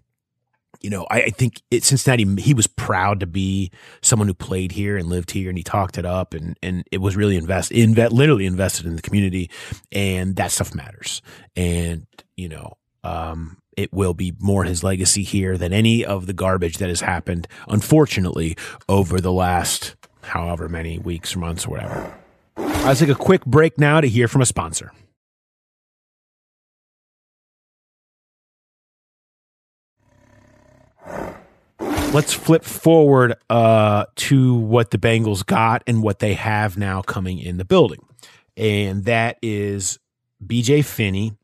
you 0.81 0.89
know, 0.89 1.07
I, 1.11 1.23
I 1.23 1.31
think 1.31 1.61
it, 1.71 1.85
Cincinnati, 1.85 2.25
he 2.41 2.55
was 2.55 2.67
proud 2.67 3.21
to 3.21 3.27
be 3.27 3.71
someone 4.01 4.29
who 4.29 4.35
played 4.35 4.73
here 4.73 4.97
and 4.97 5.09
lived 5.09 5.31
here 5.33 5.51
and 5.51 5.59
he 5.59 5.65
talked 5.65 5.99
it 5.99 6.07
up 6.07 6.33
and, 6.33 6.57
and 6.63 6.85
it 6.91 6.99
was 6.99 7.17
really 7.17 7.37
invest, 7.37 7.71
literally 7.71 8.47
invested 8.47 8.87
in 8.87 8.97
the 8.97 9.03
community 9.03 9.51
and 9.93 10.37
that 10.37 10.53
stuff 10.53 10.75
matters. 10.75 11.21
And, 11.55 12.07
you 12.37 12.49
know, 12.49 12.79
um, 13.05 13.59
it 13.79 13.93
will 13.93 14.13
be 14.13 14.35
more 14.41 14.65
his 14.65 14.83
legacy 14.83 15.23
here 15.23 15.57
than 15.57 15.73
any 15.73 16.05
of 16.05 16.27
the 16.27 16.33
garbage 16.33 16.79
that 16.79 16.89
has 16.89 17.01
happened, 17.01 17.47
unfortunately, 17.69 18.57
over 18.89 19.21
the 19.21 19.33
last 19.33 19.95
however 20.23 20.69
many 20.69 20.99
weeks 20.99 21.37
or 21.37 21.39
months 21.39 21.65
or 21.65 21.71
whatever. 21.71 22.19
I'll 22.57 22.97
take 22.97 23.09
a 23.09 23.15
quick 23.15 23.47
break 23.47 23.79
now 23.79 24.01
to 24.01 24.09
hear 24.09 24.27
from 24.27 24.43
a 24.43 24.47
sponsor. 24.47 24.91
Let's 32.13 32.33
flip 32.33 32.65
forward 32.65 33.37
uh, 33.49 34.07
to 34.17 34.55
what 34.55 34.91
the 34.91 34.99
Bengals 34.99 35.47
got 35.47 35.85
and 35.87 36.03
what 36.03 36.19
they 36.19 36.35
have 36.35 36.77
now 36.77 37.01
coming 37.01 37.39
in 37.39 37.59
the 37.59 37.65
building. 37.65 38.01
And 38.57 39.05
that 39.05 39.39
is 39.41 40.01
BJ 40.45 40.85
Finney 40.85 41.37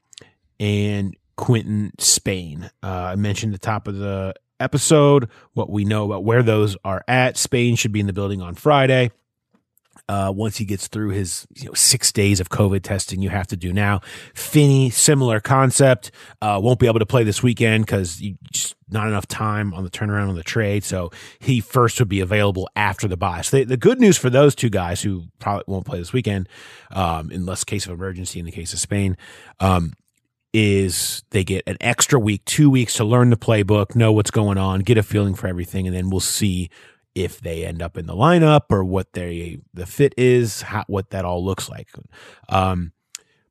and 0.58 1.14
Quinton 1.36 1.92
Spain. 1.98 2.70
Uh, 2.82 2.86
I 2.86 3.16
mentioned 3.16 3.54
the 3.54 3.58
top 3.58 3.88
of 3.88 3.96
the 3.96 4.34
episode 4.60 5.28
what 5.52 5.70
we 5.70 5.84
know 5.84 6.04
about 6.04 6.24
where 6.24 6.42
those 6.42 6.76
are 6.84 7.04
at. 7.08 7.36
Spain 7.36 7.76
should 7.76 7.92
be 7.92 8.00
in 8.00 8.06
the 8.06 8.12
building 8.12 8.40
on 8.40 8.54
Friday. 8.54 9.10
Uh, 10.06 10.30
once 10.34 10.58
he 10.58 10.66
gets 10.66 10.86
through 10.86 11.08
his 11.08 11.46
you 11.54 11.66
know, 11.66 11.72
six 11.72 12.12
days 12.12 12.38
of 12.38 12.50
COVID 12.50 12.82
testing, 12.82 13.22
you 13.22 13.30
have 13.30 13.46
to 13.46 13.56
do 13.56 13.72
now. 13.72 14.00
Finney, 14.34 14.90
similar 14.90 15.40
concept, 15.40 16.10
uh, 16.42 16.60
won't 16.62 16.78
be 16.78 16.86
able 16.86 16.98
to 16.98 17.06
play 17.06 17.24
this 17.24 17.42
weekend 17.42 17.86
because 17.86 18.22
just 18.52 18.74
not 18.90 19.08
enough 19.08 19.26
time 19.26 19.72
on 19.72 19.82
the 19.82 19.90
turnaround 19.90 20.28
on 20.28 20.34
the 20.34 20.42
trade. 20.42 20.84
So 20.84 21.10
he 21.38 21.60
first 21.60 21.98
would 22.00 22.08
be 22.08 22.20
available 22.20 22.68
after 22.76 23.08
the 23.08 23.16
bye. 23.16 23.40
So 23.40 23.58
the, 23.58 23.64
the 23.64 23.76
good 23.78 23.98
news 23.98 24.18
for 24.18 24.28
those 24.28 24.54
two 24.54 24.68
guys 24.68 25.00
who 25.00 25.24
probably 25.38 25.64
won't 25.68 25.86
play 25.86 25.98
this 26.00 26.12
weekend, 26.12 26.50
um, 26.92 27.30
unless 27.30 27.64
case 27.64 27.86
of 27.86 27.92
emergency 27.92 28.38
in 28.38 28.44
the 28.44 28.52
case 28.52 28.74
of 28.74 28.80
Spain, 28.80 29.16
um, 29.60 29.94
is 30.54 31.24
they 31.30 31.44
get 31.44 31.64
an 31.66 31.76
extra 31.80 32.18
week, 32.18 32.44
two 32.44 32.70
weeks 32.70 32.96
to 32.96 33.04
learn 33.04 33.28
the 33.28 33.36
playbook, 33.36 33.94
know 33.94 34.12
what's 34.12 34.30
going 34.30 34.56
on, 34.56 34.80
get 34.80 34.96
a 34.96 35.02
feeling 35.02 35.34
for 35.34 35.48
everything, 35.48 35.86
and 35.86 35.94
then 35.94 36.08
we'll 36.08 36.20
see 36.20 36.70
if 37.14 37.40
they 37.40 37.64
end 37.64 37.82
up 37.82 37.98
in 37.98 38.06
the 38.06 38.14
lineup 38.14 38.62
or 38.70 38.84
what 38.84 39.12
they 39.12 39.58
the 39.74 39.84
fit 39.84 40.14
is, 40.16 40.62
how, 40.62 40.84
what 40.86 41.10
that 41.10 41.24
all 41.24 41.44
looks 41.44 41.68
like. 41.68 41.88
Um, 42.48 42.92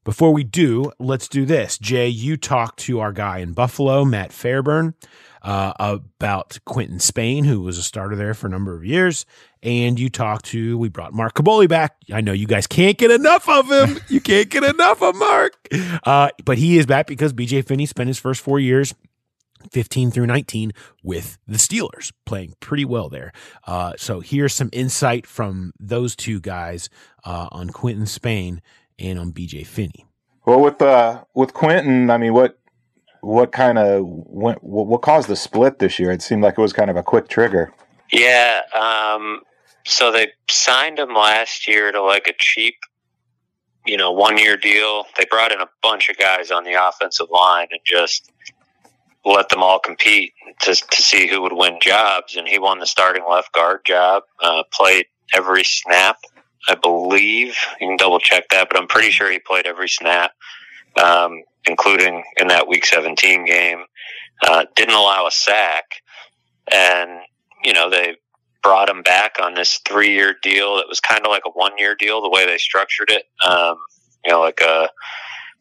before 0.04 0.34
we 0.34 0.44
do, 0.44 0.92
let's 1.00 1.28
do 1.28 1.46
this. 1.46 1.78
Jay, 1.78 2.08
you 2.08 2.38
talked 2.38 2.80
to 2.80 3.00
our 3.00 3.14
guy 3.14 3.40
in 3.40 3.54
Buffalo, 3.54 4.04
Matt 4.04 4.32
Fairburn, 4.32 4.96
uh, 5.42 5.74
about 5.78 6.60
Quinton 6.66 7.00
Spain, 7.00 7.44
who 7.46 7.62
was 7.62 7.78
a 7.78 7.84
starter 7.84 8.16
there 8.16 8.34
for 8.34 8.48
a 8.48 8.50
number 8.50 8.76
of 8.76 8.86
years. 8.86 9.26
And 9.62 10.00
you 10.00 10.10
talked 10.10 10.46
to, 10.46 10.78
we 10.78 10.90
brought 10.90 11.14
Mark 11.14 11.36
Kaboly 11.36 11.70
back. 11.70 11.96
I 12.12 12.22
know 12.22 12.34
you 12.34 12.48
guys 12.48 12.68
can't 12.68 12.98
get 12.98 13.12
enough 13.12 13.48
of 13.48 13.72
him. 13.72 14.00
you 14.10 14.20
can't 14.20 14.50
get 14.50 14.64
enough 14.64 15.02
of 15.02 15.16
Mark. 15.16 15.54
Uh, 16.04 16.30
but 16.44 16.58
he 16.58 16.78
is 16.78 16.86
back 16.86 17.08
because 17.08 17.34
BJ 17.34 17.66
Finney 17.66 17.86
spent 17.86 18.08
his 18.08 18.20
first 18.20 18.42
four 18.42 18.60
years 18.60 18.94
15 19.72 20.12
through 20.12 20.28
19 20.28 20.74
with 21.04 21.38
the 21.48 21.58
Steelers, 21.58 22.12
playing 22.26 22.54
pretty 22.60 22.86
well 22.86 23.10
there. 23.10 23.32
Uh, 23.66 23.94
so 23.98 24.20
here's 24.20 24.54
some 24.54 24.70
insight 24.74 25.26
from 25.26 25.72
those 25.80 26.16
two 26.16 26.40
guys 26.42 26.90
uh, 27.24 27.48
on 27.52 27.70
Quinton 27.70 28.06
Spain 28.06 28.62
and 29.00 29.20
on 29.20 29.32
BJ 29.32 29.66
Finney. 29.66 30.06
Well, 30.46 30.60
with 30.60 30.82
uh, 30.82 31.24
with 31.34 31.54
Quinton, 31.54 32.10
I 32.10 32.18
mean, 32.18 32.34
what 32.34 32.60
what 33.22 33.54
kind 33.54 33.78
of 33.78 34.06
what, 34.06 34.62
what 34.62 35.02
caused 35.02 35.30
the 35.30 35.36
split 35.36 35.80
this 35.80 35.98
year? 35.98 36.12
It 36.12 36.22
seemed 36.22 36.44
like 36.44 36.58
it 36.58 36.62
was 36.62 36.74
kind 36.74 36.90
of 36.90 36.98
a 36.98 37.04
quick 37.04 37.30
trigger. 37.30 37.74
Yeah. 38.12 38.62
Um, 38.76 39.42
so 39.86 40.12
they 40.12 40.28
signed 40.50 41.00
him 41.00 41.14
last 41.14 41.68
year 41.68 41.92
to 41.92 42.02
like 42.02 42.28
a 42.28 42.34
cheap, 42.38 42.76
you 43.86 43.96
know, 43.96 44.12
one 44.12 44.38
year 44.38 44.58
deal. 44.58 45.06
They 45.18 45.26
brought 45.30 45.54
in 45.54 45.62
a 45.62 45.70
bunch 45.82 46.10
of 46.10 46.18
guys 46.18 46.52
on 46.52 46.66
the 46.66 46.74
offensive 46.74 47.28
line 47.32 47.68
and 47.72 47.80
just 47.86 48.30
let 49.26 49.48
them 49.48 49.64
all 49.64 49.80
compete 49.80 50.34
to, 50.62 50.76
to 50.76 51.02
see 51.02 51.28
who 51.28 51.42
would 51.42 51.54
win 51.54 51.80
jobs. 51.82 52.36
And 52.36 52.48
he 52.48 52.60
won 52.60 52.80
the 52.80 52.86
starting 52.86 53.24
left 53.30 53.54
guard 53.54 53.82
job, 53.86 54.24
uh, 54.42 54.64
played 54.74 55.06
every 55.34 55.64
snap, 55.64 56.18
I 56.68 56.76
believe. 56.76 57.58
You 57.80 57.88
can 57.88 57.98
double 57.98 58.20
check 58.20 58.46
that, 58.50 58.68
but 58.70 58.78
I'm 58.78 58.88
pretty 58.88 59.12
sure 59.12 59.32
he 59.32 59.40
played 59.40 59.66
every 59.66 59.90
snap, 59.90 60.32
um, 61.02 61.44
including 61.68 62.24
in 62.38 62.48
that 62.48 62.68
week 62.68 62.86
17 62.86 63.46
game. 63.46 63.84
Uh, 64.42 64.66
didn't 64.76 64.96
allow 64.96 65.28
a 65.28 65.32
sack. 65.32 65.86
And, 66.72 67.22
you 67.64 67.74
know, 67.74 67.90
they 67.90 68.18
brought 68.62 68.90
him 68.90 69.04
back 69.04 69.38
on 69.42 69.54
this 69.54 69.80
three 69.86 70.14
year 70.14 70.36
deal 70.42 70.78
that 70.78 70.88
was 70.88 71.00
kind 71.00 71.26
of 71.26 71.30
like 71.30 71.44
a 71.46 71.52
one 71.52 71.74
year 71.78 71.96
deal, 71.96 72.22
the 72.22 72.30
way 72.30 72.46
they 72.46 72.58
structured 72.58 73.10
it. 73.10 73.26
Um, 73.46 73.78
you 74.26 74.32
know, 74.32 74.40
like 74.40 74.62
a 74.62 74.90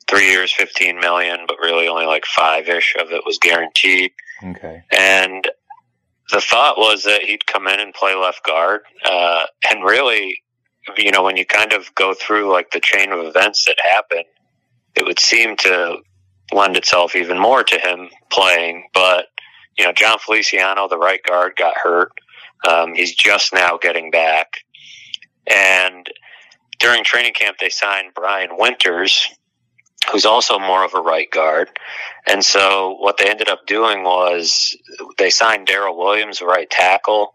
three 0.09 0.31
years, 0.31 0.53
15 0.53 1.01
million, 1.01 1.41
but 1.47 1.57
really 1.61 1.89
only 1.89 2.07
like 2.07 2.25
five 2.27 2.69
ish 2.69 2.95
of 3.01 3.11
it 3.11 3.23
was 3.27 3.39
guaranteed. 3.39 4.13
Okay. 4.45 4.83
And 4.97 5.45
the 6.31 6.41
thought 6.41 6.79
was 6.79 7.05
that 7.05 7.23
he'd 7.23 7.47
come 7.47 7.67
in 7.67 7.81
and 7.81 7.95
play 7.95 8.15
left 8.15 8.45
guard. 8.45 8.81
Uh, 9.05 9.45
and 9.71 9.85
really, 9.85 10.43
you 10.97 11.11
know, 11.11 11.23
when 11.23 11.37
you 11.37 11.47
kind 11.47 11.73
of 11.73 11.95
go 11.95 12.15
through 12.15 12.53
like 12.53 12.71
the 12.71 12.81
chain 12.81 13.13
of 13.13 13.25
events 13.25 13.67
that 13.67 13.79
happened, 13.81 14.25
it 14.95 15.05
would 15.05 15.19
seem 15.19 15.57
to 15.59 15.99
lend 16.53 16.77
itself 16.77 17.15
even 17.17 17.39
more 17.39 17.63
to 17.63 17.79
him 17.79 18.09
playing. 18.31 18.89
But, 18.93 19.27
you 19.77 19.85
know, 19.85 19.93
Jon 19.93 20.19
Feliciano, 20.19 20.89
the 20.89 20.99
right 20.99 21.23
guard, 21.23 21.57
got 21.57 21.77
hurt. 21.77 22.13
Um, 22.69 22.95
he's 22.95 23.15
just 23.15 23.53
now 23.55 23.79
getting 23.79 24.11
back. 24.11 24.59
And 25.47 26.07
during 26.79 27.05
training 27.05 27.35
camp, 27.35 27.59
they 27.59 27.71
signed 27.71 28.13
Brian 28.15 28.51
Winters, 28.59 29.29
who's 30.11 30.27
also 30.27 30.59
more 30.59 30.85
of 30.85 30.95
a 30.95 31.01
right 31.01 31.31
guard. 31.31 31.71
And 32.27 32.45
so 32.45 32.97
what 32.99 33.19
they 33.19 33.31
ended 33.31 33.49
up 33.49 33.67
doing 33.67 34.05
was 34.05 34.77
they 35.19 35.31
signed 35.31 35.67
Daryl 35.67 35.97
Williams, 35.97 36.41
right 36.41 36.69
tackle. 36.69 37.35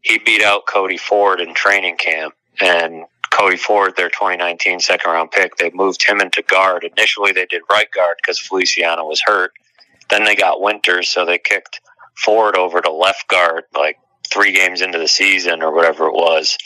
He 0.00 0.18
beat 0.18 0.42
out 0.42 0.66
Cody 0.66 0.98
Ford 0.98 1.40
in 1.40 1.54
training 1.54 1.96
camp. 1.96 2.34
And 2.60 3.04
Cody 3.30 3.56
Ford, 3.56 3.94
their 3.96 4.10
2019 4.10 4.80
second 4.80 5.10
round 5.10 5.30
pick, 5.30 5.56
they 5.56 5.70
moved 5.70 6.04
him 6.04 6.20
into 6.20 6.42
guard. 6.42 6.84
Initially, 6.84 7.32
they 7.32 7.46
did 7.46 7.62
right 7.70 7.90
guard 7.90 8.16
because 8.20 8.38
Feliciano 8.38 9.04
was 9.04 9.20
hurt. 9.24 9.52
Then 10.08 10.24
they 10.24 10.36
got 10.36 10.60
Winters, 10.60 11.08
so 11.08 11.24
they 11.24 11.38
kicked 11.38 11.80
Ford 12.16 12.56
over 12.56 12.80
to 12.80 12.92
left 12.92 13.26
guard 13.28 13.64
like 13.74 13.98
three 14.28 14.52
games 14.52 14.82
into 14.82 14.98
the 14.98 15.08
season 15.08 15.62
or 15.62 15.74
whatever 15.74 16.06
it 16.06 16.14
was. 16.14 16.56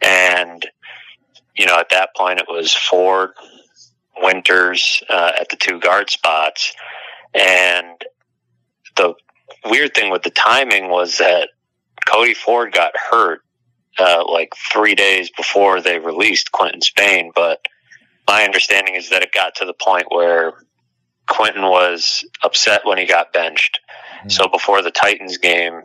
And, 0.00 0.64
you 1.56 1.66
know, 1.66 1.78
at 1.78 1.90
that 1.90 2.14
point, 2.16 2.40
it 2.40 2.46
was 2.48 2.72
Ford, 2.72 3.30
Winters 4.22 5.02
uh, 5.08 5.32
at 5.38 5.48
the 5.48 5.56
two 5.56 5.78
guard 5.78 6.10
spots. 6.10 6.74
And 7.34 8.00
the 8.96 9.14
weird 9.66 9.94
thing 9.94 10.10
with 10.10 10.22
the 10.22 10.30
timing 10.30 10.90
was 10.90 11.18
that 11.18 11.50
Cody 12.06 12.34
Ford 12.34 12.72
got 12.72 12.92
hurt 13.10 13.42
uh, 13.98 14.24
like 14.30 14.54
three 14.72 14.94
days 14.94 15.30
before 15.30 15.80
they 15.80 15.98
released 15.98 16.52
Quinton 16.52 16.80
Spain. 16.80 17.32
But 17.34 17.66
my 18.26 18.44
understanding 18.44 18.94
is 18.94 19.10
that 19.10 19.22
it 19.22 19.32
got 19.32 19.56
to 19.56 19.64
the 19.64 19.74
point 19.74 20.06
where 20.10 20.54
Quinton 21.28 21.62
was 21.62 22.24
upset 22.42 22.82
when 22.84 22.98
he 22.98 23.06
got 23.06 23.32
benched. 23.32 23.80
Mm-hmm. 24.18 24.30
So 24.30 24.48
before 24.48 24.82
the 24.82 24.90
Titans 24.90 25.38
game, 25.38 25.82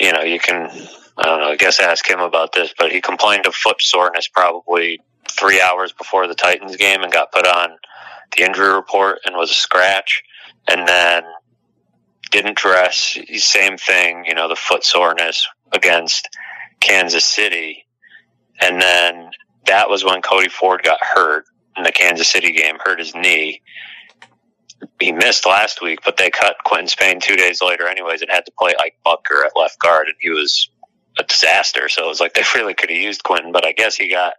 you 0.00 0.12
know, 0.12 0.22
you 0.22 0.38
can, 0.38 0.70
I 1.16 1.24
don't 1.24 1.40
know, 1.40 1.50
I 1.50 1.56
guess 1.56 1.80
ask 1.80 2.08
him 2.08 2.20
about 2.20 2.52
this, 2.52 2.72
but 2.78 2.92
he 2.92 3.00
complained 3.00 3.46
of 3.46 3.54
foot 3.54 3.80
soreness 3.80 4.28
probably 4.28 5.00
three 5.30 5.60
hours 5.60 5.92
before 5.92 6.26
the 6.26 6.34
Titans 6.34 6.76
game 6.76 7.02
and 7.02 7.12
got 7.12 7.32
put 7.32 7.46
on 7.46 7.70
the 8.36 8.44
injury 8.44 8.72
report 8.72 9.20
and 9.24 9.36
was 9.36 9.50
a 9.50 9.54
scratch. 9.54 10.22
And 10.68 10.86
then 10.86 11.24
didn't 12.32 12.56
dress. 12.56 13.18
Same 13.36 13.76
thing, 13.76 14.24
you 14.26 14.34
know, 14.34 14.48
the 14.48 14.56
foot 14.56 14.82
soreness 14.84 15.46
against 15.72 16.28
Kansas 16.82 17.24
City. 17.24 17.86
And 18.60 18.80
then 18.80 19.30
that 19.66 19.88
was 19.88 20.04
when 20.04 20.22
Cody 20.22 20.48
Ford 20.48 20.82
got 20.82 20.98
hurt 21.00 21.46
in 21.76 21.84
the 21.84 21.92
Kansas 21.92 22.28
City 22.28 22.52
game, 22.52 22.76
hurt 22.84 22.98
his 22.98 23.14
knee. 23.14 23.62
He 25.00 25.12
missed 25.12 25.46
last 25.46 25.80
week, 25.80 26.00
but 26.04 26.16
they 26.16 26.30
cut 26.30 26.56
Quinton 26.64 26.88
Spain 26.88 27.20
two 27.20 27.36
days 27.36 27.62
later, 27.62 27.86
anyways, 27.86 28.20
and 28.20 28.30
had 28.30 28.44
to 28.46 28.52
play 28.58 28.74
Ike 28.78 28.96
Boettger 29.06 29.44
at 29.44 29.56
left 29.56 29.78
guard, 29.78 30.08
and 30.08 30.16
he 30.20 30.30
was 30.30 30.68
a 31.18 31.22
disaster. 31.22 31.88
So 31.88 32.04
it 32.04 32.08
was 32.08 32.20
like 32.20 32.34
they 32.34 32.42
really 32.54 32.74
could 32.74 32.90
have 32.90 32.98
used 32.98 33.22
Quinton, 33.22 33.52
but 33.52 33.64
I 33.64 33.72
guess 33.72 33.96
he 33.96 34.10
got 34.10 34.34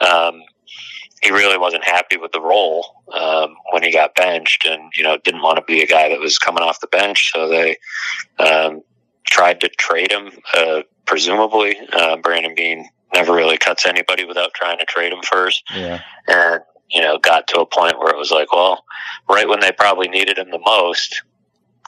um, 0.00 0.42
he 1.22 1.30
really 1.30 1.58
wasn't 1.58 1.84
happy 1.84 2.16
with 2.16 2.32
the 2.32 2.40
role 2.40 3.02
um, 3.12 3.54
when 3.70 3.82
he 3.82 3.92
got 3.92 4.14
benched, 4.14 4.66
and 4.66 4.92
you 4.96 5.02
know 5.02 5.18
didn't 5.18 5.42
want 5.42 5.56
to 5.56 5.64
be 5.64 5.82
a 5.82 5.86
guy 5.86 6.08
that 6.08 6.20
was 6.20 6.38
coming 6.38 6.62
off 6.62 6.80
the 6.80 6.86
bench. 6.86 7.32
So 7.32 7.48
they 7.48 7.76
um, 8.38 8.82
tried 9.26 9.60
to 9.60 9.68
trade 9.68 10.12
him. 10.12 10.30
Uh, 10.54 10.82
presumably, 11.06 11.76
uh, 11.92 12.16
Brandon 12.16 12.54
Beane 12.54 12.88
never 13.14 13.34
really 13.34 13.58
cuts 13.58 13.86
anybody 13.86 14.24
without 14.24 14.54
trying 14.54 14.78
to 14.78 14.84
trade 14.84 15.12
him 15.12 15.22
first. 15.22 15.62
Yeah. 15.74 16.00
And 16.26 16.60
you 16.90 17.00
know 17.00 17.18
got 17.18 17.46
to 17.48 17.60
a 17.60 17.66
point 17.66 17.98
where 17.98 18.10
it 18.10 18.18
was 18.18 18.30
like, 18.30 18.52
well, 18.52 18.84
right 19.28 19.48
when 19.48 19.60
they 19.60 19.72
probably 19.72 20.08
needed 20.08 20.38
him 20.38 20.50
the 20.50 20.60
most, 20.64 21.22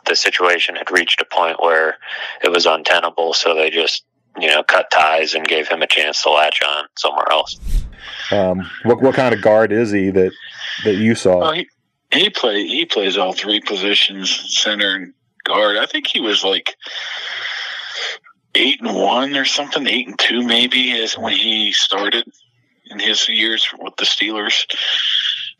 the 0.06 0.16
situation 0.16 0.76
had 0.76 0.90
reached 0.90 1.20
a 1.20 1.24
point 1.24 1.60
where 1.60 1.98
it 2.42 2.50
was 2.50 2.66
untenable. 2.66 3.34
So 3.34 3.54
they 3.54 3.70
just 3.70 4.04
you 4.38 4.48
know 4.48 4.62
cut 4.62 4.90
ties 4.90 5.34
and 5.34 5.46
gave 5.46 5.68
him 5.68 5.82
a 5.82 5.86
chance 5.86 6.22
to 6.22 6.30
latch 6.30 6.60
on 6.62 6.86
somewhere 6.96 7.30
else. 7.30 7.58
Um, 8.30 8.68
what 8.84 9.00
what 9.02 9.14
kind 9.14 9.34
of 9.34 9.42
guard 9.42 9.72
is 9.72 9.90
he 9.90 10.10
that 10.10 10.32
that 10.84 10.94
you 10.94 11.14
saw? 11.14 11.38
Well, 11.38 11.52
he 11.52 11.68
he 12.12 12.30
play 12.30 12.66
he 12.66 12.86
plays 12.86 13.16
all 13.16 13.32
three 13.32 13.60
positions, 13.60 14.30
center 14.58 14.94
and 14.94 15.12
guard. 15.44 15.76
I 15.76 15.86
think 15.86 16.06
he 16.06 16.20
was 16.20 16.42
like 16.42 16.74
eight 18.54 18.80
and 18.80 18.94
one 18.94 19.36
or 19.36 19.44
something, 19.44 19.86
eight 19.86 20.08
and 20.08 20.18
two 20.18 20.42
maybe 20.42 20.92
is 20.92 21.18
when 21.18 21.32
he 21.32 21.72
started 21.72 22.24
in 22.86 22.98
his 22.98 23.28
years 23.28 23.66
with 23.78 23.96
the 23.96 24.04
Steelers. 24.04 24.64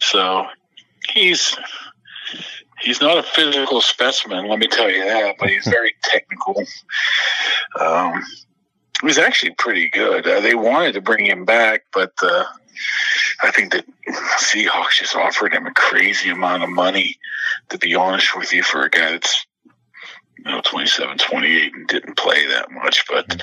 So 0.01 0.47
he's 1.13 1.57
he's 2.81 3.01
not 3.01 3.19
a 3.19 3.23
physical 3.23 3.81
specimen, 3.81 4.49
let 4.49 4.59
me 4.59 4.67
tell 4.67 4.91
you 4.91 5.05
that, 5.05 5.37
but 5.39 5.49
he's 5.49 5.67
very 5.67 5.95
technical. 6.03 6.63
Um, 7.81 8.23
he 9.01 9.07
was 9.07 9.19
actually 9.19 9.55
pretty 9.55 9.89
good. 9.91 10.27
Uh, 10.27 10.41
they 10.41 10.55
wanted 10.55 10.93
to 10.93 11.01
bring 11.01 11.27
him 11.27 11.45
back, 11.45 11.85
but 11.93 12.13
uh, 12.23 12.45
I 13.43 13.51
think 13.51 13.73
the 13.73 13.85
Seahawks 14.39 14.99
just 14.99 15.17
offered 15.17 15.53
him 15.53 15.67
a 15.67 15.73
crazy 15.73 16.31
amount 16.31 16.63
of 16.63 16.71
money, 16.71 17.19
to 17.71 17.79
be 17.79 17.95
honest 17.95 18.37
with 18.37 18.53
you, 18.53 18.63
for 18.63 18.83
a 18.83 18.91
guy 18.91 19.13
that's 19.13 19.47
you 20.39 20.45
know 20.45 20.61
27, 20.65 21.19
28 21.19 21.75
and 21.75 21.89
didn't 21.89 22.17
play 22.17 22.47
that 22.47 22.71
much, 22.71 23.05
but 23.09 23.43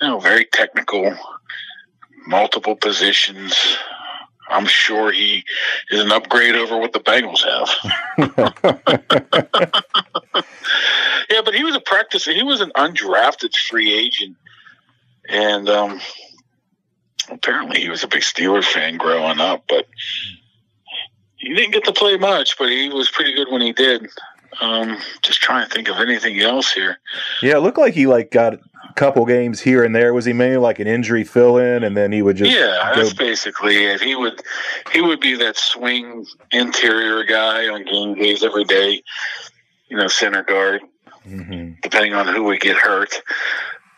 you 0.00 0.08
know, 0.08 0.18
very 0.18 0.44
technical, 0.44 1.16
multiple 2.26 2.76
positions. 2.76 3.56
I'm 4.48 4.66
sure 4.66 5.12
he 5.12 5.44
is 5.90 6.00
an 6.00 6.10
upgrade 6.10 6.56
over 6.56 6.76
what 6.76 6.92
the 6.92 6.98
Bengals 6.98 7.44
have. 7.44 7.68
yeah, 11.30 11.42
but 11.44 11.54
he 11.54 11.62
was 11.62 11.76
a 11.76 11.80
practice. 11.80 12.24
He 12.24 12.42
was 12.42 12.60
an 12.60 12.72
undrafted 12.76 13.54
free 13.54 13.94
agent 13.94 14.36
and 15.30 15.68
um, 15.68 16.00
apparently 17.30 17.80
he 17.80 17.88
was 17.88 18.02
a 18.02 18.08
big 18.08 18.22
Steeler 18.22 18.64
fan 18.64 18.96
growing 18.96 19.40
up, 19.40 19.64
but 19.68 19.86
he 21.36 21.54
didn't 21.54 21.72
get 21.72 21.84
to 21.84 21.92
play 21.92 22.16
much, 22.16 22.58
but 22.58 22.68
he 22.68 22.88
was 22.88 23.10
pretty 23.10 23.34
good 23.34 23.50
when 23.50 23.62
he 23.62 23.72
did. 23.72 24.08
Um, 24.60 24.98
just 25.22 25.40
trying 25.40 25.68
to 25.68 25.74
think 25.74 25.88
of 25.88 25.96
anything 25.98 26.40
else 26.40 26.72
here. 26.72 26.98
Yeah, 27.42 27.56
it 27.56 27.60
looked 27.60 27.78
like 27.78 27.94
he 27.94 28.06
like 28.06 28.30
got 28.30 28.54
a 28.54 28.60
couple 28.96 29.24
games 29.24 29.60
here 29.60 29.84
and 29.84 29.94
there. 29.94 30.12
Was 30.12 30.24
he 30.24 30.32
mainly 30.32 30.56
like 30.56 30.78
an 30.80 30.86
injury 30.88 31.24
fill 31.24 31.56
in, 31.58 31.84
and 31.84 31.96
then 31.96 32.10
he 32.12 32.20
would 32.22 32.36
just 32.36 32.50
yeah, 32.50 32.90
go- 32.94 33.02
that's 33.02 33.14
basically 33.14 33.76
it. 33.84 34.00
He 34.00 34.14
would 34.16 34.42
he 34.92 35.00
would 35.00 35.20
be 35.20 35.36
that 35.36 35.56
swing 35.56 36.26
interior 36.50 37.22
guy 37.24 37.68
on 37.68 37.84
game 37.84 38.14
days 38.16 38.42
every 38.42 38.64
day. 38.64 39.02
You 39.88 39.96
know, 39.96 40.08
center 40.08 40.42
guard, 40.42 40.82
Mhm. 41.28 41.80
depending 41.82 42.14
on 42.14 42.26
who 42.26 42.44
would 42.44 42.60
get 42.60 42.76
hurt. 42.76 43.22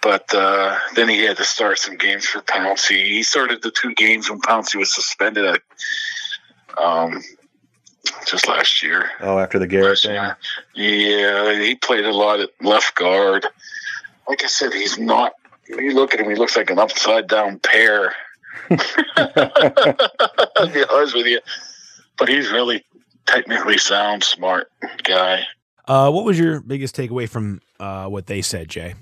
But 0.02 0.34
uh, 0.34 0.78
then 0.96 1.08
he 1.08 1.22
had 1.22 1.36
to 1.36 1.44
start 1.44 1.78
some 1.78 1.96
games 1.96 2.26
for 2.26 2.40
Pouncey. 2.40 3.04
He 3.04 3.22
started 3.22 3.62
the 3.62 3.70
two 3.70 3.94
games 3.94 4.28
when 4.28 4.40
Pouncey 4.40 4.76
was 4.76 4.92
suspended, 4.92 5.60
um, 6.76 7.22
just 8.26 8.48
last 8.48 8.82
year. 8.82 9.10
Oh, 9.20 9.38
after 9.38 9.58
the 9.58 9.66
Garrett 9.66 9.88
Last 9.88 10.02
thing. 10.04 10.14
year. 10.14 10.36
Yeah, 10.74 11.60
he 11.62 11.74
played 11.76 12.04
a 12.04 12.12
lot 12.12 12.40
at 12.40 12.50
left 12.60 12.94
guard. 12.94 13.46
Like 14.28 14.42
I 14.44 14.46
said, 14.46 14.72
he's 14.72 14.98
not. 14.98 15.32
When 15.68 15.84
you 15.84 15.94
look 15.94 16.14
at 16.14 16.20
him, 16.20 16.28
he 16.28 16.36
looks 16.36 16.56
like 16.56 16.70
an 16.70 16.78
upside 16.78 17.28
down 17.28 17.58
pear. 17.60 18.14
I'll 19.16 20.68
be 20.72 20.84
honest 20.90 21.14
with 21.14 21.26
you, 21.26 21.40
but 22.18 22.28
he's 22.28 22.50
really 22.50 22.84
technically 23.26 23.78
sound, 23.78 24.24
smart 24.24 24.70
guy. 25.04 25.44
Uh, 25.86 26.10
what 26.10 26.24
was 26.24 26.38
your 26.38 26.60
biggest 26.60 26.96
takeaway 26.96 27.28
from 27.28 27.60
uh, 27.80 28.06
what 28.06 28.26
they 28.26 28.42
said, 28.42 28.68
Jay? 28.68 28.94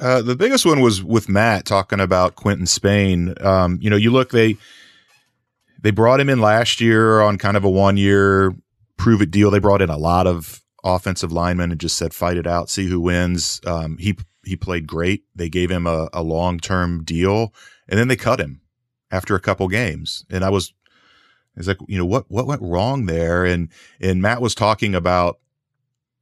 Uh, 0.00 0.22
the 0.22 0.34
biggest 0.34 0.66
one 0.66 0.80
was 0.80 1.02
with 1.04 1.28
Matt 1.28 1.66
talking 1.66 2.00
about 2.00 2.34
Quinton 2.34 2.66
Spain. 2.66 3.34
Um, 3.40 3.78
you 3.80 3.88
know, 3.90 3.96
you 3.96 4.10
look 4.10 4.30
they 4.30 4.56
they 5.84 5.90
brought 5.90 6.18
him 6.18 6.30
in 6.30 6.40
last 6.40 6.80
year 6.80 7.20
on 7.20 7.36
kind 7.36 7.58
of 7.58 7.62
a 7.62 7.70
one 7.70 7.98
year 7.98 8.54
prove 8.96 9.20
it 9.20 9.30
deal. 9.30 9.50
They 9.50 9.58
brought 9.58 9.82
in 9.82 9.90
a 9.90 9.98
lot 9.98 10.26
of 10.26 10.62
offensive 10.82 11.30
linemen 11.30 11.70
and 11.70 11.80
just 11.80 11.98
said 11.98 12.14
fight 12.14 12.38
it 12.38 12.46
out, 12.46 12.70
see 12.70 12.86
who 12.86 13.00
wins. 13.00 13.60
Um, 13.66 13.98
he 13.98 14.16
he 14.44 14.56
played 14.56 14.86
great. 14.86 15.24
They 15.34 15.50
gave 15.50 15.70
him 15.70 15.86
a, 15.86 16.08
a 16.14 16.22
long 16.22 16.58
term 16.58 17.04
deal, 17.04 17.52
and 17.86 17.98
then 17.98 18.08
they 18.08 18.16
cut 18.16 18.40
him 18.40 18.62
after 19.10 19.34
a 19.34 19.40
couple 19.40 19.68
games. 19.68 20.24
And 20.30 20.42
I 20.42 20.48
was, 20.48 20.72
I 21.54 21.60
was 21.60 21.68
like, 21.68 21.78
you 21.86 21.98
know, 21.98 22.06
what 22.06 22.30
what 22.30 22.46
went 22.46 22.62
wrong 22.62 23.04
there? 23.04 23.44
And 23.44 23.68
and 24.00 24.22
Matt 24.22 24.40
was 24.40 24.54
talking 24.54 24.94
about 24.94 25.38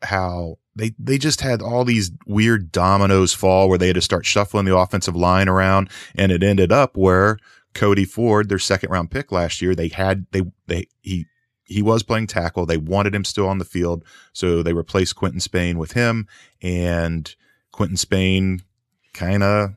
how 0.03 0.59
they 0.75 0.93
they 0.99 1.19
just 1.19 1.41
had 1.41 1.63
all 1.63 1.85
these 1.85 2.11
weird 2.27 2.73
dominoes 2.73 3.33
fall 3.33 3.69
where 3.69 3.79
they 3.79 3.87
had 3.87 3.95
to 3.95 4.03
start 4.03 4.27
shuffling 4.27 4.65
the 4.65 4.77
offensive 4.77 5.15
line 5.15 5.49
around, 5.49 5.89
and 6.17 6.33
it 6.33 6.43
ended 6.43 6.73
up 6.73 6.97
where 6.97 7.39
Cody 7.75 8.05
Ford, 8.05 8.49
their 8.49 8.59
second 8.59 8.91
round 8.91 9.11
pick 9.11 9.33
last 9.33 9.63
year, 9.63 9.75
they 9.75 9.89
had 9.89 10.27
they 10.33 10.43
they 10.67 10.87
he 11.03 11.27
he 11.65 11.83
was 11.83 12.03
playing 12.03 12.27
tackle. 12.27 12.67
They 12.67 12.77
wanted 12.77 13.15
him 13.15 13.25
still 13.25 13.49
on 13.49 13.59
the 13.59 13.65
field, 13.65 14.05
so 14.33 14.63
they 14.63 14.73
replaced 14.73 15.17
Quinton 15.17 15.41
Spain 15.41 15.79
with 15.79 15.93
him, 15.93 16.27
and 16.61 17.35
Quinton 17.73 17.97
Spain 17.97 18.63
kind 19.15 19.43
of 19.43 19.75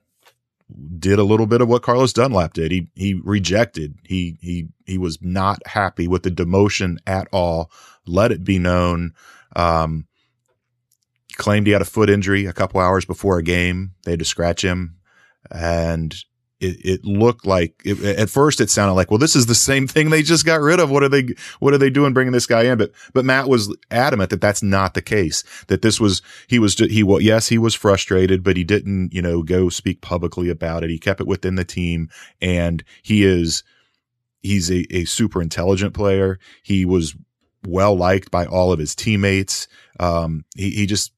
did 0.98 1.20
a 1.20 1.24
little 1.24 1.46
bit 1.46 1.62
of 1.62 1.68
what 1.68 1.84
Carlos 1.84 2.14
Dunlap 2.14 2.54
did. 2.54 2.72
He 2.72 2.90
he 2.96 3.14
rejected. 3.14 3.98
He 4.04 4.38
he 4.42 4.68
he 4.86 4.98
was 4.98 5.20
not 5.22 5.66
happy 5.68 6.08
with 6.08 6.24
the 6.24 6.32
demotion 6.32 6.98
at 7.06 7.28
all. 7.32 7.72
Let 8.06 8.32
it 8.32 8.44
be 8.44 8.60
known. 8.60 9.14
Um, 9.56 10.08
claimed 11.38 11.68
he 11.68 11.74
had 11.74 11.82
a 11.82 11.86
foot 11.86 12.10
injury 12.10 12.46
a 12.46 12.54
couple 12.54 12.80
hours 12.80 13.06
before 13.06 13.38
a 13.38 13.44
game. 13.44 13.94
They 14.04 14.12
had 14.12 14.20
to 14.20 14.26
scratch 14.26 14.64
him, 14.64 14.98
and 15.52 16.16
it, 16.66 16.86
it 16.86 17.06
looked 17.06 17.46
like 17.46 17.82
it, 17.86 18.04
at 18.04 18.30
first 18.30 18.60
it 18.60 18.70
sounded 18.70 18.94
like, 18.94 19.12
well, 19.12 19.18
this 19.18 19.36
is 19.36 19.46
the 19.46 19.56
same 19.56 19.88
thing 19.88 20.10
they 20.10 20.24
just 20.24 20.46
got 20.46 20.62
rid 20.62 20.80
of. 20.80 20.90
What 20.90 21.04
are 21.04 21.10
they, 21.10 21.30
what 21.60 21.74
are 21.74 21.78
they 21.78 21.90
doing 21.90 22.14
bringing 22.14 22.34
this 22.34 22.46
guy 22.46 22.64
in? 22.64 22.78
But, 22.78 22.92
but 23.14 23.26
Matt 23.26 23.48
was 23.48 23.76
adamant 23.92 24.30
that 24.30 24.42
that's 24.42 24.64
not 24.64 24.94
the 24.94 25.02
case, 25.02 25.44
that 25.68 25.82
this 25.82 26.00
was, 26.00 26.22
he 26.48 26.60
was, 26.60 26.76
he, 26.76 27.04
well, 27.04 27.22
yes, 27.22 27.48
he 27.48 27.58
was 27.58 27.76
frustrated, 27.76 28.44
but 28.44 28.58
he 28.58 28.64
didn't, 28.64 29.14
you 29.14 29.22
know, 29.22 29.44
go 29.44 29.70
speak 29.70 30.02
publicly 30.02 30.50
about 30.50 30.84
it. 30.84 30.90
He 30.90 31.00
kept 31.00 31.22
it 31.22 31.28
within 31.28 31.56
the 31.56 31.66
team 31.66 32.10
and 32.42 32.84
he 33.02 33.24
is, 33.24 33.64
he's 34.42 34.70
a, 34.70 34.86
a 34.96 35.06
super 35.06 35.42
intelligent 35.42 35.94
player. 35.94 36.40
He 36.62 36.86
was 36.86 37.16
well 37.66 37.96
liked 37.96 38.30
by 38.30 38.46
all 38.46 38.72
of 38.72 38.80
his 38.80 38.94
teammates. 38.94 39.68
Um, 40.00 40.46
he, 40.56 40.70
he 40.72 40.86
just, 40.86 41.12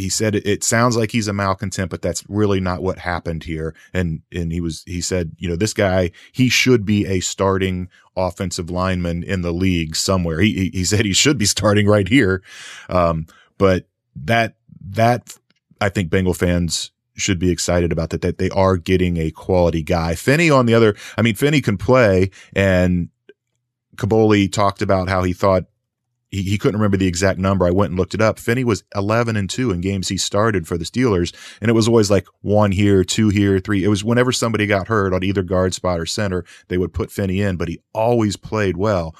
he 0.00 0.08
said 0.08 0.34
it, 0.34 0.64
sounds 0.64 0.96
like 0.96 1.10
he's 1.10 1.28
a 1.28 1.32
malcontent, 1.32 1.90
but 1.90 2.02
that's 2.02 2.24
really 2.28 2.60
not 2.60 2.82
what 2.82 2.98
happened 2.98 3.44
here. 3.44 3.74
And 3.92 4.22
and 4.32 4.52
he 4.52 4.60
was 4.60 4.82
he 4.86 5.00
said, 5.00 5.32
you 5.38 5.48
know, 5.48 5.56
this 5.56 5.74
guy 5.74 6.10
he 6.32 6.48
should 6.48 6.84
be 6.84 7.06
a 7.06 7.20
starting 7.20 7.88
offensive 8.16 8.70
lineman 8.70 9.22
in 9.22 9.42
the 9.42 9.52
league 9.52 9.96
somewhere. 9.96 10.40
He 10.40 10.70
he 10.72 10.84
said 10.84 11.04
he 11.04 11.12
should 11.12 11.38
be 11.38 11.46
starting 11.46 11.86
right 11.86 12.08
here. 12.08 12.42
Um, 12.88 13.26
but 13.58 13.86
that 14.16 14.54
that 14.90 15.36
I 15.80 15.88
think 15.88 16.10
Bengal 16.10 16.34
fans 16.34 16.90
should 17.14 17.38
be 17.38 17.50
excited 17.50 17.92
about 17.92 18.10
that 18.10 18.22
that 18.22 18.38
they 18.38 18.50
are 18.50 18.76
getting 18.76 19.16
a 19.16 19.30
quality 19.30 19.82
guy. 19.82 20.14
Finney 20.14 20.50
on 20.50 20.66
the 20.66 20.74
other, 20.74 20.96
I 21.16 21.22
mean, 21.22 21.34
Finney 21.34 21.60
can 21.60 21.76
play, 21.76 22.30
and 22.54 23.10
Kaboly 23.96 24.50
talked 24.50 24.82
about 24.82 25.08
how 25.08 25.22
he 25.22 25.32
thought 25.32 25.64
he, 26.30 26.42
he 26.42 26.58
couldn't 26.58 26.78
remember 26.80 26.96
the 26.96 27.06
exact 27.06 27.38
number. 27.38 27.66
I 27.66 27.70
went 27.70 27.90
and 27.90 27.98
looked 27.98 28.14
it 28.14 28.20
up. 28.20 28.38
Finney 28.38 28.64
was 28.64 28.84
11 28.94 29.36
and 29.36 29.50
2 29.50 29.70
in 29.70 29.80
games 29.80 30.08
he 30.08 30.16
started 30.16 30.66
for 30.66 30.78
the 30.78 30.84
Steelers. 30.84 31.34
And 31.60 31.68
it 31.68 31.74
was 31.74 31.88
always 31.88 32.10
like 32.10 32.26
one 32.40 32.72
here, 32.72 33.04
two 33.04 33.28
here, 33.28 33.58
three. 33.58 33.84
It 33.84 33.88
was 33.88 34.04
whenever 34.04 34.32
somebody 34.32 34.66
got 34.66 34.88
hurt 34.88 35.12
on 35.12 35.24
either 35.24 35.42
guard 35.42 35.74
spot 35.74 36.00
or 36.00 36.06
center, 36.06 36.44
they 36.68 36.78
would 36.78 36.94
put 36.94 37.10
Finney 37.10 37.40
in, 37.40 37.56
but 37.56 37.68
he 37.68 37.80
always 37.92 38.36
played 38.36 38.76
well. 38.76 39.14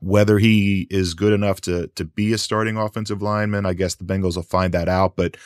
Whether 0.00 0.38
he 0.38 0.86
is 0.90 1.14
good 1.14 1.32
enough 1.32 1.60
to, 1.62 1.88
to 1.96 2.04
be 2.04 2.32
a 2.32 2.38
starting 2.38 2.76
offensive 2.76 3.20
lineman, 3.20 3.66
I 3.66 3.72
guess 3.72 3.96
the 3.96 4.04
Bengals 4.04 4.36
will 4.36 4.44
find 4.44 4.72
that 4.72 4.88
out. 4.88 5.16
But 5.16 5.36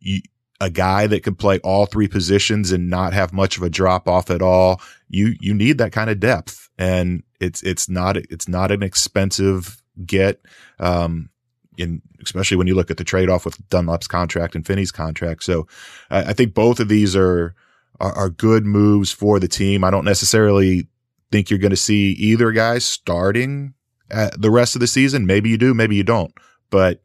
you, 0.00 0.20
a 0.60 0.68
guy 0.68 1.06
that 1.06 1.22
can 1.22 1.34
play 1.34 1.60
all 1.60 1.86
three 1.86 2.08
positions 2.08 2.72
and 2.72 2.90
not 2.90 3.14
have 3.14 3.32
much 3.32 3.56
of 3.56 3.62
a 3.62 3.70
drop 3.70 4.06
off 4.06 4.30
at 4.30 4.42
all, 4.42 4.82
you, 5.08 5.34
you 5.40 5.54
need 5.54 5.78
that 5.78 5.92
kind 5.92 6.10
of 6.10 6.20
depth. 6.20 6.68
And 6.76 7.22
it's, 7.40 7.62
it's 7.62 7.88
not, 7.88 8.18
it's 8.18 8.48
not 8.48 8.70
an 8.70 8.82
expensive 8.82 9.82
get. 10.04 10.40
Um, 10.78 11.30
in 11.78 12.00
especially 12.22 12.56
when 12.56 12.66
you 12.66 12.74
look 12.74 12.90
at 12.90 12.96
the 12.96 13.04
trade 13.04 13.28
off 13.28 13.44
with 13.44 13.68
Dunlap's 13.68 14.08
contract 14.08 14.54
and 14.54 14.66
Finney's 14.66 14.90
contract. 14.90 15.44
So 15.44 15.66
I, 16.10 16.30
I 16.30 16.32
think 16.32 16.54
both 16.54 16.80
of 16.80 16.88
these 16.88 17.14
are, 17.14 17.54
are, 18.00 18.12
are 18.12 18.30
good 18.30 18.64
moves 18.64 19.12
for 19.12 19.38
the 19.38 19.48
team. 19.48 19.84
I 19.84 19.90
don't 19.90 20.04
necessarily 20.04 20.88
think 21.30 21.50
you're 21.50 21.58
going 21.58 21.70
to 21.70 21.76
see 21.76 22.12
either 22.12 22.50
guy 22.52 22.78
starting 22.78 23.74
the 24.08 24.50
rest 24.50 24.74
of 24.76 24.80
the 24.80 24.86
season. 24.86 25.26
Maybe 25.26 25.50
you 25.50 25.58
do, 25.58 25.74
maybe 25.74 25.96
you 25.96 26.04
don't. 26.04 26.32
But 26.70 27.02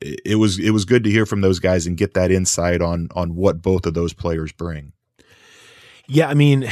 it 0.00 0.38
was 0.38 0.58
it 0.58 0.70
was 0.70 0.84
good 0.84 1.04
to 1.04 1.10
hear 1.10 1.26
from 1.26 1.42
those 1.42 1.58
guys 1.58 1.86
and 1.86 1.96
get 1.96 2.14
that 2.14 2.30
insight 2.30 2.80
on 2.80 3.08
on 3.14 3.34
what 3.34 3.62
both 3.62 3.86
of 3.86 3.94
those 3.94 4.12
players 4.12 4.52
bring. 4.52 4.92
Yeah, 6.08 6.28
I 6.28 6.34
mean, 6.34 6.68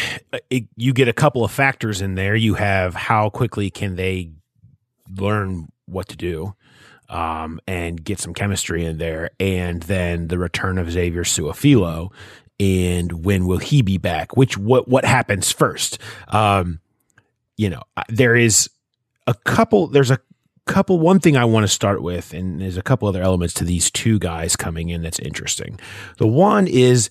it, 0.50 0.64
you 0.76 0.92
get 0.92 1.08
a 1.08 1.12
couple 1.12 1.44
of 1.44 1.52
factors 1.52 2.00
in 2.00 2.14
there. 2.14 2.34
You 2.34 2.54
have 2.54 2.94
how 2.94 3.30
quickly 3.30 3.70
can 3.70 3.94
they 3.94 4.32
learn 5.16 5.68
what 5.86 6.08
to 6.08 6.16
do 6.16 6.54
um, 7.08 7.60
and 7.66 8.02
get 8.02 8.18
some 8.18 8.34
chemistry 8.34 8.84
in 8.84 8.98
there. 8.98 9.30
And 9.40 9.82
then 9.82 10.28
the 10.28 10.38
return 10.38 10.78
of 10.78 10.90
Xavier 10.90 11.24
Su'a-Filo 11.24 12.12
and 12.60 13.24
when 13.24 13.46
will 13.46 13.58
he 13.58 13.80
be 13.80 13.96
back? 13.96 14.36
Which 14.36 14.58
what 14.58 14.86
what 14.86 15.04
happens 15.04 15.50
first? 15.50 15.98
Um, 16.28 16.80
you 17.56 17.70
know, 17.70 17.82
there 18.08 18.36
is 18.36 18.68
a 19.26 19.34
couple. 19.34 19.86
There's 19.86 20.10
a 20.10 20.20
couple. 20.66 20.98
One 20.98 21.20
thing 21.20 21.38
I 21.38 21.46
want 21.46 21.64
to 21.64 21.68
start 21.68 22.02
with, 22.02 22.34
and 22.34 22.60
there's 22.60 22.76
a 22.76 22.82
couple 22.82 23.08
other 23.08 23.22
elements 23.22 23.54
to 23.54 23.64
these 23.64 23.90
two 23.90 24.18
guys 24.18 24.56
coming 24.56 24.90
in 24.90 25.00
that's 25.02 25.18
interesting. 25.18 25.80
The 26.18 26.26
one 26.26 26.66
is 26.66 27.08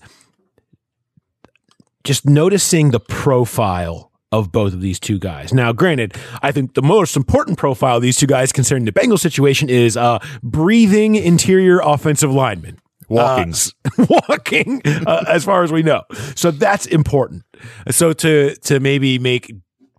just 2.04 2.24
noticing 2.24 2.92
the 2.92 3.00
profile 3.00 4.09
of 4.32 4.52
both 4.52 4.72
of 4.72 4.80
these 4.80 5.00
two 5.00 5.18
guys. 5.18 5.52
Now, 5.52 5.72
granted, 5.72 6.14
I 6.42 6.52
think 6.52 6.74
the 6.74 6.82
most 6.82 7.16
important 7.16 7.58
profile 7.58 7.96
of 7.96 8.02
these 8.02 8.16
two 8.16 8.26
guys 8.26 8.52
concerning 8.52 8.84
the 8.84 8.92
Bengals 8.92 9.20
situation 9.20 9.68
is 9.68 9.96
uh, 9.96 10.18
breathing 10.42 11.16
interior 11.16 11.80
offensive 11.80 12.32
linemen. 12.32 12.78
Walking. 13.08 13.54
Uh, 13.98 14.06
walking, 14.28 14.82
uh, 14.86 15.24
as 15.26 15.44
far 15.44 15.64
as 15.64 15.72
we 15.72 15.82
know. 15.82 16.04
So 16.36 16.52
that's 16.52 16.86
important. 16.86 17.42
So 17.90 18.12
to 18.12 18.54
to 18.54 18.78
maybe 18.78 19.18
make 19.18 19.52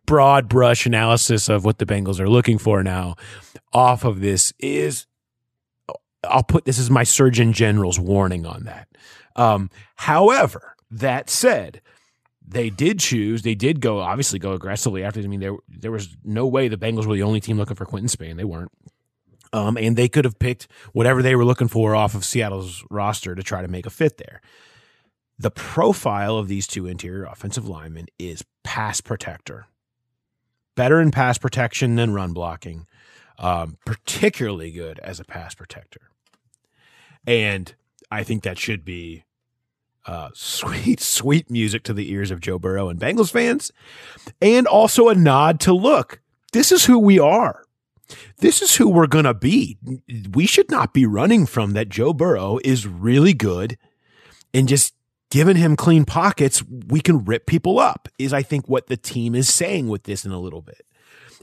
broad 0.06 0.48
brush 0.48 0.86
analysis 0.86 1.50
of 1.50 1.66
what 1.66 1.78
the 1.78 1.86
Bengals 1.86 2.20
are 2.22 2.30
looking 2.30 2.58
for 2.58 2.84
now 2.84 3.16
off 3.74 4.06
of 4.06 4.22
this 4.22 4.54
is 4.60 5.08
I'll 6.24 6.44
put 6.44 6.66
this 6.66 6.80
as 6.80 6.90
my 6.90 7.04
Surgeon 7.04 7.52
General's 7.54 8.00
warning 8.00 8.46
on 8.46 8.64
that. 8.64 8.88
Um, 9.36 9.70
however, 9.96 10.76
that 10.92 11.30
said, 11.30 11.82
they 12.52 12.70
did 12.70 13.00
choose. 13.00 13.44
They 13.44 13.56
did 13.56 13.80
go 13.80 14.00
obviously 14.00 14.38
go 14.38 14.52
aggressively 14.52 15.04
after. 15.04 15.22
I 15.22 15.28
mean, 15.28 15.40
there 15.40 15.56
there 15.70 15.92
was 15.92 16.16
no 16.24 16.46
way 16.46 16.68
the 16.68 16.78
Bengals 16.78 17.06
were 17.06 17.16
the 17.16 17.24
only 17.24 17.40
team 17.40 17.58
looking 17.58 17.76
for 17.76 17.86
Quinton 17.86 18.10
Spain. 18.10 18.38
They 18.38 18.44
weren't. 18.44 18.72
Um, 19.54 19.78
and 19.78 19.98
they 19.98 20.08
could 20.08 20.24
have 20.24 20.40
picked 20.40 20.68
whatever 20.94 21.22
they 21.22 21.36
were 21.36 21.44
looking 21.44 21.68
for 21.68 21.94
off 21.94 22.16
of 22.16 22.24
Seattle's 22.24 22.86
roster 22.90 23.36
to 23.36 23.44
try 23.44 23.62
to 23.62 23.68
make 23.68 23.86
a 23.86 23.90
fit 23.90 24.18
there. 24.18 24.42
The 25.38 25.52
profile 25.52 26.38
of 26.38 26.48
these 26.48 26.68
two 26.68 26.88
interior 26.88 27.26
offensive 27.26 27.68
linemen 27.68 28.08
is 28.18 28.46
pass 28.64 29.02
protector. 29.02 29.66
Better 30.76 31.02
in 31.02 31.12
pass 31.12 31.38
protection 31.38 31.96
than 31.96 32.14
run 32.14 32.32
blocking. 32.32 32.86
Um, 33.40 33.78
particularly 33.86 34.72
good 34.72 35.00
as 35.00 35.20
a 35.20 35.26
pass 35.26 35.56
protector. 35.56 36.12
And 37.26 37.74
I 38.12 38.24
think 38.24 38.44
that 38.44 38.60
should 38.60 38.86
be 38.86 39.24
uh, 40.06 40.30
sweet, 40.34 41.00
sweet 41.00 41.50
music 41.50 41.84
to 41.84 41.94
the 41.94 42.12
ears 42.12 42.32
of 42.32 42.40
Joe 42.40 42.60
Burrow 42.60 42.90
and 42.90 43.00
Bengals 43.00 43.32
fans, 43.32 43.72
and 44.42 44.68
also 44.68 45.10
a 45.10 45.16
nod 45.16 45.60
to 45.62 45.74
look, 45.74 46.22
this 46.54 46.72
is 46.72 46.86
who 46.86 47.00
we 47.00 47.20
are. 47.20 47.64
This 48.40 48.62
is 48.62 48.76
who 48.76 48.90
we're 48.90 49.08
going 49.08 49.26
to 49.26 49.34
be. 49.34 49.78
We 50.34 50.46
should 50.46 50.70
not 50.70 50.94
be 50.94 51.06
running 51.06 51.46
from 51.46 51.72
that. 51.74 51.88
Joe 51.88 52.12
Burrow 52.12 52.60
is 52.64 52.86
really 52.86 53.34
good 53.34 53.78
and 54.54 54.68
just 54.68 54.94
giving 55.30 55.56
him 55.56 55.76
clean 55.76 56.06
pockets, 56.06 56.62
we 56.88 57.00
can 57.00 57.24
rip 57.24 57.46
people 57.46 57.80
up, 57.80 58.10
is 58.20 58.34
I 58.34 58.44
think 58.44 58.68
what 58.68 58.88
the 58.88 58.98
team 58.98 59.34
is 59.34 59.48
saying 59.52 59.88
with 59.88 60.04
this 60.04 60.26
in 60.26 60.32
a 60.32 60.40
little 60.40 60.62
bit. 60.62 60.86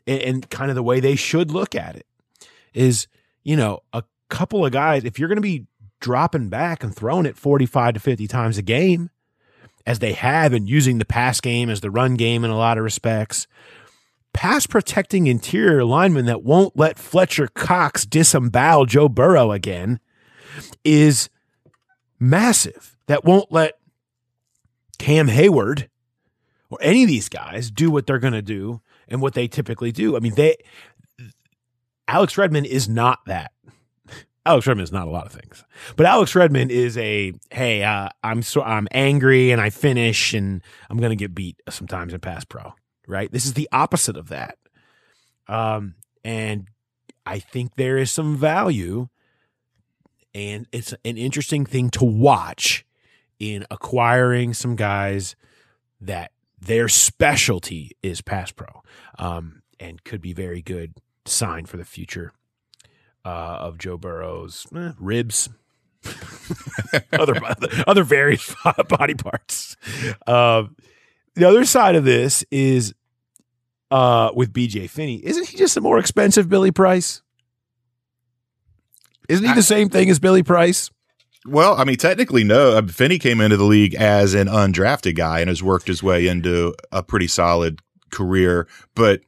And, 0.06 0.22
and 0.22 0.50
kind 0.50 0.70
of 0.70 0.74
the 0.74 0.82
way 0.82 1.00
they 1.00 1.16
should 1.16 1.50
look 1.50 1.74
at 1.74 1.96
it 1.96 2.06
is, 2.74 3.08
you 3.42 3.56
know, 3.56 3.80
a 3.92 4.04
couple 4.28 4.64
of 4.64 4.72
guys, 4.72 5.04
if 5.04 5.18
you're 5.18 5.28
going 5.28 5.36
to 5.36 5.42
be 5.42 5.66
dropping 6.00 6.48
back 6.48 6.82
and 6.82 6.94
throwing 6.94 7.26
it 7.26 7.36
45 7.36 7.94
to 7.94 8.00
50 8.00 8.26
times 8.26 8.58
a 8.58 8.62
game, 8.62 9.10
as 9.86 9.98
they 9.98 10.12
have, 10.12 10.52
and 10.52 10.68
using 10.68 10.98
the 10.98 11.04
pass 11.04 11.40
game 11.40 11.70
as 11.70 11.80
the 11.80 11.90
run 11.90 12.14
game 12.14 12.44
in 12.44 12.50
a 12.50 12.56
lot 12.56 12.78
of 12.78 12.84
respects. 12.84 13.46
Pass 14.32 14.66
protecting 14.66 15.26
interior 15.26 15.84
lineman 15.84 16.26
that 16.26 16.44
won't 16.44 16.76
let 16.76 16.98
Fletcher 16.98 17.48
Cox 17.48 18.04
disembowel 18.04 18.86
Joe 18.86 19.08
Burrow 19.08 19.52
again 19.52 20.00
is 20.84 21.28
massive. 22.20 22.96
that 23.06 23.24
won't 23.24 23.50
let 23.50 23.78
Cam 24.98 25.28
Heyward 25.28 25.88
or 26.70 26.78
any 26.82 27.02
of 27.04 27.08
these 27.08 27.28
guys 27.28 27.70
do 27.70 27.90
what 27.90 28.06
they're 28.06 28.18
going 28.18 28.32
to 28.34 28.42
do 28.42 28.82
and 29.08 29.22
what 29.22 29.34
they 29.34 29.48
typically 29.48 29.92
do. 29.92 30.16
I 30.16 30.20
mean, 30.20 30.34
they 30.34 30.56
Alex 32.06 32.38
Redmond 32.38 32.66
is 32.66 32.88
not 32.88 33.20
that. 33.26 33.52
Alex 34.48 34.66
Redmond 34.66 34.84
is 34.84 34.92
not 34.92 35.06
a 35.06 35.10
lot 35.10 35.26
of 35.26 35.32
things, 35.32 35.62
but 35.94 36.06
Alex 36.06 36.34
Redmond 36.34 36.70
is 36.70 36.96
a 36.96 37.34
hey, 37.50 37.84
uh, 37.84 38.08
I'm 38.24 38.40
so 38.40 38.62
I'm 38.62 38.88
angry 38.92 39.50
and 39.50 39.60
I 39.60 39.68
finish 39.68 40.32
and 40.32 40.62
I'm 40.88 40.98
to 40.98 41.16
get 41.16 41.34
beat 41.34 41.60
sometimes 41.68 42.14
in 42.14 42.20
pass 42.20 42.44
pro. 42.44 42.72
Right? 43.06 43.30
This 43.30 43.44
is 43.44 43.52
the 43.52 43.68
opposite 43.72 44.16
of 44.16 44.30
that. 44.30 44.56
Um, 45.48 45.96
and 46.24 46.68
I 47.26 47.38
think 47.38 47.76
there 47.76 47.98
is 47.98 48.10
some 48.10 48.36
value, 48.36 49.08
and 50.34 50.66
it's 50.72 50.92
an 51.04 51.18
interesting 51.18 51.66
thing 51.66 51.90
to 51.90 52.04
watch 52.04 52.86
in 53.38 53.66
acquiring 53.70 54.54
some 54.54 54.76
guys 54.76 55.36
that 56.00 56.32
their 56.58 56.88
specialty 56.88 57.92
is 58.02 58.22
pass 58.22 58.50
pro, 58.50 58.82
um, 59.18 59.62
and 59.78 60.04
could 60.04 60.22
be 60.22 60.32
very 60.32 60.62
good 60.62 60.94
sign 61.26 61.66
for 61.66 61.76
the 61.76 61.84
future 61.84 62.32
uh, 63.28 63.58
of 63.60 63.76
Joe 63.76 63.98
Burrow's 63.98 64.66
eh, 64.74 64.92
ribs, 64.98 65.50
other 67.12 67.38
other 67.86 68.02
various 68.02 68.54
body 68.88 69.14
parts. 69.14 69.76
Uh, 70.26 70.64
the 71.34 71.46
other 71.46 71.66
side 71.66 71.94
of 71.94 72.04
this 72.04 72.42
is 72.50 72.94
uh, 73.90 74.30
with 74.34 74.52
BJ 74.54 74.88
Finney. 74.88 75.24
Isn't 75.24 75.46
he 75.46 75.58
just 75.58 75.76
a 75.76 75.82
more 75.82 75.98
expensive 75.98 76.48
Billy 76.48 76.70
Price? 76.70 77.20
Isn't 79.28 79.46
he 79.46 79.52
the 79.52 79.62
same 79.62 79.90
thing 79.90 80.08
as 80.08 80.18
Billy 80.18 80.42
Price? 80.42 80.90
Well, 81.46 81.78
I 81.78 81.84
mean, 81.84 81.96
technically, 81.96 82.44
no. 82.44 82.78
Uh, 82.78 82.86
Finney 82.86 83.18
came 83.18 83.42
into 83.42 83.58
the 83.58 83.64
league 83.64 83.94
as 83.94 84.32
an 84.32 84.48
undrafted 84.48 85.16
guy 85.16 85.40
and 85.40 85.48
has 85.48 85.62
worked 85.62 85.86
his 85.86 86.02
way 86.02 86.26
into 86.26 86.74
a 86.92 87.02
pretty 87.02 87.26
solid 87.26 87.80
career. 88.10 88.66
But 88.94 89.20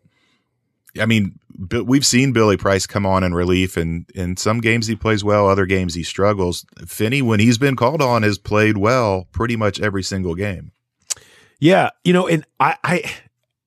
I 0.98 1.04
mean, 1.04 1.38
we've 1.84 2.06
seen 2.06 2.32
Billy 2.32 2.56
Price 2.56 2.86
come 2.86 3.04
on 3.04 3.22
in 3.22 3.34
relief, 3.34 3.76
and 3.76 4.08
in 4.14 4.36
some 4.36 4.60
games 4.60 4.86
he 4.86 4.96
plays 4.96 5.22
well, 5.22 5.48
other 5.48 5.66
games 5.66 5.94
he 5.94 6.02
struggles. 6.02 6.64
Finney, 6.86 7.22
when 7.22 7.40
he's 7.40 7.58
been 7.58 7.76
called 7.76 8.00
on, 8.00 8.22
has 8.22 8.38
played 8.38 8.78
well 8.78 9.28
pretty 9.32 9.56
much 9.56 9.80
every 9.80 10.02
single 10.02 10.34
game. 10.34 10.72
Yeah, 11.58 11.90
you 12.04 12.12
know, 12.12 12.26
and 12.26 12.46
I, 12.58 12.76
I, 12.82 13.12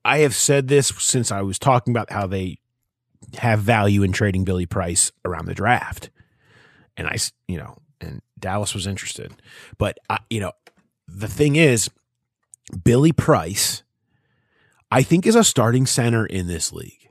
I 0.03 0.17
have 0.19 0.33
said 0.33 0.67
this 0.67 0.87
since 0.97 1.31
I 1.31 1.41
was 1.41 1.59
talking 1.59 1.93
about 1.93 2.11
how 2.11 2.25
they 2.25 2.57
have 3.35 3.59
value 3.59 4.03
in 4.03 4.11
trading 4.11 4.43
Billy 4.43 4.65
Price 4.65 5.11
around 5.23 5.45
the 5.45 5.53
draft, 5.53 6.09
and 6.97 7.07
I, 7.07 7.17
you 7.47 7.57
know, 7.57 7.77
and 8.01 8.21
Dallas 8.39 8.73
was 8.73 8.87
interested. 8.87 9.31
But, 9.77 9.97
uh, 10.09 10.17
you 10.29 10.39
know, 10.39 10.53
the 11.07 11.27
thing 11.27 11.55
is, 11.55 11.89
Billy 12.83 13.11
Price, 13.11 13.83
I 14.89 15.03
think, 15.03 15.27
is 15.27 15.35
a 15.35 15.43
starting 15.43 15.85
center 15.85 16.25
in 16.25 16.47
this 16.47 16.73
league. 16.73 17.02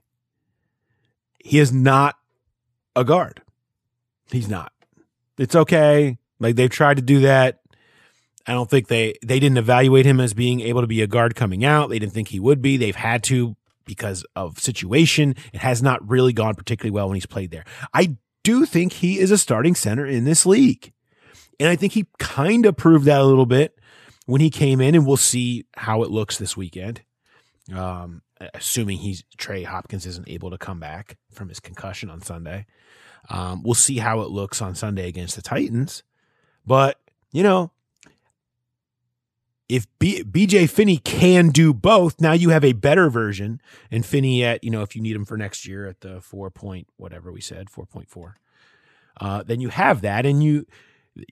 He 1.42 1.58
is 1.58 1.72
not 1.72 2.16
a 2.94 3.04
guard. 3.04 3.42
He's 4.30 4.48
not. 4.48 4.72
It's 5.38 5.56
okay. 5.56 6.18
Like 6.38 6.56
they've 6.56 6.70
tried 6.70 6.96
to 6.96 7.02
do 7.02 7.20
that. 7.20 7.60
I 8.46 8.52
don't 8.52 8.68
think 8.68 8.88
they 8.88 9.14
they 9.24 9.38
didn't 9.38 9.58
evaluate 9.58 10.04
him 10.04 10.20
as 10.20 10.34
being 10.34 10.60
able 10.60 10.80
to 10.80 10.86
be 10.86 11.02
a 11.02 11.06
guard 11.06 11.34
coming 11.34 11.64
out. 11.64 11.90
They 11.90 11.98
didn't 11.98 12.12
think 12.12 12.28
he 12.28 12.40
would 12.40 12.60
be. 12.60 12.76
They've 12.76 12.96
had 12.96 13.22
to 13.24 13.56
because 13.84 14.24
of 14.36 14.58
situation. 14.58 15.34
It 15.52 15.60
has 15.60 15.82
not 15.82 16.08
really 16.08 16.32
gone 16.32 16.54
particularly 16.54 16.92
well 16.92 17.08
when 17.08 17.16
he's 17.16 17.26
played 17.26 17.50
there. 17.50 17.64
I 17.94 18.16
do 18.42 18.66
think 18.66 18.92
he 18.92 19.18
is 19.18 19.30
a 19.30 19.38
starting 19.38 19.74
center 19.74 20.06
in 20.06 20.24
this 20.24 20.46
league. 20.46 20.92
And 21.60 21.68
I 21.68 21.76
think 21.76 21.92
he 21.92 22.06
kind 22.18 22.66
of 22.66 22.76
proved 22.76 23.04
that 23.04 23.20
a 23.20 23.24
little 23.24 23.46
bit 23.46 23.78
when 24.26 24.40
he 24.40 24.50
came 24.50 24.80
in, 24.80 24.94
and 24.94 25.06
we'll 25.06 25.16
see 25.16 25.64
how 25.76 26.02
it 26.02 26.10
looks 26.10 26.38
this 26.38 26.56
weekend. 26.56 27.02
Um, 27.72 28.22
assuming 28.54 28.98
he's 28.98 29.24
Trey 29.36 29.62
Hopkins 29.62 30.06
isn't 30.06 30.28
able 30.28 30.50
to 30.50 30.58
come 30.58 30.80
back 30.80 31.16
from 31.30 31.48
his 31.48 31.60
concussion 31.60 32.10
on 32.10 32.20
Sunday. 32.20 32.66
Um, 33.28 33.62
we'll 33.62 33.74
see 33.74 33.98
how 33.98 34.20
it 34.20 34.30
looks 34.30 34.60
on 34.60 34.74
Sunday 34.74 35.08
against 35.08 35.36
the 35.36 35.42
Titans. 35.42 36.02
But, 36.66 36.98
you 37.32 37.42
know, 37.42 37.70
if 39.68 39.86
B- 39.98 40.22
BJ 40.22 40.68
Finney 40.68 40.98
can 40.98 41.48
do 41.48 41.72
both, 41.72 42.20
now 42.20 42.32
you 42.32 42.50
have 42.50 42.64
a 42.64 42.72
better 42.72 43.08
version. 43.08 43.60
And 43.90 44.04
Finney 44.04 44.44
at, 44.44 44.62
you 44.62 44.70
know, 44.70 44.82
if 44.82 44.94
you 44.94 45.02
need 45.02 45.16
him 45.16 45.24
for 45.24 45.36
next 45.36 45.66
year 45.66 45.86
at 45.86 46.00
the 46.00 46.20
four 46.20 46.50
point, 46.50 46.88
whatever 46.96 47.32
we 47.32 47.40
said, 47.40 47.68
4.4, 47.68 48.34
uh, 49.20 49.42
then 49.44 49.60
you 49.60 49.68
have 49.68 50.00
that. 50.02 50.26
And 50.26 50.42
you, 50.42 50.66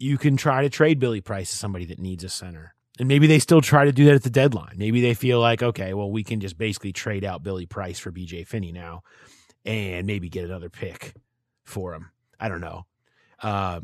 you 0.00 0.16
can 0.16 0.36
try 0.36 0.62
to 0.62 0.70
trade 0.70 0.98
Billy 0.98 1.20
Price 1.20 1.50
to 1.50 1.56
somebody 1.56 1.84
that 1.86 1.98
needs 1.98 2.24
a 2.24 2.28
center. 2.28 2.74
And 3.00 3.08
maybe 3.08 3.26
they 3.26 3.38
still 3.38 3.62
try 3.62 3.86
to 3.86 3.92
do 3.92 4.04
that 4.04 4.14
at 4.14 4.24
the 4.24 4.30
deadline. 4.30 4.74
Maybe 4.76 5.00
they 5.00 5.14
feel 5.14 5.40
like, 5.40 5.62
okay, 5.62 5.94
well, 5.94 6.10
we 6.10 6.22
can 6.22 6.38
just 6.38 6.58
basically 6.58 6.92
trade 6.92 7.24
out 7.24 7.42
Billy 7.42 7.64
Price 7.64 7.98
for 7.98 8.12
BJ 8.12 8.46
Finney 8.46 8.72
now 8.72 9.04
and 9.64 10.06
maybe 10.06 10.28
get 10.28 10.44
another 10.44 10.68
pick 10.68 11.14
for 11.64 11.94
him. 11.94 12.10
I 12.38 12.50
don't 12.50 12.60
know. 12.60 12.84
Uh, 13.42 13.80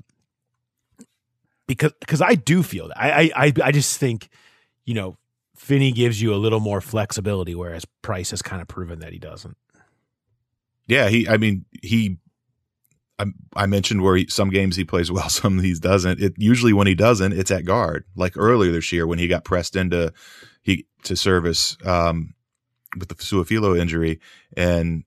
because 1.66 1.92
because 1.98 2.20
I 2.20 2.34
do 2.34 2.62
feel 2.62 2.88
that. 2.88 3.00
I, 3.00 3.30
I 3.34 3.52
I 3.64 3.72
just 3.72 3.98
think, 3.98 4.28
you 4.84 4.92
know, 4.92 5.16
Finney 5.56 5.92
gives 5.92 6.20
you 6.20 6.34
a 6.34 6.36
little 6.36 6.60
more 6.60 6.82
flexibility, 6.82 7.54
whereas 7.54 7.86
Price 8.02 8.32
has 8.32 8.42
kind 8.42 8.60
of 8.60 8.68
proven 8.68 8.98
that 8.98 9.14
he 9.14 9.18
doesn't. 9.18 9.56
Yeah, 10.86 11.08
he 11.08 11.26
I 11.26 11.38
mean, 11.38 11.64
he 11.82 12.18
I, 13.18 13.26
I 13.54 13.66
mentioned 13.66 14.02
where 14.02 14.16
he, 14.16 14.26
some 14.28 14.50
games 14.50 14.76
he 14.76 14.84
plays 14.84 15.10
well, 15.10 15.28
some 15.30 15.58
he 15.60 15.74
doesn't. 15.74 16.20
It 16.20 16.34
usually 16.36 16.72
when 16.72 16.86
he 16.86 16.94
doesn't, 16.94 17.32
it's 17.32 17.50
at 17.50 17.64
guard. 17.64 18.04
Like 18.14 18.36
earlier 18.36 18.72
this 18.72 18.92
year 18.92 19.06
when 19.06 19.18
he 19.18 19.28
got 19.28 19.44
pressed 19.44 19.76
into 19.76 20.12
he 20.62 20.86
to 21.04 21.16
service 21.16 21.76
um, 21.84 22.34
with 22.98 23.08
the 23.08 23.14
Su'a-Filo 23.14 23.76
injury, 23.76 24.20
and 24.56 25.04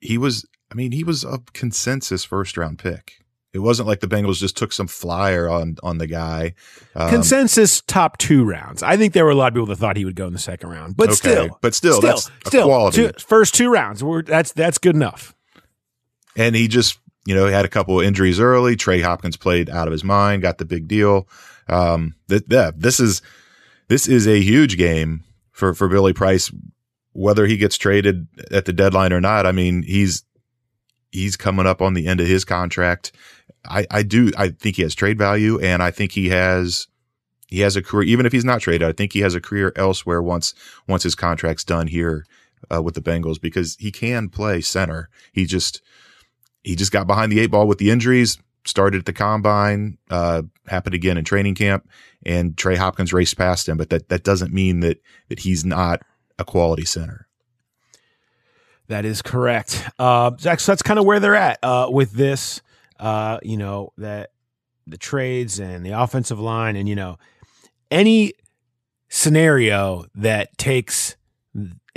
he 0.00 0.18
was. 0.18 0.46
I 0.70 0.74
mean, 0.74 0.92
he 0.92 1.02
was 1.02 1.24
a 1.24 1.40
consensus 1.54 2.24
first 2.24 2.58
round 2.58 2.78
pick. 2.78 3.24
It 3.54 3.60
wasn't 3.60 3.88
like 3.88 4.00
the 4.00 4.06
Bengals 4.06 4.36
just 4.36 4.56
took 4.56 4.72
some 4.72 4.86
flyer 4.86 5.48
on 5.48 5.76
on 5.82 5.96
the 5.96 6.06
guy. 6.06 6.54
Um, 6.94 7.08
consensus 7.08 7.80
top 7.80 8.18
two 8.18 8.44
rounds. 8.44 8.82
I 8.82 8.98
think 8.98 9.14
there 9.14 9.24
were 9.24 9.30
a 9.30 9.34
lot 9.34 9.48
of 9.48 9.54
people 9.54 9.66
that 9.66 9.76
thought 9.76 9.96
he 9.96 10.04
would 10.04 10.14
go 10.14 10.26
in 10.26 10.34
the 10.34 10.38
second 10.38 10.68
round, 10.68 10.96
but 10.96 11.08
okay, 11.08 11.14
still, 11.14 11.58
but 11.62 11.74
still, 11.74 11.94
still 11.94 12.10
that's 12.10 12.30
still, 12.46 12.66
quality. 12.66 13.08
Two, 13.08 13.12
first 13.18 13.54
two 13.54 13.70
rounds, 13.70 14.02
that's 14.26 14.52
that's 14.52 14.76
good 14.76 14.94
enough. 14.94 15.34
And 16.36 16.54
he 16.54 16.68
just 16.68 16.98
you 17.28 17.34
know, 17.34 17.46
he 17.46 17.52
had 17.52 17.66
a 17.66 17.68
couple 17.68 18.00
of 18.00 18.06
injuries 18.06 18.40
early. 18.40 18.74
Trey 18.74 19.02
Hopkins 19.02 19.36
played 19.36 19.68
out 19.68 19.86
of 19.86 19.92
his 19.92 20.02
mind, 20.02 20.40
got 20.40 20.56
the 20.56 20.64
big 20.64 20.88
deal. 20.88 21.28
Um, 21.68 22.14
th- 22.30 22.44
yeah, 22.48 22.70
this 22.74 22.98
is 22.98 23.20
this 23.88 24.08
is 24.08 24.26
a 24.26 24.40
huge 24.40 24.78
game 24.78 25.24
for 25.50 25.74
for 25.74 25.88
Billy 25.88 26.14
Price, 26.14 26.50
whether 27.12 27.46
he 27.46 27.58
gets 27.58 27.76
traded 27.76 28.28
at 28.50 28.64
the 28.64 28.72
deadline 28.72 29.12
or 29.12 29.20
not. 29.20 29.44
I 29.44 29.52
mean, 29.52 29.82
he's 29.82 30.24
he's 31.12 31.36
coming 31.36 31.66
up 31.66 31.82
on 31.82 31.92
the 31.92 32.06
end 32.06 32.20
of 32.20 32.26
his 32.26 32.46
contract. 32.46 33.12
I, 33.68 33.86
I 33.90 34.04
do 34.04 34.32
I 34.38 34.48
think 34.48 34.76
he 34.76 34.82
has 34.82 34.94
trade 34.94 35.18
value, 35.18 35.60
and 35.60 35.82
I 35.82 35.90
think 35.90 36.12
he 36.12 36.30
has 36.30 36.86
he 37.46 37.60
has 37.60 37.76
a 37.76 37.82
career. 37.82 38.08
Even 38.08 38.24
if 38.24 38.32
he's 38.32 38.46
not 38.46 38.62
traded, 38.62 38.88
I 38.88 38.92
think 38.92 39.12
he 39.12 39.20
has 39.20 39.34
a 39.34 39.40
career 39.40 39.70
elsewhere 39.76 40.22
once 40.22 40.54
once 40.86 41.02
his 41.02 41.14
contract's 41.14 41.64
done 41.64 41.88
here 41.88 42.24
uh, 42.74 42.80
with 42.82 42.94
the 42.94 43.02
Bengals 43.02 43.38
because 43.38 43.76
he 43.78 43.92
can 43.92 44.30
play 44.30 44.62
center. 44.62 45.10
He 45.30 45.44
just 45.44 45.82
he 46.68 46.76
just 46.76 46.92
got 46.92 47.06
behind 47.06 47.32
the 47.32 47.40
eight 47.40 47.50
ball 47.50 47.66
with 47.66 47.78
the 47.78 47.90
injuries, 47.90 48.36
started 48.66 48.98
at 48.98 49.06
the 49.06 49.12
combine, 49.14 49.96
uh, 50.10 50.42
happened 50.66 50.94
again 50.94 51.16
in 51.16 51.24
training 51.24 51.54
camp, 51.54 51.88
and 52.26 52.58
Trey 52.58 52.76
Hopkins 52.76 53.10
raced 53.10 53.38
past 53.38 53.66
him. 53.66 53.78
But 53.78 53.88
that, 53.88 54.10
that 54.10 54.22
doesn't 54.22 54.52
mean 54.52 54.80
that, 54.80 55.00
that 55.30 55.38
he's 55.38 55.64
not 55.64 56.02
a 56.38 56.44
quality 56.44 56.84
center. 56.84 57.26
That 58.88 59.06
is 59.06 59.22
correct. 59.22 59.82
Uh, 59.98 60.32
Zach, 60.38 60.60
so 60.60 60.72
that's 60.72 60.82
kind 60.82 60.98
of 60.98 61.06
where 61.06 61.18
they're 61.20 61.34
at 61.34 61.58
uh, 61.62 61.88
with 61.90 62.12
this. 62.12 62.60
Uh, 63.00 63.38
you 63.42 63.56
know 63.56 63.94
that 63.96 64.32
the 64.86 64.98
trades 64.98 65.58
and 65.58 65.86
the 65.86 65.92
offensive 65.92 66.38
line, 66.38 66.76
and 66.76 66.86
you 66.86 66.96
know 66.96 67.18
any 67.90 68.34
scenario 69.08 70.04
that 70.16 70.58
takes 70.58 71.16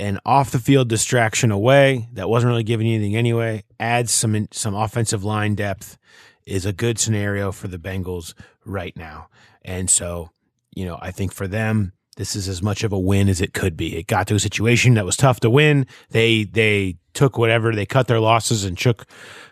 an 0.02 0.18
off 0.26 0.50
the 0.50 0.58
field 0.58 0.88
distraction 0.88 1.52
away 1.52 2.08
that 2.12 2.28
wasn't 2.28 2.50
really 2.50 2.64
giving 2.64 2.88
you 2.88 2.96
anything 2.96 3.16
anyway, 3.16 3.62
adds 3.78 4.10
some 4.10 4.48
some 4.50 4.74
offensive 4.74 5.22
line 5.22 5.54
depth 5.54 5.96
is 6.44 6.66
a 6.66 6.72
good 6.72 6.98
scenario 6.98 7.52
for 7.52 7.68
the 7.68 7.78
Bengals 7.78 8.34
right 8.64 8.96
now. 8.96 9.28
And 9.64 9.88
so, 9.88 10.30
you 10.74 10.84
know, 10.84 10.98
I 11.00 11.12
think 11.12 11.32
for 11.32 11.46
them 11.46 11.92
this 12.16 12.34
is 12.34 12.48
as 12.48 12.62
much 12.62 12.82
of 12.82 12.92
a 12.92 12.98
win 12.98 13.28
as 13.28 13.40
it 13.40 13.54
could 13.54 13.76
be. 13.76 13.96
It 13.96 14.08
got 14.08 14.26
to 14.26 14.34
a 14.34 14.40
situation 14.40 14.94
that 14.94 15.04
was 15.04 15.16
tough 15.16 15.38
to 15.40 15.50
win. 15.50 15.86
They 16.10 16.44
they 16.44 16.96
took 17.14 17.38
whatever, 17.38 17.72
they 17.72 17.86
cut 17.86 18.08
their 18.08 18.20
losses 18.20 18.64
and 18.64 18.76
took 18.76 19.06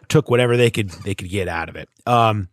took 0.08 0.28
whatever 0.28 0.56
they 0.56 0.70
could 0.70 0.90
they 0.90 1.14
could 1.14 1.30
get 1.30 1.46
out 1.46 1.68
of 1.68 1.76
it. 1.76 1.88
Um 2.06 2.48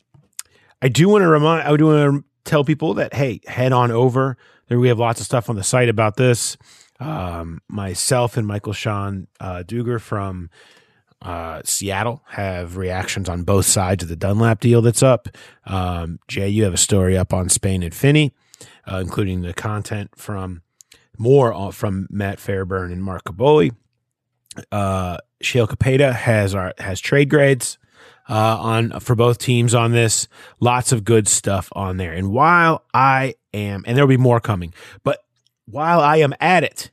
I 0.84 0.89
do 0.89 1.10
want 1.10 1.24
to 1.24 1.28
remind 1.28 1.68
I 1.68 1.76
do 1.76 1.88
want 1.88 2.16
to 2.16 2.24
tell 2.43 2.64
people 2.64 2.93
that 2.95 3.16
hey, 3.16 3.41
head 3.48 3.74
on 3.74 3.89
over. 3.89 4.38
There 4.68 4.80
we 4.80 4.89
have 4.89 5.00
lots 5.00 5.20
of 5.20 5.26
stuff 5.26 5.50
on 5.50 5.56
the 5.56 5.64
site 5.64 5.89
about 5.89 6.18
this 6.18 6.58
um, 7.00 7.62
myself 7.68 8.38
and 8.38 8.48
Michael 8.48 8.74
Sean 8.74 9.28
uh, 9.39 9.64
Duger 9.66 10.00
from 10.02 10.50
uh, 11.22 11.62
Seattle 11.66 12.22
have 12.28 12.78
reactions 12.78 13.28
on 13.28 13.43
both 13.43 13.66
sides 13.66 14.04
of 14.04 14.10
the 14.10 14.16
Dunlap 14.16 14.60
deal 14.60 14.82
that's 14.82 15.04
up. 15.04 15.28
Um, 15.66 16.20
Jay, 16.28 16.50
you 16.50 16.64
have 16.64 16.74
a 16.74 16.78
story 16.78 17.18
up 17.18 17.34
on 17.34 17.50
Spain 17.50 17.84
and 17.84 17.93
Finney, 17.93 18.34
uh, 18.91 18.98
including 18.98 19.41
the 19.41 19.54
content 19.54 20.12
from 20.16 20.62
more 21.18 21.72
from 21.72 22.08
Matt 22.12 22.39
Fairburn 22.39 22.91
and 22.91 23.04
Mark 23.04 23.24
Kaboly. 23.24 23.76
Uh, 24.72 25.18
Sheil 25.41 25.68
Kapadia 25.68 26.14
has 26.14 26.56
our 26.56 26.74
has 26.78 27.00
trade 27.00 27.30
grades 27.30 27.78
uh, 28.30 28.58
on 28.60 29.00
for 29.00 29.16
both 29.16 29.38
teams 29.38 29.74
on 29.74 29.91
this. 29.91 30.28
Lots 30.60 30.91
of 30.91 31.04
good 31.04 31.28
stuff 31.28 31.70
on 31.74 31.98
there. 31.98 32.14
And 32.14 32.32
while 32.32 32.84
I 32.93 33.36
am, 33.54 33.84
and 33.88 33.95
there'll 33.98 34.08
be 34.08 34.18
more 34.18 34.39
coming, 34.39 34.74
but 35.04 35.24
while 35.68 35.99
I 35.99 36.18
am 36.18 36.34
at 36.39 36.63
it, 36.63 36.91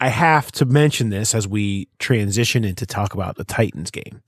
I 0.00 0.08
have 0.08 0.52
to 0.52 0.64
mention 0.64 1.10
this 1.10 1.34
as 1.34 1.48
we 1.48 1.88
transition 1.98 2.64
into 2.64 2.86
talk 2.86 3.14
about 3.14 3.36
the 3.36 3.44
Titans 3.44 3.90
game. 3.90 4.22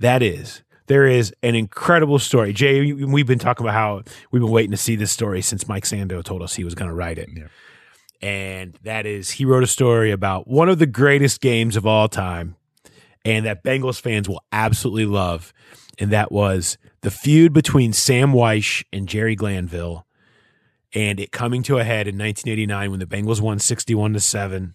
That 0.00 0.22
is, 0.22 0.62
there 0.86 1.06
is 1.06 1.32
an 1.42 1.54
incredible 1.54 2.18
story. 2.18 2.52
Jay, 2.52 2.92
we've 2.92 3.26
been 3.26 3.38
talking 3.38 3.64
about 3.64 3.74
how 3.74 4.02
we've 4.30 4.42
been 4.42 4.50
waiting 4.50 4.72
to 4.72 4.76
see 4.76 4.96
this 4.96 5.12
story 5.12 5.40
since 5.40 5.68
Mike 5.68 5.84
Sando 5.84 6.22
told 6.22 6.42
us 6.42 6.54
he 6.54 6.64
was 6.64 6.74
going 6.74 6.88
to 6.88 6.94
write 6.94 7.18
it. 7.18 7.30
Yeah. 7.32 7.46
And 8.20 8.78
that 8.82 9.06
is, 9.06 9.30
he 9.30 9.44
wrote 9.44 9.62
a 9.62 9.68
story 9.68 10.10
about 10.10 10.46
one 10.46 10.68
of 10.68 10.78
the 10.78 10.86
greatest 10.86 11.40
games 11.40 11.76
of 11.76 11.86
all 11.86 12.08
time 12.08 12.56
and 13.24 13.46
that 13.46 13.64
Bengals 13.64 14.00
fans 14.00 14.28
will 14.28 14.42
absolutely 14.52 15.06
love. 15.06 15.52
And 15.98 16.10
that 16.10 16.30
was 16.30 16.78
the 17.00 17.10
feud 17.10 17.52
between 17.52 17.92
Sam 17.92 18.32
Wyche 18.32 18.84
and 18.92 19.08
Jerry 19.08 19.34
Glanville 19.34 20.06
and 20.94 21.18
it 21.20 21.32
coming 21.32 21.62
to 21.64 21.78
a 21.78 21.84
head 21.84 22.06
in 22.08 22.18
1989 22.18 22.90
when 22.90 23.00
the 23.00 23.06
Bengals 23.06 23.40
won 23.40 23.58
61 23.58 24.12
to 24.14 24.20
7 24.20 24.74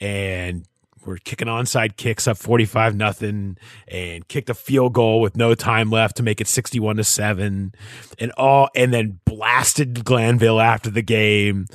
and 0.00 0.66
we're 1.04 1.16
kicking 1.16 1.48
onside 1.48 1.96
kicks 1.96 2.26
up 2.28 2.36
45 2.36 2.94
nothing 2.94 3.56
and 3.88 4.26
kicked 4.28 4.50
a 4.50 4.54
field 4.54 4.92
goal 4.92 5.20
with 5.20 5.36
no 5.36 5.54
time 5.54 5.90
left 5.90 6.16
to 6.16 6.22
make 6.22 6.40
it 6.40 6.46
61 6.46 6.96
to 6.96 7.04
7 7.04 7.72
and 8.18 8.32
all 8.32 8.68
and 8.74 8.92
then 8.92 9.20
blasted 9.24 10.04
Glanville 10.04 10.60
after 10.60 10.90
the 10.90 11.02
game. 11.02 11.66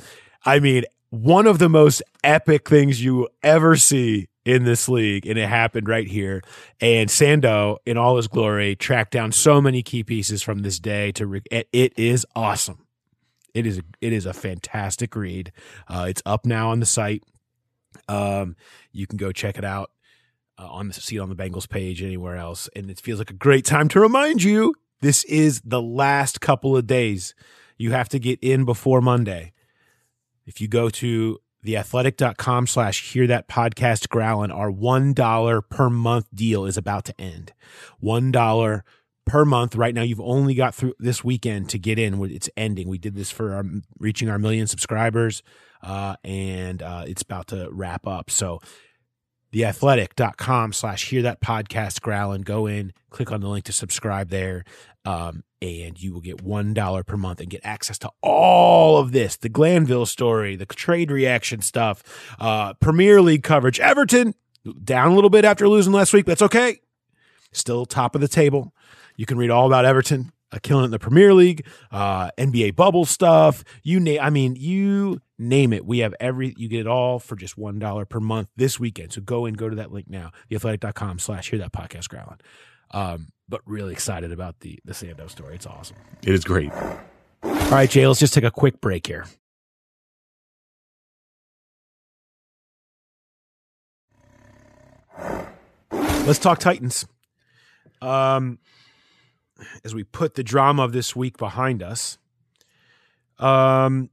I 0.44 0.60
mean, 0.60 0.84
one 1.10 1.46
of 1.46 1.58
the 1.58 1.68
most 1.68 2.02
epic 2.22 2.68
things 2.68 3.02
you 3.02 3.28
ever 3.42 3.76
see 3.76 4.28
in 4.44 4.64
this 4.64 4.88
league 4.88 5.26
and 5.26 5.38
it 5.38 5.48
happened 5.48 5.88
right 5.88 6.06
here 6.06 6.42
and 6.80 7.08
Sando 7.08 7.78
in 7.86 7.96
all 7.96 8.16
his 8.16 8.28
glory 8.28 8.76
tracked 8.76 9.12
down 9.12 9.32
so 9.32 9.60
many 9.60 9.82
key 9.82 10.04
pieces 10.04 10.42
from 10.42 10.60
this 10.60 10.78
day 10.78 11.12
to 11.12 11.26
re- 11.26 11.42
it 11.50 11.92
is 11.96 12.26
awesome. 12.36 12.83
It 13.54 13.66
is 13.66 13.80
it 14.00 14.12
is 14.12 14.26
a 14.26 14.32
fantastic 14.32 15.14
read. 15.14 15.52
Uh, 15.88 16.06
it's 16.08 16.22
up 16.26 16.44
now 16.44 16.70
on 16.70 16.80
the 16.80 16.86
site. 16.86 17.22
Um, 18.08 18.56
you 18.92 19.06
can 19.06 19.16
go 19.16 19.32
check 19.32 19.56
it 19.56 19.64
out 19.64 19.92
uh, 20.58 20.66
on 20.66 20.88
the 20.88 20.94
see 20.94 21.16
it 21.16 21.20
on 21.20 21.28
the 21.28 21.36
Bengals 21.36 21.68
page 21.68 22.02
anywhere 22.02 22.36
else, 22.36 22.68
and 22.74 22.90
it 22.90 23.00
feels 23.00 23.18
like 23.20 23.30
a 23.30 23.34
great 23.34 23.64
time 23.64 23.88
to 23.88 24.00
remind 24.00 24.42
you 24.42 24.74
this 25.00 25.24
is 25.24 25.60
the 25.64 25.82
last 25.82 26.40
couple 26.40 26.76
of 26.76 26.86
days. 26.86 27.34
You 27.76 27.92
have 27.92 28.08
to 28.10 28.18
get 28.18 28.38
in 28.40 28.64
before 28.64 29.00
Monday. 29.00 29.52
If 30.46 30.60
you 30.60 30.68
go 30.68 30.90
to 30.90 31.40
theathletic.com 31.64 32.66
slash 32.66 33.12
hear 33.12 33.26
that 33.26 33.48
podcast 33.48 34.08
growling, 34.08 34.50
our 34.50 34.70
$1 34.70 35.68
per 35.68 35.90
month 35.90 36.26
deal 36.34 36.66
is 36.66 36.76
about 36.76 37.04
to 37.06 37.20
end. 37.20 37.52
$1 38.02 38.82
per 39.26 39.44
month. 39.44 39.76
Right 39.76 39.94
now, 39.94 40.02
you've 40.02 40.20
only 40.20 40.54
got 40.54 40.74
through 40.74 40.94
this 40.98 41.24
weekend 41.24 41.70
to 41.70 41.78
get 41.78 41.98
in. 41.98 42.22
It's 42.30 42.50
ending. 42.56 42.88
We 42.88 42.98
did 42.98 43.14
this 43.14 43.30
for 43.30 43.54
our, 43.54 43.64
reaching 43.98 44.28
our 44.28 44.38
million 44.38 44.66
subscribers 44.66 45.42
uh, 45.84 46.16
and 46.24 46.82
uh, 46.82 47.04
it's 47.06 47.22
about 47.22 47.48
to 47.48 47.68
wrap 47.70 48.06
up. 48.06 48.30
So 48.30 48.60
theathletic.com 49.52 50.72
slash 50.72 51.08
hear 51.08 51.22
that 51.22 51.40
podcast 51.40 52.00
growling. 52.00 52.42
Go 52.42 52.66
in, 52.66 52.92
click 53.10 53.30
on 53.30 53.40
the 53.40 53.48
link 53.48 53.66
to 53.66 53.72
subscribe 53.72 54.30
there. 54.30 54.64
Um, 55.04 55.44
and 55.60 56.02
you 56.02 56.14
will 56.14 56.22
get 56.22 56.42
$1 56.42 57.06
per 57.06 57.16
month 57.16 57.40
and 57.40 57.50
get 57.50 57.60
access 57.62 57.98
to 57.98 58.10
all 58.22 58.98
of 58.98 59.12
this 59.12 59.36
the 59.36 59.50
Glanville 59.50 60.06
story, 60.06 60.56
the 60.56 60.66
trade 60.66 61.10
reaction 61.10 61.60
stuff, 61.60 62.02
uh, 62.40 62.72
Premier 62.74 63.20
League 63.20 63.42
coverage. 63.42 63.78
Everton 63.78 64.34
down 64.82 65.12
a 65.12 65.14
little 65.14 65.30
bit 65.30 65.44
after 65.44 65.68
losing 65.68 65.92
last 65.92 66.14
week. 66.14 66.24
That's 66.24 66.42
okay. 66.42 66.80
Still 67.52 67.84
top 67.84 68.14
of 68.14 68.20
the 68.22 68.28
table. 68.28 68.72
You 69.16 69.26
can 69.26 69.38
read 69.38 69.50
all 69.50 69.66
about 69.66 69.84
Everton, 69.84 70.32
uh, 70.52 70.58
killing 70.62 70.82
it 70.82 70.86
in 70.86 70.90
the 70.90 70.98
Premier 70.98 71.34
League, 71.34 71.66
uh, 71.90 72.30
NBA 72.38 72.76
bubble 72.76 73.04
stuff. 73.04 73.64
You 73.82 74.00
name, 74.00 74.20
I 74.20 74.30
mean, 74.30 74.56
you 74.56 75.20
name 75.38 75.72
it. 75.72 75.84
We 75.84 75.98
have 75.98 76.14
every, 76.20 76.54
you 76.56 76.68
get 76.68 76.80
it 76.80 76.86
all 76.86 77.18
for 77.18 77.36
just 77.36 77.56
$1 77.58 78.08
per 78.08 78.20
month 78.20 78.48
this 78.56 78.78
weekend. 78.78 79.12
So 79.12 79.20
go 79.20 79.46
and 79.46 79.56
go 79.56 79.68
to 79.68 79.76
that 79.76 79.92
link 79.92 80.08
now, 80.08 80.30
theathletic.com 80.50 81.18
slash 81.18 81.50
hear 81.50 81.58
that 81.58 81.72
podcast 81.72 82.08
growling. 82.08 82.40
Um, 82.90 83.28
but 83.48 83.60
really 83.66 83.92
excited 83.92 84.32
about 84.32 84.60
the, 84.60 84.78
the 84.84 84.92
Sando 84.92 85.28
story. 85.28 85.54
It's 85.56 85.66
awesome. 85.66 85.96
It 86.22 86.32
is 86.32 86.44
great. 86.44 86.72
All 86.72 87.70
right, 87.70 87.90
Jay, 87.90 88.06
let's 88.06 88.20
just 88.20 88.34
take 88.34 88.44
a 88.44 88.50
quick 88.50 88.80
break 88.80 89.06
here. 89.06 89.26
Let's 95.90 96.38
talk 96.38 96.58
Titans. 96.58 97.06
Um, 98.00 98.58
as 99.84 99.94
we 99.94 100.04
put 100.04 100.34
the 100.34 100.42
drama 100.42 100.82
of 100.84 100.92
this 100.92 101.14
week 101.14 101.36
behind 101.36 101.82
us, 101.82 102.18
um, 103.38 104.10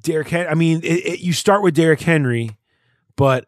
Derrick 0.00 0.28
Henry. 0.28 0.48
I 0.48 0.54
mean, 0.54 0.80
it, 0.82 1.06
it, 1.06 1.20
you 1.20 1.32
start 1.32 1.62
with 1.62 1.74
Derrick 1.74 2.00
Henry, 2.00 2.50
but 3.16 3.46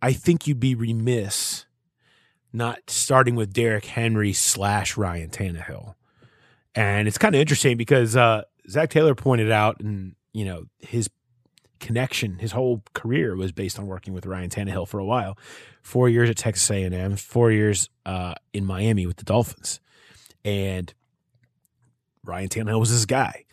I 0.00 0.12
think 0.12 0.46
you'd 0.46 0.60
be 0.60 0.74
remiss 0.74 1.64
not 2.52 2.78
starting 2.88 3.34
with 3.34 3.52
Derrick 3.52 3.86
Henry 3.86 4.32
slash 4.32 4.96
Ryan 4.96 5.30
Tannehill. 5.30 5.94
And 6.74 7.08
it's 7.08 7.18
kind 7.18 7.34
of 7.34 7.40
interesting 7.40 7.76
because 7.76 8.16
uh, 8.16 8.42
Zac 8.68 8.90
Taylor 8.90 9.14
pointed 9.14 9.50
out, 9.50 9.80
and 9.80 10.14
you 10.32 10.44
know 10.44 10.64
his 10.78 11.08
connection, 11.80 12.38
his 12.38 12.52
whole 12.52 12.82
career 12.94 13.36
was 13.36 13.52
based 13.52 13.78
on 13.78 13.86
working 13.86 14.12
with 14.14 14.26
Ryan 14.26 14.50
Tannehill 14.50 14.88
for 14.88 14.98
a 14.98 15.04
while. 15.04 15.36
Four 15.82 16.08
years 16.08 16.30
at 16.30 16.36
Texas 16.36 16.70
A&M, 16.70 17.16
four 17.16 17.50
years 17.50 17.90
uh, 18.06 18.34
in 18.52 18.64
Miami 18.64 19.06
with 19.06 19.16
the 19.16 19.24
Dolphins, 19.24 19.80
and 20.44 20.92
Ryan 22.24 22.48
Tannehill 22.48 22.80
was 22.80 22.90
his 22.90 23.04
guy. 23.04 23.44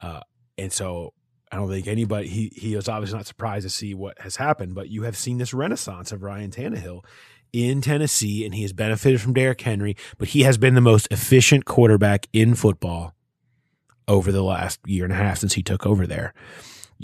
Uh, 0.00 0.20
and 0.56 0.72
so 0.72 1.12
I 1.50 1.56
don't 1.56 1.68
think 1.68 1.86
anybody 1.86 2.28
he 2.28 2.52
he 2.54 2.76
was 2.76 2.88
obviously 2.88 3.18
not 3.18 3.26
surprised 3.26 3.64
to 3.64 3.70
see 3.70 3.92
what 3.94 4.20
has 4.20 4.36
happened, 4.36 4.74
but 4.74 4.88
you 4.88 5.02
have 5.02 5.16
seen 5.16 5.38
this 5.38 5.52
renaissance 5.52 6.12
of 6.12 6.22
Ryan 6.22 6.50
Tannehill 6.50 7.04
in 7.52 7.80
Tennessee, 7.80 8.44
and 8.44 8.54
he 8.54 8.62
has 8.62 8.72
benefited 8.72 9.20
from 9.20 9.32
Derrick 9.32 9.60
Henry, 9.60 9.96
but 10.18 10.28
he 10.28 10.42
has 10.42 10.58
been 10.58 10.74
the 10.74 10.80
most 10.80 11.06
efficient 11.10 11.64
quarterback 11.64 12.26
in 12.32 12.54
football 12.54 13.14
over 14.08 14.32
the 14.32 14.42
last 14.42 14.80
year 14.86 15.04
and 15.04 15.12
a 15.12 15.16
half 15.16 15.38
since 15.38 15.54
he 15.54 15.62
took 15.62 15.86
over 15.86 16.06
there. 16.06 16.34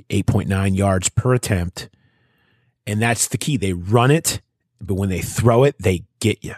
8.9 0.08 0.76
yards 0.76 1.08
per 1.08 1.34
attempt. 1.34 1.88
And 2.86 3.00
that's 3.00 3.28
the 3.28 3.38
key. 3.38 3.56
They 3.56 3.72
run 3.72 4.10
it, 4.10 4.40
but 4.80 4.94
when 4.94 5.08
they 5.08 5.20
throw 5.20 5.64
it, 5.64 5.76
they 5.78 6.04
get 6.18 6.42
you. 6.44 6.54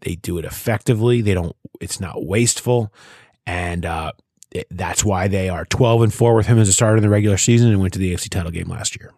They 0.00 0.14
do 0.14 0.38
it 0.38 0.44
effectively. 0.44 1.22
They 1.22 1.34
don't, 1.34 1.56
it's 1.80 2.00
not 2.00 2.24
wasteful. 2.24 2.92
And, 3.46 3.84
uh, 3.84 4.12
it, 4.50 4.66
that's 4.70 5.04
why 5.04 5.28
they 5.28 5.48
are 5.48 5.64
12 5.66 6.02
and 6.02 6.14
4 6.14 6.34
with 6.34 6.46
him 6.46 6.58
as 6.58 6.68
a 6.68 6.72
starter 6.72 6.96
in 6.96 7.02
the 7.02 7.08
regular 7.08 7.36
season 7.36 7.70
and 7.70 7.80
went 7.80 7.92
to 7.94 7.98
the 7.98 8.14
AFC 8.14 8.30
title 8.30 8.50
game 8.50 8.68
last 8.68 8.98
year. 8.98 9.12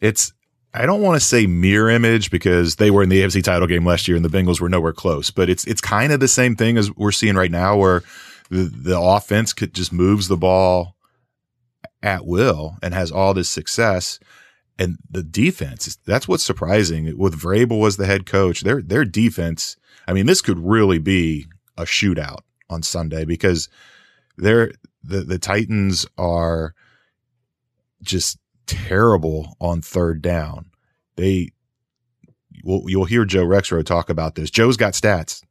It's 0.00 0.32
I 0.74 0.84
don't 0.84 1.00
want 1.00 1.18
to 1.18 1.26
say 1.26 1.46
mirror 1.46 1.88
image 1.88 2.30
because 2.30 2.76
they 2.76 2.90
were 2.90 3.02
in 3.02 3.08
the 3.08 3.22
AFC 3.22 3.42
title 3.42 3.66
game 3.66 3.86
last 3.86 4.06
year 4.06 4.16
and 4.16 4.24
the 4.24 4.28
Bengals 4.28 4.60
were 4.60 4.68
nowhere 4.68 4.92
close, 4.92 5.30
but 5.30 5.48
it's 5.48 5.64
it's 5.64 5.80
kind 5.80 6.12
of 6.12 6.20
the 6.20 6.28
same 6.28 6.54
thing 6.54 6.76
as 6.76 6.94
we're 6.94 7.12
seeing 7.12 7.36
right 7.36 7.50
now 7.50 7.78
where 7.78 8.02
the 8.50 8.64
the 8.64 9.00
offense 9.00 9.54
could 9.54 9.72
just 9.72 9.92
moves 9.92 10.28
the 10.28 10.36
ball 10.36 10.96
at 12.02 12.26
will 12.26 12.76
and 12.82 12.92
has 12.92 13.10
all 13.10 13.32
this 13.32 13.48
success 13.48 14.18
and 14.78 14.96
the 15.10 15.22
defense 15.22 15.96
that's 16.04 16.28
what's 16.28 16.44
surprising 16.44 17.16
with 17.16 17.40
Vrabel 17.40 17.86
as 17.86 17.96
the 17.96 18.06
head 18.06 18.26
coach 18.26 18.62
their 18.62 18.82
their 18.82 19.04
defense 19.04 19.76
I 20.06 20.12
mean 20.12 20.26
this 20.26 20.42
could 20.42 20.58
really 20.58 20.98
be 20.98 21.46
a 21.76 21.82
shootout 21.82 22.40
on 22.68 22.82
Sunday 22.82 23.24
because 23.24 23.68
they're 24.36 24.72
the 25.02 25.20
the 25.20 25.38
Titans 25.38 26.06
are 26.18 26.74
just 28.02 28.38
terrible 28.66 29.56
on 29.60 29.80
third 29.80 30.22
down. 30.22 30.70
They 31.16 31.50
you'll 32.64 33.04
hear 33.04 33.24
Joe 33.24 33.44
Rexrode 33.44 33.86
talk 33.86 34.10
about 34.10 34.34
this. 34.34 34.50
Joe's 34.50 34.76
got 34.76 34.94
stats. 34.94 35.42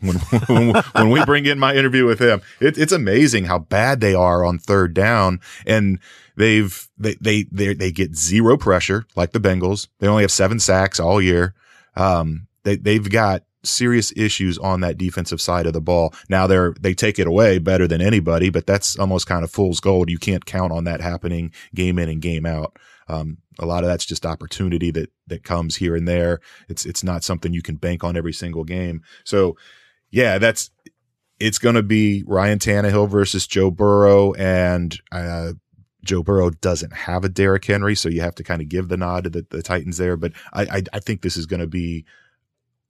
When, 0.00 0.16
when, 0.46 0.74
when 0.92 1.10
we 1.10 1.24
bring 1.24 1.46
in 1.46 1.58
my 1.58 1.74
interview 1.74 2.06
with 2.06 2.20
him, 2.20 2.40
it, 2.60 2.78
it's 2.78 2.92
amazing 2.92 3.44
how 3.44 3.58
bad 3.58 4.00
they 4.00 4.14
are 4.14 4.44
on 4.44 4.58
third 4.58 4.94
down. 4.94 5.40
And 5.66 5.98
they've, 6.38 6.88
they, 6.96 7.16
they, 7.20 7.42
they, 7.52 7.74
they 7.74 7.92
get 7.92 8.16
zero 8.16 8.56
pressure 8.56 9.06
like 9.16 9.32
the 9.32 9.40
Bengals. 9.40 9.88
They 9.98 10.08
only 10.08 10.22
have 10.22 10.32
seven 10.32 10.60
sacks 10.60 10.98
all 10.98 11.20
year. 11.20 11.54
Um, 11.96 12.46
they, 12.64 12.76
they've 12.76 13.10
got 13.10 13.42
serious 13.64 14.12
issues 14.16 14.56
on 14.58 14.80
that 14.80 14.96
defensive 14.98 15.40
side 15.40 15.66
of 15.66 15.72
the 15.72 15.80
ball. 15.80 16.14
Now 16.28 16.46
they're 16.46 16.74
they 16.80 16.94
take 16.94 17.18
it 17.18 17.26
away 17.26 17.58
better 17.58 17.86
than 17.86 18.00
anybody, 18.00 18.50
but 18.50 18.66
that's 18.66 18.98
almost 18.98 19.26
kind 19.26 19.44
of 19.44 19.50
fool's 19.50 19.80
gold. 19.80 20.10
You 20.10 20.18
can't 20.18 20.46
count 20.46 20.72
on 20.72 20.84
that 20.84 21.00
happening 21.00 21.52
game 21.74 21.98
in 21.98 22.08
and 22.08 22.22
game 22.22 22.46
out. 22.46 22.78
Um, 23.08 23.38
a 23.58 23.66
lot 23.66 23.84
of 23.84 23.88
that's 23.88 24.04
just 24.04 24.26
opportunity 24.26 24.90
that 24.92 25.10
that 25.26 25.42
comes 25.42 25.76
here 25.76 25.96
and 25.96 26.06
there. 26.06 26.40
It's 26.68 26.86
it's 26.86 27.02
not 27.02 27.24
something 27.24 27.52
you 27.52 27.62
can 27.62 27.76
bank 27.76 28.04
on 28.04 28.16
every 28.16 28.32
single 28.32 28.64
game. 28.64 29.02
So, 29.24 29.56
yeah, 30.10 30.38
that's 30.38 30.70
it's 31.40 31.58
going 31.58 31.74
to 31.74 31.82
be 31.82 32.24
Ryan 32.26 32.58
Tannehill 32.58 33.08
versus 33.08 33.46
Joe 33.46 33.70
Burrow, 33.70 34.34
and 34.34 34.98
uh, 35.12 35.52
Joe 36.04 36.22
Burrow 36.22 36.50
doesn't 36.50 36.92
have 36.92 37.24
a 37.24 37.28
Derrick 37.28 37.64
Henry, 37.64 37.94
so 37.94 38.08
you 38.08 38.20
have 38.20 38.34
to 38.36 38.44
kind 38.44 38.62
of 38.62 38.68
give 38.68 38.88
the 38.88 38.96
nod 38.96 39.24
to 39.24 39.30
the, 39.30 39.46
the 39.50 39.62
Titans 39.62 39.98
there. 39.98 40.16
But 40.16 40.32
I, 40.52 40.62
I, 40.62 40.82
I 40.92 41.00
think 41.00 41.22
this 41.22 41.36
is 41.36 41.46
going 41.46 41.60
to 41.60 41.66
be 41.66 42.04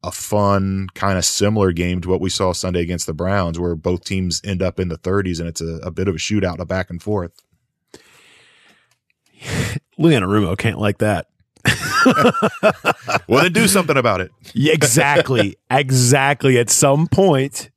a 0.02 0.12
fun, 0.12 0.88
kind 0.94 1.18
of 1.18 1.24
similar 1.24 1.72
game 1.72 2.00
to 2.02 2.08
what 2.08 2.20
we 2.20 2.30
saw 2.30 2.52
Sunday 2.52 2.80
against 2.80 3.06
the 3.06 3.14
Browns, 3.14 3.58
where 3.58 3.74
both 3.74 4.04
teams 4.04 4.40
end 4.44 4.62
up 4.62 4.78
in 4.78 4.88
the 4.88 4.98
30s 4.98 5.40
and 5.40 5.48
it's 5.48 5.60
a, 5.60 5.80
a 5.82 5.90
bit 5.90 6.08
of 6.08 6.14
a 6.14 6.18
shootout, 6.18 6.60
a 6.60 6.66
back 6.66 6.90
and 6.90 7.02
forth. 7.02 7.32
Lou 9.98 10.10
Anarumo 10.10 10.56
can't 10.56 10.78
like 10.78 10.98
that. 10.98 11.26
well, 13.26 13.42
then 13.42 13.52
do 13.52 13.66
something 13.66 13.96
about 13.96 14.20
it. 14.20 14.30
Exactly. 14.54 15.56
exactly. 15.70 16.58
At 16.58 16.70
some 16.70 17.06
point, 17.06 17.70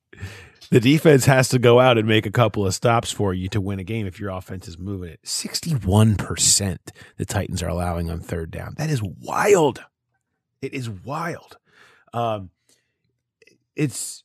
the 0.72 0.80
defense 0.80 1.26
has 1.26 1.50
to 1.50 1.60
go 1.60 1.82
out 1.82 1.98
and 1.98 2.08
make 2.08 2.26
a 2.26 2.32
couple 2.32 2.66
of 2.66 2.74
stops 2.74 3.12
for 3.12 3.34
you 3.34 3.50
to 3.50 3.60
win 3.60 3.80
a 3.80 3.84
game 3.84 4.08
if 4.08 4.20
your 4.20 4.30
offense 4.30 4.70
is 4.70 4.80
moving 4.80 5.10
it. 5.10 5.22
61% 5.24 6.78
the 7.18 7.26
Titans 7.26 7.62
are 7.62 7.68
allowing 7.68 8.10
on 8.10 8.22
third 8.22 8.52
down. 8.52 8.76
That 8.78 8.90
is 8.90 9.04
wild. 9.04 9.84
It 10.62 10.74
is 10.74 10.90
wild. 10.90 11.58
Um, 12.14 12.52
it's 13.76 14.24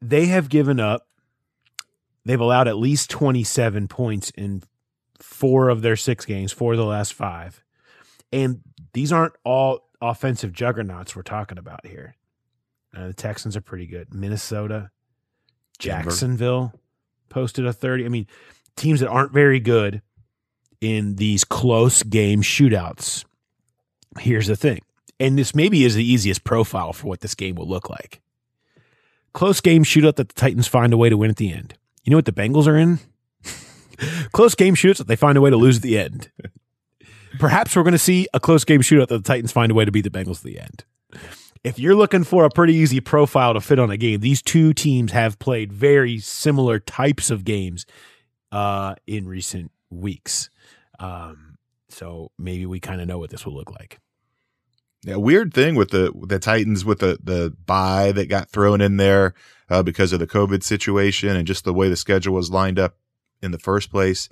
they 0.00 0.26
have 0.26 0.48
given 0.48 0.78
up. 0.78 1.08
They've 2.24 2.40
allowed 2.40 2.68
at 2.68 2.76
least 2.76 3.10
27 3.10 3.88
points 3.88 4.30
in 4.30 4.62
four 5.18 5.68
of 5.68 5.82
their 5.82 5.96
six 5.96 6.24
games, 6.24 6.52
four 6.52 6.72
of 6.72 6.78
the 6.78 6.84
last 6.84 7.12
five. 7.12 7.64
And 8.32 8.60
these 8.92 9.12
aren't 9.12 9.34
all 9.44 9.88
offensive 10.00 10.52
juggernauts 10.52 11.16
we're 11.16 11.22
talking 11.22 11.58
about 11.58 11.84
here. 11.84 12.14
Uh, 12.96 13.08
the 13.08 13.14
Texans 13.14 13.56
are 13.56 13.60
pretty 13.60 13.86
good. 13.86 14.14
Minnesota, 14.14 14.90
Denver. 15.78 16.10
Jacksonville 16.10 16.72
posted 17.28 17.66
a 17.66 17.72
30. 17.72 18.04
I 18.04 18.08
mean, 18.08 18.26
teams 18.76 19.00
that 19.00 19.08
aren't 19.08 19.32
very 19.32 19.60
good 19.60 20.02
in 20.80 21.16
these 21.16 21.44
close 21.44 22.02
game 22.02 22.42
shootouts. 22.42 23.24
Here's 24.18 24.46
the 24.46 24.56
thing. 24.56 24.80
And 25.20 25.38
this 25.38 25.54
maybe 25.54 25.84
is 25.84 25.94
the 25.94 26.04
easiest 26.04 26.44
profile 26.44 26.92
for 26.92 27.06
what 27.06 27.20
this 27.20 27.34
game 27.34 27.54
will 27.54 27.68
look 27.68 27.88
like. 27.88 28.20
Close 29.32 29.60
game 29.60 29.84
shootout 29.84 30.16
that 30.16 30.28
the 30.28 30.34
Titans 30.34 30.68
find 30.68 30.92
a 30.92 30.96
way 30.96 31.08
to 31.08 31.16
win 31.16 31.30
at 31.30 31.36
the 31.36 31.52
end. 31.52 31.74
You 32.04 32.10
know 32.10 32.18
what 32.18 32.26
the 32.26 32.32
Bengals 32.32 32.66
are 32.66 32.76
in? 32.76 32.98
close 34.32 34.54
game 34.54 34.74
shootouts 34.74 34.98
that 34.98 35.06
they 35.06 35.16
find 35.16 35.38
a 35.38 35.40
way 35.40 35.50
to 35.50 35.56
lose 35.56 35.76
at 35.76 35.82
the 35.82 35.98
end. 35.98 36.30
Perhaps 37.38 37.74
we're 37.74 37.82
going 37.82 37.92
to 37.92 37.98
see 37.98 38.26
a 38.34 38.40
close 38.40 38.64
game 38.64 38.82
shootout 38.82 39.08
that 39.08 39.24
the 39.24 39.28
Titans 39.28 39.52
find 39.52 39.72
a 39.72 39.74
way 39.74 39.84
to 39.84 39.92
beat 39.92 40.02
the 40.02 40.10
Bengals 40.10 40.38
at 40.38 40.42
the 40.42 40.58
end 40.60 40.84
if 41.64 41.78
you're 41.78 41.94
looking 41.94 42.24
for 42.24 42.44
a 42.44 42.50
pretty 42.50 42.74
easy 42.74 43.00
profile 43.00 43.54
to 43.54 43.60
fit 43.60 43.78
on 43.78 43.90
a 43.90 43.96
game, 43.96 44.20
these 44.20 44.42
two 44.42 44.72
teams 44.72 45.12
have 45.12 45.38
played 45.38 45.72
very 45.72 46.18
similar 46.18 46.78
types 46.78 47.30
of 47.30 47.44
games 47.44 47.86
uh, 48.50 48.94
in 49.06 49.28
recent 49.28 49.70
weeks. 49.90 50.50
Um, 50.98 51.58
so 51.88 52.30
maybe 52.38 52.66
we 52.66 52.80
kind 52.80 53.00
of 53.00 53.06
know 53.06 53.18
what 53.18 53.30
this 53.30 53.46
will 53.46 53.54
look 53.54 53.70
like. 53.70 53.98
Yeah, 55.04 55.16
weird 55.16 55.52
thing 55.52 55.74
with 55.74 55.90
the 55.90 56.12
the 56.26 56.38
Titans 56.38 56.84
with 56.84 57.00
the 57.00 57.18
the 57.22 57.56
bye 57.66 58.12
that 58.12 58.28
got 58.28 58.50
thrown 58.50 58.80
in 58.80 58.98
there 58.98 59.34
uh, 59.68 59.82
because 59.82 60.12
of 60.12 60.20
the 60.20 60.28
COVID 60.28 60.62
situation 60.62 61.34
and 61.36 61.46
just 61.46 61.64
the 61.64 61.74
way 61.74 61.88
the 61.88 61.96
schedule 61.96 62.34
was 62.34 62.52
lined 62.52 62.78
up 62.78 62.96
in 63.42 63.50
the 63.50 63.58
first 63.58 63.90
place. 63.90 64.28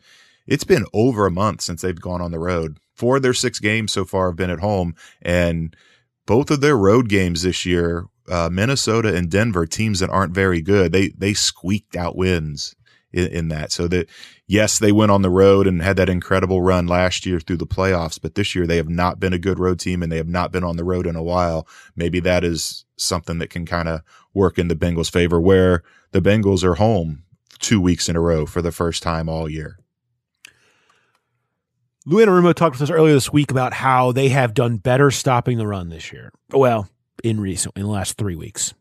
It's 0.47 0.65
been 0.65 0.85
over 0.93 1.27
a 1.27 1.31
month 1.31 1.63
since 1.63 1.83
they've 1.83 2.01
gone 2.01 2.21
on 2.21 2.31
the 2.31 2.39
road. 2.39 2.79
Four 2.95 3.17
of 3.17 3.23
their 3.23 3.35
six 3.35 3.59
games 3.59 3.93
so 3.93 4.05
far 4.05 4.29
have 4.29 4.37
been 4.37 4.51
at 4.51 4.61
home, 4.61 4.95
and 5.23 5.75
both 6.31 6.49
of 6.53 6.61
their 6.61 6.77
road 6.77 7.09
games 7.09 7.43
this 7.43 7.67
year, 7.67 8.07
uh, 8.29 8.49
Minnesota 8.53 9.13
and 9.13 9.29
Denver, 9.29 9.67
teams 9.67 9.99
that 9.99 10.11
aren't 10.11 10.33
very 10.33 10.63
good, 10.63 10.93
they 10.93 11.09
they 11.09 11.35
squeaked 11.35 11.97
out 11.97 12.15
wins 12.15 12.77
in, 13.13 13.27
in, 13.27 13.49
that. 13.49 13.73
So 13.73 13.89
that 13.89 14.09
yes, 14.47 14.79
they 14.79 14.93
went 14.93 15.11
on 15.11 15.23
the 15.23 15.29
road 15.29 15.67
and 15.67 15.83
had 15.83 15.97
that 15.97 16.09
incredible 16.09 16.63
run 16.63 16.87
last 16.87 17.27
year 17.27 17.41
through 17.41 17.57
the 17.57 17.67
playoffs, 17.67 18.17
but 18.23 18.37
this 18.37 18.55
year 18.55 18.65
they 18.65 18.77
have 18.77 18.89
not 18.89 19.19
been 19.19 19.33
a 19.33 19.41
good 19.41 19.59
road 19.59 19.81
team 19.81 20.05
and 20.05 20.13
they 20.13 20.19
have 20.19 20.29
not 20.29 20.53
been 20.53 20.63
on 20.63 20.77
the 20.77 20.85
road 20.85 21.05
in 21.05 21.17
a 21.17 21.23
while. 21.23 21.67
Maybe 21.97 22.21
that 22.21 22.45
is 22.45 22.85
something 22.97 23.39
that 23.39 23.51
can 23.51 23.67
kind 23.67 23.89
of 23.89 24.03
work 24.33 24.57
in 24.57 24.69
the 24.69 24.77
Bengals' 24.77 25.11
favor, 25.11 25.41
where 25.41 25.83
the 26.13 26.23
Bengals 26.23 26.63
are 26.63 26.77
home 26.77 27.25
two 27.59 27.81
weeks 27.81 28.09
in 28.09 28.15
a 28.15 28.21
row 28.21 28.47
for 28.47 28.63
the 28.63 28.71
first 28.71 29.03
time 29.03 29.29
all 29.29 29.49
year. 29.51 29.80
Lou 32.11 32.27
Anarumo 32.27 32.53
talked 32.53 32.75
with 32.75 32.83
us 32.83 32.91
earlier 32.91 33.15
this 33.15 33.33
week 33.33 33.53
about 33.53 33.73
how 33.73 34.11
they 34.11 34.31
have 34.31 34.53
done 34.53 34.79
better 34.79 35.13
stopping 35.13 35.59
the 35.59 35.67
run 35.67 35.91
this 35.91 36.13
year. 36.13 36.33
Well, 36.51 36.89
in 37.23 37.41
recent, 37.41 37.77
in 37.77 37.85
the 37.85 37.89
last 37.89 38.19
three 38.19 38.35
weeks 38.35 38.75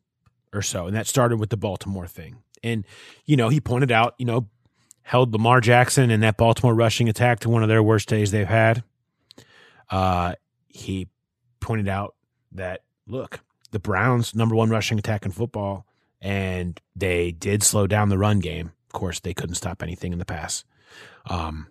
or 0.52 0.64
so, 0.64 0.88
and 0.88 0.96
that 0.96 1.06
started 1.06 1.40
with 1.40 1.52
the 1.52 1.58
Baltimore 1.58 2.08
thing. 2.08 2.38
And 2.64 2.88
you 3.26 3.38
know, 3.38 3.50
he 3.50 3.62
pointed 3.62 3.92
out, 3.92 4.16
you 4.18 4.26
know, 4.26 4.48
held 5.04 5.32
Lamar 5.32 5.62
Jackson 5.62 6.10
and 6.10 6.24
that 6.24 6.38
Baltimore 6.38 6.74
rushing 6.74 7.08
attack 7.08 7.42
to 7.42 7.50
one 7.50 7.62
of 7.62 7.70
their 7.70 7.84
worst 7.84 8.10
days 8.10 8.32
they've 8.32 8.48
had. 8.48 8.84
Uh, 9.92 10.34
he 10.68 11.08
pointed 11.60 11.88
out 11.88 12.16
that 12.54 12.82
look, 13.06 13.42
the 13.70 13.80
Browns' 13.80 14.34
number 14.34 14.56
one 14.56 14.72
rushing 14.72 14.98
attack 14.98 15.24
in 15.24 15.32
football, 15.32 15.86
and 16.20 16.82
they 16.96 17.30
did 17.30 17.62
slow 17.62 17.86
down 17.86 18.10
the 18.10 18.18
run 18.18 18.40
game. 18.40 18.72
Of 18.88 18.94
course, 18.94 19.20
they 19.20 19.36
couldn't 19.36 19.54
stop 19.54 19.84
anything 19.84 20.14
in 20.14 20.18
the 20.18 20.26
pass. 20.26 20.66
Um, 21.28 21.68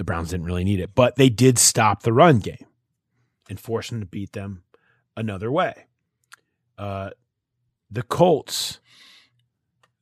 the 0.00 0.04
Browns 0.04 0.30
didn't 0.30 0.46
really 0.46 0.64
need 0.64 0.80
it, 0.80 0.94
but 0.94 1.16
they 1.16 1.28
did 1.28 1.58
stop 1.58 2.02
the 2.02 2.12
run 2.14 2.38
game 2.38 2.64
and 3.50 3.60
force 3.60 3.90
them 3.90 4.00
to 4.00 4.06
beat 4.06 4.32
them 4.32 4.62
another 5.14 5.52
way. 5.52 5.74
Uh, 6.78 7.10
the 7.90 8.02
Colts, 8.02 8.80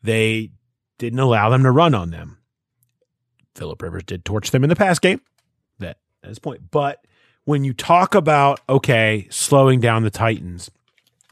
they 0.01 0.53
didn't 0.99 1.18
allow 1.18 1.51
them 1.51 1.64
to 1.64 1.72
run 1.72 1.96
on 1.96 2.11
them. 2.11 2.38
Philip 3.57 3.82
Rivers 3.82 4.05
did 4.05 4.24
torch 4.24 4.53
them 4.53 4.62
in 4.62 4.70
the 4.70 4.76
pass 4.76 5.01
game. 5.01 5.20
That 5.80 5.96
at 6.22 6.28
this 6.28 6.38
point, 6.38 6.70
but 6.70 7.05
when 7.44 7.64
you 7.64 7.74
talk 7.74 8.14
about 8.14 8.61
okay, 8.68 9.26
slowing 9.30 9.80
down 9.80 10.05
the 10.05 10.11
Titans, 10.11 10.70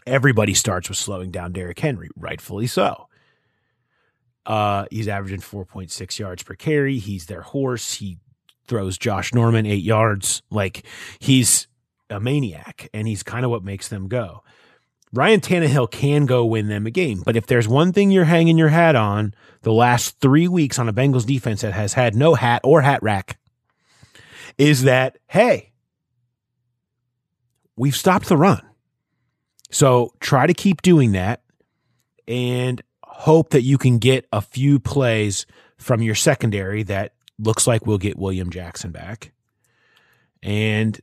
everybody 0.09 0.55
starts 0.55 0.89
with 0.89 0.99
slowing 0.99 1.31
down 1.31 1.53
Derrick 1.53 1.79
Henry, 1.79 2.09
rightfully 2.17 2.67
so. 2.67 3.07
Uh, 4.45 4.87
he's 4.91 5.07
averaging 5.07 5.41
4.6 5.41 6.19
yards 6.19 6.43
per 6.43 6.55
carry. 6.55 6.99
He's 6.99 7.27
their 7.27 7.43
horse. 7.43 7.95
He 7.95 8.19
throws 8.67 8.99
Josh 8.99 9.35
Norman 9.35 9.67
eight 9.67 9.83
yards. 9.83 10.43
Like 10.51 10.85
he's 11.19 11.67
a 12.11 12.21
maniac, 12.21 12.89
and 12.95 13.09
he's 13.09 13.23
kind 13.23 13.45
of 13.45 13.51
what 13.51 13.65
makes 13.65 13.89
them 13.89 14.09
go. 14.09 14.43
Ryan 15.13 15.41
Tannehill 15.41 15.91
can 15.91 16.27
go 16.27 16.45
win 16.45 16.69
them 16.69 16.87
a 16.87 16.91
game, 16.91 17.23
but 17.25 17.37
if 17.37 17.47
there's 17.47 17.69
one 17.69 17.93
thing 17.93 18.11
you're 18.11 18.25
hanging 18.25 18.59
your 18.59 18.69
hat 18.69 18.97
on 18.97 19.35
the 19.63 19.73
last 19.73 20.21
three 20.21 20.49
weeks 20.49 20.79
on 20.79 20.89
a 20.89 20.93
Bengals 20.93 21.25
defense 21.25 21.63
that 21.63 21.73
has 21.73 21.95
had 21.95 22.15
no 22.15 22.35
hat 22.35 22.61
or 22.65 22.83
hat 22.83 23.03
rack, 23.03 23.39
is 24.59 24.83
that 24.83 25.19
hey, 25.29 25.73
we've 27.77 27.97
stopped 27.97 28.29
the 28.29 28.37
run. 28.37 28.63
So 29.71 30.13
try 30.21 30.47
to 30.47 30.55
keep 30.55 30.83
doing 30.83 31.13
that 31.13 31.43
and 32.29 32.83
hope 33.05 33.51
that 33.51 33.63
you 33.63 33.79
can 33.79 33.99
get 33.99 34.27
a 34.33 34.41
few 34.41 34.79
plays 34.79 35.47
from 35.79 36.03
your 36.03 36.15
secondary 36.15 36.83
that 36.85 37.13
looks 37.39 37.67
like 37.67 37.87
we'll 37.87 37.99
get 37.99 38.19
William 38.19 38.51
Jackson 38.51 38.91
back. 38.91 39.33
And 40.43 40.99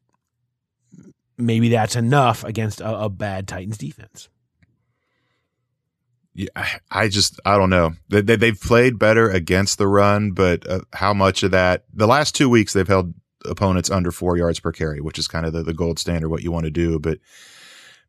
maybe 1.38 1.70
that's 1.70 1.96
enough 1.96 2.44
against 2.44 2.82
a, 2.82 3.04
a 3.04 3.10
bad 3.10 3.48
Titans 3.48 3.78
defense. 3.78 4.30
Yeah, 6.36 6.48
I 6.90 7.10
just 7.10 7.40
I 7.46 7.58
don't 7.58 7.70
know. 7.70 7.92
They, 8.10 8.22
they 8.22 8.48
have 8.48 8.62
played 8.62 8.98
better 8.98 9.30
against 9.30 9.78
the 9.78 9.88
run, 9.88 10.32
but 10.32 10.68
uh, 10.68 10.82
how 10.92 11.14
much 11.14 11.44
of 11.44 11.52
that? 11.52 11.86
The 11.94 12.08
last 12.08 12.34
two 12.34 12.50
weeks 12.50 12.74
they've 12.74 12.88
held 12.88 13.14
opponents 13.46 13.92
under 13.92 14.12
four 14.12 14.36
yards 14.38 14.60
per 14.60 14.72
carry, 14.72 15.00
which 15.00 15.20
is 15.20 15.28
kind 15.28 15.46
of 15.46 15.54
the, 15.54 15.62
the 15.62 15.74
gold 15.74 16.00
standard 16.00 16.30
what 16.30 16.42
you 16.42 16.52
want 16.52 16.66
to 16.66 16.72
do. 16.72 16.98
But 16.98 17.20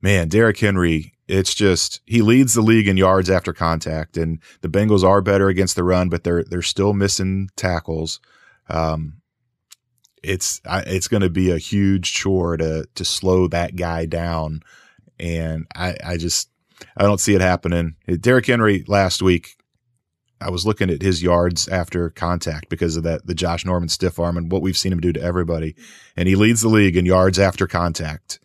man, 0.01 0.29
Derrick 0.29 0.59
Henry, 0.59 1.14
it's 1.27 1.55
just 1.55 2.01
he 2.07 2.23
leads 2.23 2.55
the 2.55 2.63
league 2.63 2.89
in 2.89 2.97
yards 2.97 3.31
after 3.31 3.53
contact, 3.53 4.17
and 4.17 4.41
the 4.61 4.69
Bengals 4.69 5.05
are 5.05 5.23
better 5.23 5.49
against 5.49 5.77
the 5.77 5.85
run, 5.85 6.09
but 6.09 6.25
they're 6.25 6.45
they're 6.45 6.63
still 6.63 6.93
missing 6.93 7.49
tackles. 7.57 8.21
Um, 8.69 9.21
it's 10.23 10.61
it's 10.67 11.09
going 11.09 11.23
to 11.23 11.31
be 11.31 11.51
a 11.51 11.59
huge 11.59 12.13
chore 12.13 12.57
to 12.57 12.87
to 12.95 13.05
slow 13.05 13.49
that 13.49 13.77
guy 13.77 14.07
down, 14.07 14.61
and 15.19 15.67
I 15.75 15.97
I 16.05 16.17
just 16.19 16.51
I 16.97 17.03
don't 17.05 17.21
see 17.21 17.35
it 17.35 17.41
happening. 17.41 17.97
Derrick 18.21 18.47
Henry 18.47 18.85
last 18.87 19.23
week, 19.23 19.57
I 20.43 20.51
was 20.51 20.67
looking 20.67 20.91
at 20.91 21.01
his 21.01 21.23
yards 21.23 21.69
after 21.69 22.11
contact 22.11 22.69
because 22.69 22.97
of 22.97 23.03
that 23.05 23.27
the 23.27 23.35
Josh 23.35 23.65
Norman 23.65 23.89
stiff 23.89 24.19
arm 24.19 24.37
and 24.37 24.53
what 24.53 24.63
we've 24.63 24.77
seen 24.77 24.93
him 24.93 25.01
do 25.01 25.13
to 25.13 25.23
everybody, 25.23 25.75
and 26.17 26.29
he 26.29 26.37
leads 26.37 26.61
the 26.61 26.69
league 26.69 26.99
in 26.99 27.07
yards 27.07 27.39
after 27.39 27.67
contact. 27.67 28.41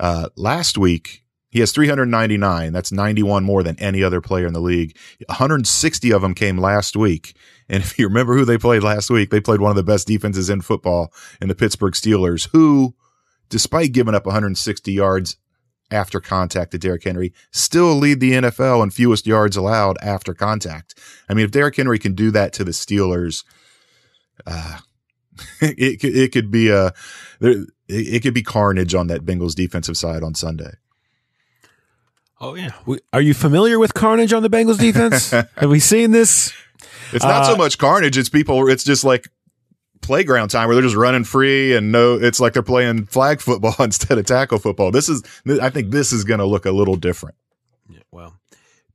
Uh, 0.00 0.28
last 0.36 0.78
week 0.78 1.24
He 1.58 1.60
has 1.60 1.72
399. 1.72 2.72
That's 2.72 2.92
91 2.92 3.42
more 3.42 3.64
than 3.64 3.76
any 3.80 4.00
other 4.00 4.20
player 4.20 4.46
in 4.46 4.52
the 4.52 4.60
league. 4.60 4.96
160 5.26 6.12
of 6.12 6.22
them 6.22 6.32
came 6.32 6.56
last 6.56 6.94
week. 6.94 7.34
And 7.68 7.82
if 7.82 7.98
you 7.98 8.06
remember 8.06 8.36
who 8.36 8.44
they 8.44 8.58
played 8.58 8.84
last 8.84 9.10
week, 9.10 9.30
they 9.30 9.40
played 9.40 9.60
one 9.60 9.70
of 9.70 9.76
the 9.76 9.82
best 9.82 10.06
defenses 10.06 10.48
in 10.48 10.60
football 10.60 11.12
in 11.40 11.48
the 11.48 11.56
Pittsburgh 11.56 11.94
Steelers, 11.94 12.48
who, 12.52 12.94
despite 13.48 13.90
giving 13.90 14.14
up 14.14 14.24
160 14.24 14.92
yards 14.92 15.36
after 15.90 16.20
contact 16.20 16.70
to 16.70 16.78
Derrick 16.78 17.02
Henry, 17.02 17.34
still 17.50 17.96
lead 17.96 18.20
the 18.20 18.34
NFL 18.34 18.84
in 18.84 18.90
fewest 18.90 19.26
yards 19.26 19.56
allowed 19.56 19.98
after 20.00 20.34
contact. 20.34 20.94
I 21.28 21.34
mean, 21.34 21.44
if 21.44 21.50
Derrick 21.50 21.74
Henry 21.74 21.98
can 21.98 22.14
do 22.14 22.30
that 22.30 22.52
to 22.52 22.62
the 22.62 22.70
Steelers, 22.70 23.42
uh, 24.46 24.78
it, 25.60 26.04
it 26.04 26.30
could 26.30 26.52
be 26.52 26.70
a, 26.70 26.92
it 27.40 28.22
could 28.22 28.34
be 28.34 28.44
carnage 28.44 28.94
on 28.94 29.08
that 29.08 29.24
Bengals 29.24 29.56
defensive 29.56 29.96
side 29.96 30.22
on 30.22 30.36
Sunday. 30.36 30.74
Oh 32.40 32.54
yeah, 32.54 32.70
are 33.12 33.20
you 33.20 33.34
familiar 33.34 33.78
with 33.78 33.94
carnage 33.94 34.32
on 34.32 34.42
the 34.42 34.50
Bengals 34.50 34.78
defense? 34.78 35.30
Have 35.56 35.70
we 35.70 35.80
seen 35.80 36.12
this? 36.12 36.52
It's 37.12 37.24
not 37.24 37.42
uh, 37.42 37.44
so 37.44 37.56
much 37.56 37.78
carnage. 37.78 38.16
It's 38.16 38.28
people. 38.28 38.68
It's 38.68 38.84
just 38.84 39.02
like 39.02 39.28
playground 40.00 40.48
time 40.48 40.68
where 40.68 40.74
they're 40.74 40.82
just 40.82 40.96
running 40.96 41.24
free 41.24 41.74
and 41.74 41.90
no, 41.90 42.14
it's 42.14 42.40
like 42.40 42.52
they're 42.52 42.62
playing 42.62 43.06
flag 43.06 43.40
football 43.40 43.74
instead 43.80 44.18
of 44.18 44.26
tackle 44.26 44.58
football. 44.58 44.90
This 44.90 45.08
is, 45.08 45.22
I 45.60 45.70
think 45.70 45.90
this 45.90 46.12
is 46.12 46.24
going 46.24 46.38
to 46.38 46.46
look 46.46 46.64
a 46.64 46.70
little 46.70 46.96
different. 46.96 47.34
Yeah, 47.88 48.00
well, 48.12 48.38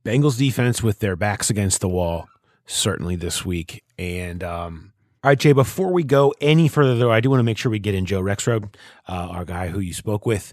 Bengals 0.04 0.38
defense 0.38 0.82
with 0.82 1.00
their 1.00 1.16
backs 1.16 1.50
against 1.50 1.80
the 1.80 1.88
wall 1.88 2.28
certainly 2.66 3.16
this 3.16 3.44
week. 3.44 3.84
And, 3.98 4.42
um, 4.42 4.92
all 5.22 5.30
right, 5.30 5.38
Jay, 5.38 5.52
before 5.52 5.92
we 5.92 6.02
go 6.02 6.34
any 6.40 6.68
further, 6.68 6.96
though, 6.96 7.12
I 7.12 7.20
do 7.20 7.30
want 7.30 7.40
to 7.40 7.44
make 7.44 7.58
sure 7.58 7.70
we 7.70 7.78
get 7.78 7.94
in 7.94 8.06
Joe 8.06 8.20
Rexrode, 8.20 8.74
uh, 9.08 9.28
our 9.30 9.44
guy 9.44 9.68
who 9.68 9.80
you 9.80 9.94
spoke 9.94 10.26
with 10.26 10.52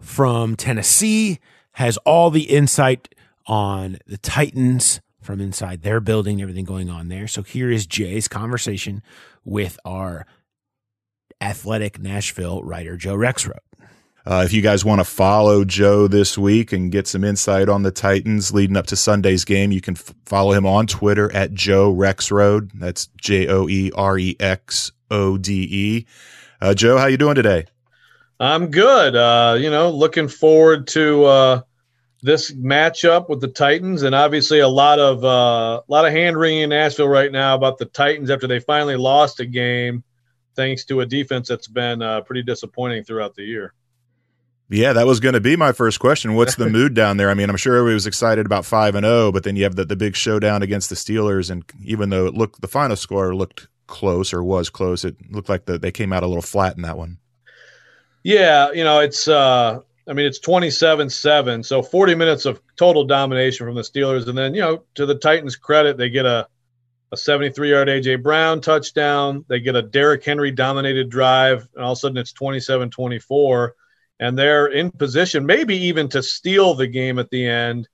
from 0.00 0.56
Tennessee, 0.56 1.40
has 1.78 1.96
all 1.98 2.28
the 2.28 2.42
insight 2.42 3.14
on 3.46 3.98
the 4.04 4.18
Titans 4.18 5.00
from 5.22 5.40
inside 5.40 5.82
their 5.82 6.00
building, 6.00 6.42
everything 6.42 6.64
going 6.64 6.90
on 6.90 7.06
there. 7.06 7.28
So 7.28 7.44
here 7.44 7.70
is 7.70 7.86
Jay's 7.86 8.26
conversation 8.26 9.00
with 9.44 9.78
our 9.84 10.26
athletic 11.40 12.00
Nashville 12.00 12.64
writer, 12.64 12.96
Joe 12.96 13.14
Rexrode. 13.14 13.60
Uh, 14.26 14.42
if 14.44 14.52
you 14.52 14.60
guys 14.60 14.84
want 14.84 14.98
to 14.98 15.04
follow 15.04 15.64
Joe 15.64 16.08
this 16.08 16.36
week 16.36 16.72
and 16.72 16.90
get 16.90 17.06
some 17.06 17.22
insight 17.22 17.68
on 17.68 17.84
the 17.84 17.92
Titans 17.92 18.52
leading 18.52 18.76
up 18.76 18.88
to 18.88 18.96
Sunday's 18.96 19.44
game, 19.44 19.70
you 19.70 19.80
can 19.80 19.94
f- 19.94 20.12
follow 20.26 20.54
him 20.54 20.66
on 20.66 20.88
Twitter 20.88 21.32
at 21.32 21.54
Joe 21.54 21.94
Rexrode. 21.94 22.72
That's 22.74 23.06
J 23.20 23.46
O 23.46 23.68
E 23.68 23.92
R 23.94 24.18
E 24.18 24.34
X 24.40 24.90
O 25.12 25.38
D 25.38 25.68
E. 25.70 26.06
Uh, 26.60 26.74
Joe, 26.74 26.98
how 26.98 27.06
you 27.06 27.18
doing 27.18 27.36
today? 27.36 27.66
I'm 28.40 28.70
good. 28.70 29.16
Uh, 29.16 29.56
you 29.58 29.70
know, 29.70 29.90
looking 29.90 30.26
forward 30.28 30.88
to 30.88 31.24
uh, 31.24 31.60
this 32.22 32.52
matchup 32.52 33.28
with 33.28 33.40
the 33.40 33.48
Titans, 33.48 34.02
and 34.02 34.14
obviously 34.14 34.58
a 34.58 34.68
lot 34.68 34.98
of 34.98 35.24
uh, 35.24 35.80
a 35.86 35.92
lot 35.92 36.04
of 36.04 36.12
hand 36.12 36.36
wringing 36.36 36.62
in 36.62 36.70
Nashville 36.70 37.08
right 37.08 37.30
now 37.30 37.54
about 37.54 37.78
the 37.78 37.84
Titans 37.84 38.30
after 38.30 38.46
they 38.46 38.60
finally 38.60 38.96
lost 38.96 39.40
a 39.40 39.46
game, 39.46 40.02
thanks 40.54 40.84
to 40.86 41.00
a 41.00 41.06
defense 41.06 41.48
that's 41.48 41.68
been 41.68 42.02
uh, 42.02 42.22
pretty 42.22 42.42
disappointing 42.42 43.04
throughout 43.04 43.34
the 43.34 43.44
year. 43.44 43.72
Yeah, 44.70 44.92
that 44.92 45.06
was 45.06 45.20
going 45.20 45.32
to 45.32 45.40
be 45.40 45.56
my 45.56 45.72
first 45.72 45.98
question. 45.98 46.34
What's 46.34 46.56
the 46.56 46.68
mood 46.70 46.92
down 46.92 47.16
there? 47.16 47.30
I 47.30 47.34
mean, 47.34 47.48
I'm 47.48 47.56
sure 47.56 47.76
everybody 47.76 47.94
was 47.94 48.06
excited 48.06 48.44
about 48.44 48.66
five 48.66 48.94
and 48.94 49.04
zero, 49.04 49.28
oh, 49.28 49.32
but 49.32 49.44
then 49.44 49.56
you 49.56 49.64
have 49.64 49.76
the, 49.76 49.84
the 49.84 49.96
big 49.96 50.14
showdown 50.14 50.62
against 50.62 50.90
the 50.90 50.96
Steelers, 50.96 51.50
and 51.50 51.64
even 51.84 52.10
though 52.10 52.26
it 52.26 52.34
looked 52.34 52.60
the 52.60 52.68
final 52.68 52.96
score 52.96 53.34
looked 53.34 53.68
close 53.86 54.32
or 54.32 54.42
was 54.42 54.68
close, 54.68 55.04
it 55.04 55.16
looked 55.30 55.48
like 55.48 55.64
the, 55.64 55.78
they 55.78 55.90
came 55.90 56.12
out 56.12 56.22
a 56.22 56.26
little 56.26 56.42
flat 56.42 56.76
in 56.76 56.82
that 56.82 56.98
one. 56.98 57.18
Yeah, 58.22 58.72
you 58.72 58.84
know, 58.84 59.00
it's 59.00 59.26
uh, 59.26 59.80
I 60.08 60.14
mean, 60.14 60.26
it's 60.26 60.38
27 60.38 61.10
7. 61.10 61.62
So 61.62 61.82
40 61.82 62.14
minutes 62.14 62.46
of 62.46 62.60
total 62.76 63.04
domination 63.04 63.66
from 63.66 63.74
the 63.74 63.82
Steelers. 63.82 64.26
And 64.26 64.36
then, 64.36 64.54
you 64.54 64.62
know, 64.62 64.84
to 64.94 65.04
the 65.04 65.14
Titans' 65.14 65.56
credit, 65.56 65.98
they 65.98 66.08
get 66.08 66.24
a, 66.24 66.48
a 67.12 67.16
73 67.16 67.70
yard 67.70 67.88
A.J. 67.88 68.16
Brown 68.16 68.60
touchdown. 68.60 69.44
They 69.48 69.60
get 69.60 69.76
a 69.76 69.82
Derrick 69.82 70.24
Henry 70.24 70.50
dominated 70.50 71.10
drive. 71.10 71.68
And 71.74 71.84
all 71.84 71.92
of 71.92 71.98
a 71.98 72.00
sudden 72.00 72.16
it's 72.16 72.32
27 72.32 72.90
24. 72.90 73.74
And 74.20 74.36
they're 74.36 74.66
in 74.66 74.90
position, 74.90 75.46
maybe 75.46 75.76
even 75.76 76.08
to 76.08 76.22
steal 76.22 76.74
the 76.74 76.88
game 76.88 77.18
at 77.18 77.30
the 77.30 77.46
end. 77.46 77.88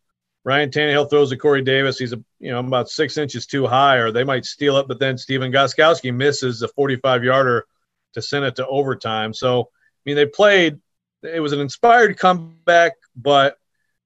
Ryan 0.44 0.70
Tannehill 0.70 1.10
throws 1.10 1.30
to 1.30 1.36
Corey 1.36 1.62
Davis. 1.62 1.98
He's 1.98 2.12
a 2.12 2.22
you 2.38 2.50
know 2.50 2.60
about 2.60 2.90
six 2.90 3.16
inches 3.16 3.46
too 3.46 3.66
high, 3.66 3.96
or 3.96 4.10
they 4.10 4.24
might 4.24 4.44
steal 4.44 4.76
it. 4.76 4.88
But 4.88 4.98
then 5.00 5.18
Stephen 5.18 5.50
Gostkowski 5.50 6.14
misses 6.14 6.62
a 6.62 6.68
45 6.68 7.24
yarder 7.24 7.66
to 8.12 8.22
send 8.22 8.44
it 8.44 8.56
to 8.56 8.66
overtime. 8.66 9.32
So 9.32 9.62
I 9.62 9.66
mean, 10.04 10.16
they 10.16 10.26
played 10.26 10.80
it 11.24 11.40
was 11.40 11.52
an 11.52 11.60
inspired 11.60 12.18
comeback, 12.18 12.92
but 13.16 13.58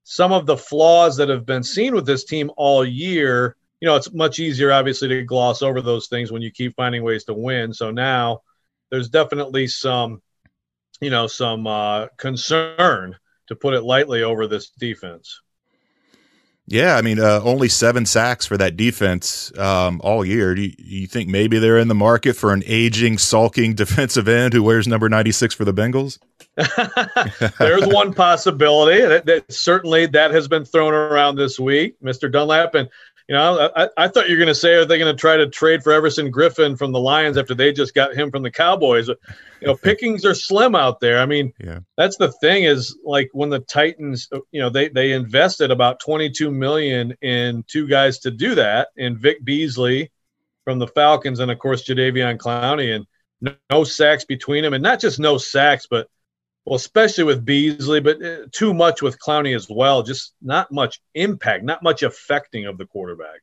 some 0.05 0.33
of 0.33 0.47
the 0.47 0.57
flaws 0.57 1.16
that 1.16 1.29
have 1.29 1.45
been 1.45 1.62
seen 1.62 1.95
with 1.95 2.07
this 2.07 2.25
team 2.25 2.51
all 2.57 2.85
year, 2.85 3.57
you 3.81 3.87
know, 3.87 3.97
it's 3.97 4.12
much 4.12 4.39
easier, 4.39 4.73
obviously, 4.73 5.09
to 5.09 5.23
gloss 5.23 5.62
over 5.62 5.81
those 5.81 6.09
things 6.09 6.33
when 6.33 6.43
you 6.43 6.51
keep 6.51 6.75
finding 6.77 7.03
ways 7.03 7.25
to 7.25 7.35
win. 7.35 7.73
So 7.75 7.91
now 7.91 8.43
there's 8.91 9.09
definitely 9.09 9.66
some, 9.66 10.23
you 11.01 11.11
know, 11.11 11.27
some 11.27 11.66
uh, 11.66 12.07
concern, 12.16 13.16
to 13.49 13.57
put 13.57 13.75
it 13.75 13.83
lightly, 13.83 14.23
over 14.23 14.47
this 14.47 14.71
defense. 14.71 15.41
Yeah, 16.66 16.97
I 16.97 17.03
mean, 17.03 17.19
uh, 17.19 17.41
only 17.45 17.69
seven 17.69 18.05
sacks 18.05 18.45
for 18.45 18.59
that 18.59 18.77
defense 18.77 19.57
um, 19.59 20.03
all 20.05 20.23
year. 20.23 20.55
Do 20.55 20.62
you, 20.62 20.75
you, 20.77 21.07
think 21.07 21.27
maybe 21.27 21.59
they're 21.59 21.79
in 21.79 21.89
the 21.89 21.95
market 21.95 22.35
for 22.35 22.53
an 22.53 22.62
aging, 22.66 23.16
sulking 23.16 23.75
defensive 23.75 24.29
end 24.29 24.53
who 24.53 24.62
wears 24.62 24.87
number 24.87 25.09
96 25.09 25.55
for 25.55 25.64
the 25.64 25.73
Bengals? 25.73 26.19
There's 27.59 27.87
one 27.87 28.13
possibility. 28.13 29.01
That, 29.03 29.27
that, 29.27 29.53
certainly 29.53 30.07
that 30.07 30.33
has 30.33 30.49
been 30.49 30.65
thrown 30.65 30.93
around 30.93 31.37
this 31.37 31.59
week, 31.59 31.97
Mr. 32.03 32.31
Dunlap. 32.31 32.75
And 32.75 32.89
you 33.29 33.35
know, 33.35 33.71
I, 33.77 33.89
I 33.97 34.09
thought 34.09 34.29
you 34.29 34.37
were 34.37 34.45
going 34.45 34.49
to 34.49 34.55
say, 34.55 34.75
are 34.75 34.87
they 34.87 34.99
going 34.99 35.15
to 35.15 35.21
try 35.21 35.37
to 35.37 35.47
trade 35.47 35.83
for 35.83 35.93
Everson 35.93 36.33
Griffen 36.33 36.79
from 36.79 36.93
the 36.93 36.99
Lions 36.99 37.37
after 37.37 37.55
they 37.55 37.73
just 37.73 37.95
got 37.95 38.15
him 38.15 38.31
from 38.31 38.43
the 38.43 38.51
Cowboys? 38.51 39.09
You 39.09 39.67
know, 39.67 39.77
pickings 39.77 40.25
are 40.25 40.35
slim 40.35 40.75
out 40.75 40.99
there. 41.01 41.21
I 41.21 41.27
mean, 41.27 41.53
yeah. 41.63 41.81
that's 41.99 42.17
the 42.17 42.33
thing 42.33 42.65
is 42.65 42.97
like 43.05 43.29
when 43.35 43.51
the 43.51 43.61
Titans, 43.61 44.29
uh, 44.33 44.41
you 44.51 44.61
know, 44.61 44.71
they 44.71 44.89
they 44.89 45.13
invested 45.13 45.71
about 45.71 46.01
22 46.01 46.51
million 46.51 47.15
in 47.21 47.65
two 47.69 47.87
guys 47.87 48.19
to 48.21 48.31
do 48.31 48.55
that, 48.55 48.89
in 48.97 49.19
Vic 49.19 49.45
Beasley 49.45 50.11
from 50.65 50.79
the 50.79 50.89
Falcons, 50.89 51.41
and 51.41 51.51
of 51.51 51.59
course 51.59 51.87
Jadeveon 51.87 52.39
Clowney, 52.39 52.97
and 52.97 53.07
no, 53.43 53.55
no 53.71 53.85
sacks 53.85 54.25
between 54.25 54.65
them, 54.65 54.73
and 54.73 54.83
not 54.83 55.01
just 55.01 55.21
no 55.21 55.37
sacks, 55.37 55.87
but 55.89 56.09
well, 56.69 56.77
especially 56.77 57.25
with 57.25 57.47
Beasley, 57.47 58.01
but 58.01 58.23
uh, 58.23 58.41
too 58.53 58.75
much 58.75 59.01
with 59.01 59.19
Clowney 59.19 59.57
as 59.57 59.69
well. 59.71 60.03
Just 60.03 60.35
not 60.43 60.71
much 60.71 61.01
impact, 61.14 61.64
not 61.64 61.83
much 61.83 62.03
affecting 62.03 62.66
of 62.66 62.77
the 62.77 62.85
quarterback. 62.85 63.41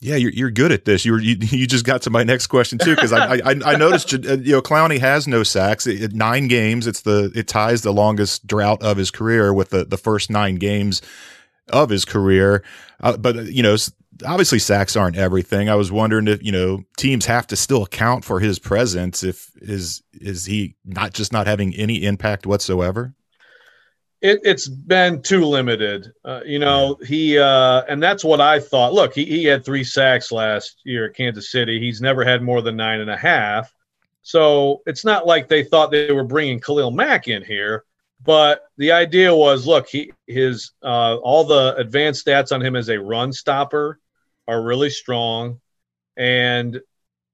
Yeah, 0.00 0.16
you're 0.16 0.32
you're 0.32 0.50
good 0.50 0.70
at 0.70 0.84
this. 0.84 1.06
You 1.06 1.16
you, 1.16 1.36
you 1.40 1.66
just 1.66 1.86
got 1.86 2.02
to 2.02 2.10
my 2.10 2.24
next 2.24 2.48
question 2.48 2.76
too 2.76 2.94
because 2.94 3.14
I, 3.14 3.36
I 3.36 3.54
I 3.64 3.76
noticed 3.76 4.12
uh, 4.12 4.18
you 4.18 4.52
know 4.52 4.60
Clowney 4.60 5.00
has 5.00 5.26
no 5.26 5.42
sacks. 5.42 5.86
It, 5.86 6.12
nine 6.12 6.46
games. 6.48 6.86
It's 6.86 7.00
the 7.00 7.32
it 7.34 7.48
ties 7.48 7.80
the 7.80 7.92
longest 7.92 8.46
drought 8.46 8.82
of 8.82 8.98
his 8.98 9.10
career 9.10 9.54
with 9.54 9.70
the 9.70 9.86
the 9.86 9.96
first 9.96 10.28
nine 10.28 10.56
games 10.56 11.00
of 11.68 11.88
his 11.88 12.04
career. 12.04 12.62
Uh, 13.00 13.16
but 13.16 13.46
you 13.46 13.62
know 13.62 13.76
obviously 14.24 14.58
sacks 14.58 14.96
aren't 14.96 15.16
everything. 15.16 15.68
I 15.68 15.74
was 15.74 15.92
wondering 15.92 16.28
if 16.28 16.42
you 16.42 16.52
know 16.52 16.84
teams 16.96 17.26
have 17.26 17.46
to 17.48 17.56
still 17.56 17.84
account 17.84 18.24
for 18.24 18.40
his 18.40 18.58
presence. 18.58 19.22
If 19.22 19.50
is 19.56 20.02
is 20.12 20.44
he 20.44 20.76
not 20.84 21.12
just 21.12 21.32
not 21.32 21.46
having 21.46 21.74
any 21.74 22.04
impact 22.04 22.46
whatsoever? 22.46 23.14
It, 24.20 24.44
has 24.44 24.68
been 24.68 25.22
too 25.22 25.44
limited. 25.44 26.12
Uh, 26.24 26.40
you 26.44 26.58
know 26.58 26.98
he 27.06 27.38
uh, 27.38 27.82
and 27.88 28.02
that's 28.02 28.24
what 28.24 28.40
I 28.40 28.60
thought. 28.60 28.92
Look, 28.92 29.14
he 29.14 29.24
he 29.24 29.44
had 29.44 29.64
three 29.64 29.84
sacks 29.84 30.32
last 30.32 30.80
year 30.84 31.06
at 31.06 31.14
Kansas 31.14 31.50
City. 31.50 31.80
He's 31.80 32.00
never 32.00 32.24
had 32.24 32.42
more 32.42 32.62
than 32.62 32.76
nine 32.76 33.00
and 33.00 33.10
a 33.10 33.16
half. 33.16 33.72
So 34.22 34.82
it's 34.86 35.04
not 35.04 35.26
like 35.26 35.48
they 35.48 35.64
thought 35.64 35.90
they 35.90 36.12
were 36.12 36.24
bringing 36.24 36.60
Khalil 36.60 36.90
Mack 36.90 37.28
in 37.28 37.42
here. 37.42 37.84
But 38.24 38.64
the 38.76 38.90
idea 38.90 39.34
was, 39.34 39.66
look, 39.66 39.88
he 39.88 40.12
his 40.26 40.72
uh, 40.82 41.16
all 41.16 41.44
the 41.44 41.76
advanced 41.76 42.26
stats 42.26 42.52
on 42.52 42.60
him 42.60 42.74
as 42.74 42.88
a 42.88 42.98
run 42.98 43.32
stopper 43.32 44.00
are 44.48 44.62
really 44.62 44.90
strong, 44.90 45.60
and 46.16 46.80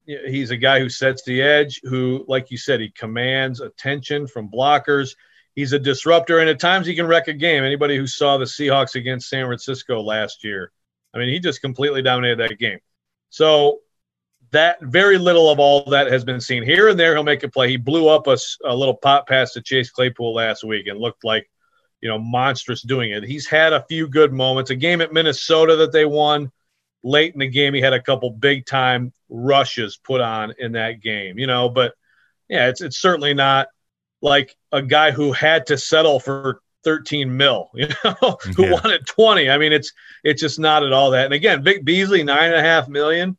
he's 0.04 0.50
a 0.50 0.56
guy 0.56 0.80
who 0.80 0.90
sets 0.90 1.22
the 1.22 1.40
edge. 1.40 1.80
Who, 1.84 2.24
like 2.28 2.50
you 2.50 2.58
said, 2.58 2.80
he 2.80 2.90
commands 2.90 3.60
attention 3.60 4.26
from 4.26 4.50
blockers. 4.50 5.14
He's 5.54 5.72
a 5.72 5.78
disruptor, 5.78 6.40
and 6.40 6.50
at 6.50 6.60
times 6.60 6.86
he 6.86 6.94
can 6.94 7.06
wreck 7.06 7.28
a 7.28 7.32
game. 7.32 7.62
Anybody 7.62 7.96
who 7.96 8.06
saw 8.06 8.36
the 8.36 8.44
Seahawks 8.44 8.96
against 8.96 9.30
San 9.30 9.46
Francisco 9.46 10.02
last 10.02 10.44
year, 10.44 10.72
I 11.14 11.18
mean, 11.18 11.28
he 11.28 11.38
just 11.38 11.62
completely 11.62 12.02
dominated 12.02 12.40
that 12.40 12.58
game. 12.58 12.80
So 13.30 13.78
that 14.50 14.80
very 14.82 15.18
little 15.18 15.50
of 15.50 15.58
all 15.58 15.84
that 15.90 16.10
has 16.10 16.24
been 16.24 16.40
seen 16.40 16.62
here 16.62 16.88
and 16.88 16.98
there. 16.98 17.14
He'll 17.14 17.24
make 17.24 17.42
a 17.42 17.48
play. 17.48 17.68
He 17.68 17.76
blew 17.76 18.08
up 18.08 18.26
a, 18.26 18.36
a 18.64 18.74
little 18.74 18.94
pop 18.94 19.28
pass 19.28 19.52
to 19.52 19.62
Chase 19.62 19.90
Claypool 19.90 20.34
last 20.34 20.64
week 20.64 20.86
and 20.86 20.98
looked 20.98 21.24
like, 21.24 21.50
you 22.00 22.08
know, 22.08 22.18
monstrous 22.18 22.82
doing 22.82 23.10
it. 23.10 23.24
He's 23.24 23.46
had 23.46 23.72
a 23.72 23.84
few 23.88 24.06
good 24.06 24.32
moments. 24.32 24.70
A 24.70 24.76
game 24.76 25.00
at 25.00 25.12
Minnesota 25.12 25.76
that 25.76 25.92
they 25.92 26.04
won 26.04 26.52
late 27.05 27.34
in 27.34 27.40
the 27.40 27.48
game, 27.50 27.74
he 27.74 27.82
had 27.82 27.94
a 27.94 28.02
couple 28.02 28.30
big 28.32 28.66
time 28.66 29.12
rushes 29.30 29.98
put 29.98 30.22
on 30.22 30.55
in 30.59 30.72
that 30.74 31.02
game, 31.02 31.38
you 31.38 31.48
know, 31.48 31.70
but 31.70 31.94
yeah, 32.48 32.68
it's, 32.68 32.82
it's 32.82 32.98
certainly 32.98 33.34
not 33.34 33.68
like 34.22 34.57
a 34.72 34.82
guy 34.82 35.11
who 35.12 35.32
had 35.32 35.66
to 35.66 35.78
settle 35.78 36.20
for 36.20 36.61
13 36.84 37.36
mil, 37.36 37.70
you 37.74 37.88
know, 38.05 38.38
who 38.57 38.64
Yeah. 38.64 38.70
wanted 38.70 39.07
20. 39.07 39.50
I 39.50 39.59
mean, 39.59 39.72
it's 39.72 39.92
it's 40.24 40.40
just 40.42 40.59
not 40.61 40.84
at 40.84 40.92
all 40.92 41.12
that. 41.12 41.26
And 41.26 41.34
again, 41.34 41.64
Vic 41.64 41.84
Beasley, 41.84 42.24
nine 42.24 42.46
and 42.46 42.57
a 42.57 42.62
half 42.62 42.88
million. 42.88 43.36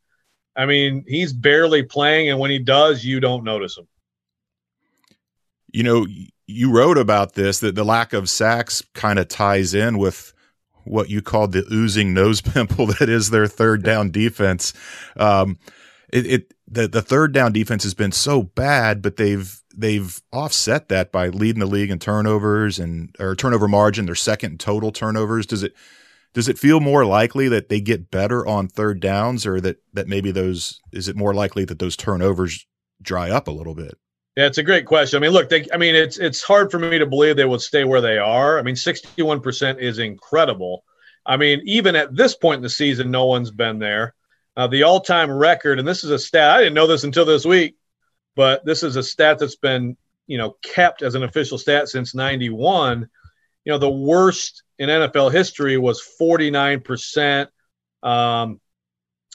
I 0.55 0.65
mean, 0.67 1.05
he's 1.07 1.33
barely 1.33 1.83
playing, 1.83 2.29
and 2.29 2.39
when 2.39 2.51
he 2.51 2.59
does, 2.59 3.05
you 3.05 3.19
don't 3.21 3.43
notice 3.45 3.77
him. 3.77 3.87
you 5.71 5.83
know, 5.83 6.05
you 6.47 6.71
wrote 6.71 6.97
about 6.97 7.33
this 7.33 7.59
that 7.59 7.75
the 7.75 7.83
lack 7.83 8.13
of 8.13 8.29
sacks 8.29 8.81
kind 8.93 9.19
of 9.19 9.27
ties 9.27 9.73
in 9.73 9.97
with 9.97 10.33
what 10.85 11.09
you 11.09 11.21
called 11.21 11.51
the 11.51 11.65
oozing 11.71 12.13
nose 12.13 12.41
pimple 12.53 12.87
that 12.87 13.09
is 13.09 13.29
their 13.29 13.47
third 13.47 13.83
down 13.83 14.11
defense. 14.11 14.73
Um, 15.17 15.57
it, 16.11 16.25
it 16.25 16.53
the 16.67 16.87
the 16.87 17.01
third 17.01 17.33
down 17.33 17.51
defense 17.51 17.83
has 17.83 17.93
been 17.93 18.11
so 18.11 18.43
bad, 18.43 19.01
but 19.01 19.17
they've 19.17 19.61
they've 19.75 20.21
offset 20.31 20.89
that 20.89 21.11
by 21.11 21.29
leading 21.29 21.59
the 21.59 21.65
league 21.65 21.91
in 21.91 21.99
turnovers 21.99 22.79
and 22.79 23.15
or 23.19 23.35
turnover 23.35 23.67
margin. 23.67 24.05
They're 24.05 24.15
second 24.15 24.59
total 24.59 24.91
turnovers. 24.91 25.45
Does 25.45 25.63
it 25.63 25.73
does 26.33 26.47
it 26.47 26.59
feel 26.59 26.79
more 26.79 27.05
likely 27.05 27.47
that 27.47 27.69
they 27.69 27.79
get 27.79 28.11
better 28.11 28.45
on 28.45 28.67
third 28.67 28.99
downs, 28.99 29.45
or 29.45 29.61
that 29.61 29.77
that 29.93 30.07
maybe 30.07 30.31
those 30.31 30.81
is 30.91 31.07
it 31.07 31.15
more 31.15 31.33
likely 31.33 31.65
that 31.65 31.79
those 31.79 31.95
turnovers 31.95 32.65
dry 33.01 33.29
up 33.29 33.47
a 33.47 33.51
little 33.51 33.75
bit? 33.75 33.97
Yeah, 34.35 34.47
it's 34.47 34.57
a 34.57 34.63
great 34.63 34.85
question. 34.85 35.17
I 35.17 35.21
mean, 35.21 35.31
look, 35.31 35.47
they, 35.47 35.65
I 35.73 35.77
mean, 35.77 35.95
it's 35.95 36.17
it's 36.17 36.43
hard 36.43 36.69
for 36.69 36.77
me 36.77 36.99
to 36.99 37.05
believe 37.05 37.37
they 37.37 37.45
would 37.45 37.61
stay 37.61 37.85
where 37.85 38.01
they 38.01 38.17
are. 38.17 38.59
I 38.59 38.63
mean, 38.63 38.75
sixty-one 38.75 39.39
percent 39.39 39.79
is 39.79 39.97
incredible. 39.99 40.83
I 41.25 41.37
mean, 41.37 41.61
even 41.63 41.95
at 41.95 42.15
this 42.15 42.35
point 42.35 42.57
in 42.57 42.63
the 42.63 42.69
season, 42.69 43.11
no 43.11 43.25
one's 43.25 43.51
been 43.51 43.79
there. 43.79 44.13
Uh, 44.57 44.67
the 44.67 44.83
all-time 44.83 45.31
record, 45.31 45.79
and 45.79 45.87
this 45.87 46.03
is 46.03 46.11
a 46.11 46.19
stat 46.19 46.51
I 46.51 46.59
didn't 46.59 46.75
know 46.75 46.87
this 46.87 47.03
until 47.03 47.25
this 47.25 47.45
week, 47.45 47.75
but 48.35 48.63
this 48.65 48.83
is 48.83 48.95
a 48.97 49.03
stat 49.03 49.39
that's 49.39 49.55
been 49.55 49.95
you 50.27 50.37
know 50.37 50.57
kept 50.61 51.01
as 51.01 51.15
an 51.15 51.23
official 51.23 51.57
stat 51.57 51.87
since 51.87 52.13
'91. 52.13 53.07
You 53.63 53.71
know, 53.71 53.77
the 53.77 53.89
worst 53.89 54.63
in 54.77 54.89
NFL 54.89 55.31
history 55.31 55.77
was 55.77 56.01
forty-nine 56.01 56.81
percent. 56.81 57.49
Um, 58.03 58.59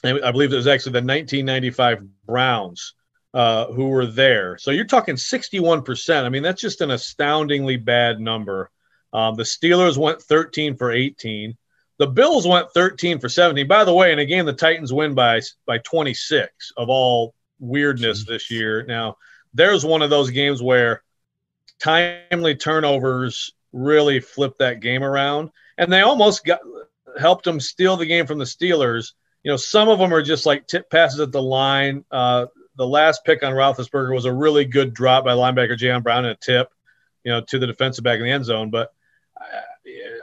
I 0.03 0.19
I 0.23 0.31
believe 0.31 0.53
it 0.53 0.57
was 0.57 0.67
actually 0.67 0.93
the 0.93 1.07
1995 1.07 2.03
Browns 2.27 2.93
uh, 3.33 3.67
who 3.67 3.87
were 3.89 4.05
there. 4.05 4.57
So 4.57 4.71
you're 4.71 4.85
talking 4.85 5.15
61%. 5.15 6.23
I 6.23 6.29
mean, 6.29 6.43
that's 6.43 6.61
just 6.61 6.81
an 6.81 6.91
astoundingly 6.91 7.77
bad 7.77 8.19
number. 8.19 8.69
Um, 9.13 9.35
the 9.35 9.43
Steelers 9.43 9.97
went 9.97 10.21
13 10.21 10.75
for 10.75 10.91
18. 10.91 11.57
The 11.97 12.07
Bills 12.07 12.47
went 12.47 12.71
13 12.71 13.19
for 13.19 13.29
17. 13.29 13.67
By 13.67 13.83
the 13.83 13.93
way, 13.93 14.11
in 14.11 14.19
a 14.19 14.25
game 14.25 14.45
the 14.45 14.53
Titans 14.53 14.91
win 14.91 15.13
by 15.13 15.41
by 15.65 15.77
26 15.79 16.71
of 16.75 16.89
all 16.89 17.35
weirdness 17.59 18.25
this 18.25 18.49
year. 18.49 18.83
Now, 18.83 19.17
there's 19.53 19.85
one 19.85 20.01
of 20.01 20.09
those 20.09 20.31
games 20.31 20.61
where 20.61 21.03
timely 21.79 22.55
turnovers 22.55 23.53
really 23.71 24.19
flipped 24.19 24.59
that 24.59 24.79
game 24.79 25.03
around, 25.03 25.51
and 25.77 25.91
they 25.91 26.01
almost 26.01 26.43
got 26.43 26.61
helped 27.19 27.45
them 27.45 27.59
steal 27.59 27.97
the 27.97 28.05
game 28.05 28.25
from 28.25 28.39
the 28.39 28.45
Steelers. 28.45 29.13
You 29.43 29.51
know, 29.51 29.57
some 29.57 29.89
of 29.89 29.99
them 29.99 30.13
are 30.13 30.21
just 30.21 30.45
like 30.45 30.67
tip 30.67 30.89
passes 30.89 31.19
at 31.19 31.31
the 31.31 31.41
line. 31.41 32.05
Uh, 32.09 32.47
the 32.81 32.87
last 32.87 33.23
pick 33.23 33.43
on 33.43 33.53
Roethlisberger 33.53 34.11
was 34.11 34.25
a 34.25 34.33
really 34.33 34.65
good 34.65 34.95
drop 34.95 35.23
by 35.23 35.33
linebacker 35.33 35.77
Jayon 35.77 36.01
Brown 36.01 36.25
and 36.25 36.33
a 36.33 36.35
tip, 36.35 36.67
you 37.23 37.31
know, 37.31 37.39
to 37.41 37.59
the 37.59 37.67
defensive 37.67 38.03
back 38.03 38.17
in 38.17 38.25
the 38.25 38.31
end 38.31 38.43
zone. 38.43 38.71
But 38.71 38.91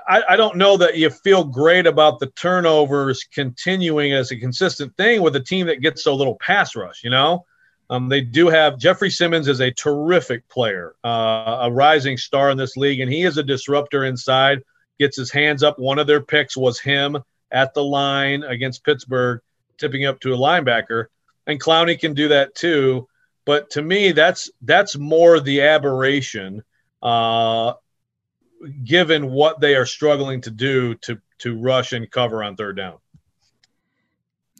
I, 0.08 0.24
I 0.30 0.36
don't 0.36 0.56
know 0.56 0.76
that 0.76 0.96
you 0.96 1.08
feel 1.08 1.44
great 1.44 1.86
about 1.86 2.18
the 2.18 2.26
turnovers 2.30 3.22
continuing 3.32 4.12
as 4.12 4.32
a 4.32 4.36
consistent 4.36 4.96
thing 4.96 5.22
with 5.22 5.36
a 5.36 5.40
team 5.40 5.68
that 5.68 5.82
gets 5.82 6.02
so 6.02 6.16
little 6.16 6.34
pass 6.34 6.74
rush. 6.74 7.04
You 7.04 7.10
know, 7.10 7.46
um, 7.90 8.08
they 8.08 8.22
do 8.22 8.48
have 8.48 8.76
Jeffery 8.76 9.10
Simmons 9.10 9.46
is 9.46 9.60
a 9.60 9.70
terrific 9.70 10.48
player, 10.48 10.96
uh, 11.04 11.58
a 11.62 11.70
rising 11.70 12.16
star 12.16 12.50
in 12.50 12.58
this 12.58 12.76
league, 12.76 12.98
and 12.98 13.12
he 13.12 13.22
is 13.22 13.38
a 13.38 13.42
disruptor 13.44 14.04
inside. 14.04 14.62
Gets 14.98 15.16
his 15.16 15.30
hands 15.30 15.62
up. 15.62 15.78
One 15.78 16.00
of 16.00 16.08
their 16.08 16.22
picks 16.22 16.56
was 16.56 16.80
him 16.80 17.18
at 17.52 17.72
the 17.72 17.84
line 17.84 18.42
against 18.42 18.82
Pittsburgh, 18.82 19.40
tipping 19.78 20.06
up 20.06 20.18
to 20.22 20.34
a 20.34 20.36
linebacker 20.36 21.06
and 21.48 21.60
Clowney 21.60 21.98
can 21.98 22.14
do 22.14 22.28
that 22.28 22.54
too. 22.54 23.08
But 23.44 23.70
to 23.70 23.82
me, 23.82 24.12
that's 24.12 24.50
that's 24.60 24.96
more 24.96 25.40
the 25.40 25.62
aberration, 25.62 26.62
uh, 27.02 27.72
given 28.84 29.30
what 29.30 29.58
they 29.60 29.74
are 29.74 29.86
struggling 29.86 30.42
to 30.42 30.50
do 30.50 30.94
to 30.96 31.18
to 31.38 31.58
rush 31.58 31.92
and 31.92 32.10
cover 32.10 32.44
on 32.44 32.56
third 32.56 32.76
down. 32.76 32.98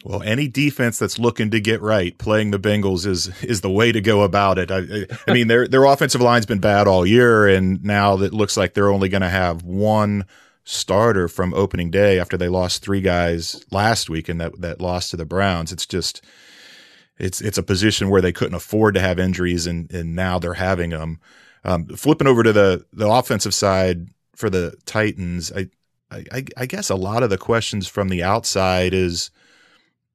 Well, 0.05 0.23
any 0.23 0.49
defense 0.49 0.99
that's 0.99 1.19
looking 1.19 1.51
to 1.51 1.61
get 1.61 1.83
right, 1.83 2.17
playing 2.17 2.51
the 2.51 2.59
Bengals 2.59 3.05
is 3.05 3.29
is 3.43 3.61
the 3.61 3.71
way 3.71 3.93
to 3.93 4.01
go 4.01 4.23
about 4.23 4.59
it. 4.59 4.71
I, 4.71 5.07
I 5.27 5.35
mean, 5.35 5.49
their 5.49 5.69
their 5.69 5.85
offensive 5.85 6.23
line's 6.23 6.47
been 6.47 6.61
bad 6.61 6.89
all 6.89 7.05
year, 7.05 7.47
and 7.47 7.85
now 7.85 8.19
it 8.23 8.33
looks 8.33 8.57
like 8.57 8.73
they're 8.73 8.93
only 8.93 9.11
going 9.11 9.23
to 9.23 9.29
have 9.29 9.63
one 9.65 10.25
starter 10.65 11.29
from 11.29 11.53
opening 11.55 11.91
day 11.91 12.19
after 12.19 12.37
they 12.37 12.49
lost 12.49 12.83
three 12.83 13.01
guys 13.01 13.65
last 13.71 14.09
week 14.09 14.29
and 14.29 14.41
that 14.41 14.59
that 14.61 14.81
lost 14.81 15.11
to 15.11 15.17
the 15.19 15.27
Browns. 15.27 15.73
It's 15.73 15.87
just 15.87 16.23
it's 17.19 17.41
it's 17.41 17.59
a 17.59 17.63
position 17.63 18.11
where 18.11 18.21
they 18.23 18.33
couldn't 18.33 18.55
afford 18.55 18.95
to 18.95 19.01
have 19.01 19.19
injuries, 19.19 19.67
and 19.67 19.93
and 19.93 20.15
now 20.15 20.39
they're 20.39 20.55
having 20.55 20.91
them. 20.91 21.21
Um, 21.65 21.87
flipping 21.89 22.29
over 22.29 22.43
to 22.43 22.53
the 22.53 22.87
the 22.93 23.09
offensive 23.09 23.55
side 23.55 24.09
for 24.37 24.49
the 24.49 24.77
Titans, 24.87 25.53
I, 25.53 25.69
I 26.11 26.45
I 26.57 26.67
guess 26.67 26.91
a 26.91 26.95
lot 26.95 27.23
of 27.23 27.31
the 27.31 27.39
questions 27.39 27.89
from 27.89 28.09
the 28.09 28.23
outside 28.23 28.95
is 28.95 29.31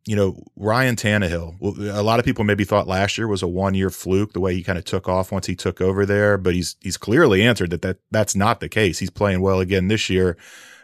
you 0.05 0.15
know, 0.15 0.43
Ryan 0.57 0.95
Tannehill. 0.95 1.61
A 1.95 2.03
lot 2.03 2.19
of 2.19 2.25
people 2.25 2.43
maybe 2.43 2.65
thought 2.65 2.87
last 2.87 3.17
year 3.17 3.27
was 3.27 3.41
a 3.41 3.47
one 3.47 3.73
year 3.73 3.89
fluke, 3.89 4.33
the 4.33 4.39
way 4.39 4.53
he 4.53 4.63
kind 4.63 4.77
of 4.77 4.83
took 4.83 5.07
off 5.07 5.31
once 5.31 5.47
he 5.47 5.55
took 5.55 5.79
over 5.79 6.05
there. 6.05 6.37
But 6.37 6.55
he's 6.55 6.75
he's 6.81 6.97
clearly 6.97 7.41
answered 7.41 7.69
that, 7.69 7.81
that 7.83 7.97
that's 8.11 8.35
not 8.35 8.59
the 8.59 8.69
case. 8.69 8.99
He's 8.99 9.09
playing 9.09 9.41
well 9.41 9.59
again 9.59 9.87
this 9.87 10.09
year. 10.09 10.37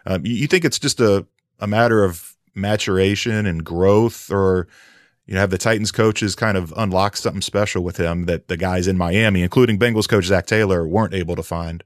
Um, 0.06 0.24
you, 0.24 0.32
you 0.32 0.46
think 0.46 0.64
it's 0.64 0.78
just 0.78 1.00
a, 1.00 1.26
a 1.58 1.66
matter 1.66 2.02
of 2.02 2.36
maturation 2.54 3.44
and 3.44 3.62
growth, 3.62 4.30
or 4.30 4.68
you 5.26 5.34
know, 5.34 5.40
have 5.40 5.50
the 5.50 5.58
Titans 5.58 5.92
coaches 5.92 6.34
kind 6.34 6.56
of 6.56 6.72
unlock 6.76 7.16
something 7.16 7.42
special 7.42 7.84
with 7.84 7.96
him 7.96 8.26
that 8.26 8.48
the 8.48 8.56
guys 8.56 8.86
in 8.86 8.98
Miami, 8.98 9.42
including 9.42 9.78
Bengals 9.78 10.08
coach 10.08 10.24
Zac 10.24 10.46
Taylor, 10.46 10.86
weren't 10.86 11.14
able 11.14 11.36
to 11.36 11.42
find? 11.42 11.84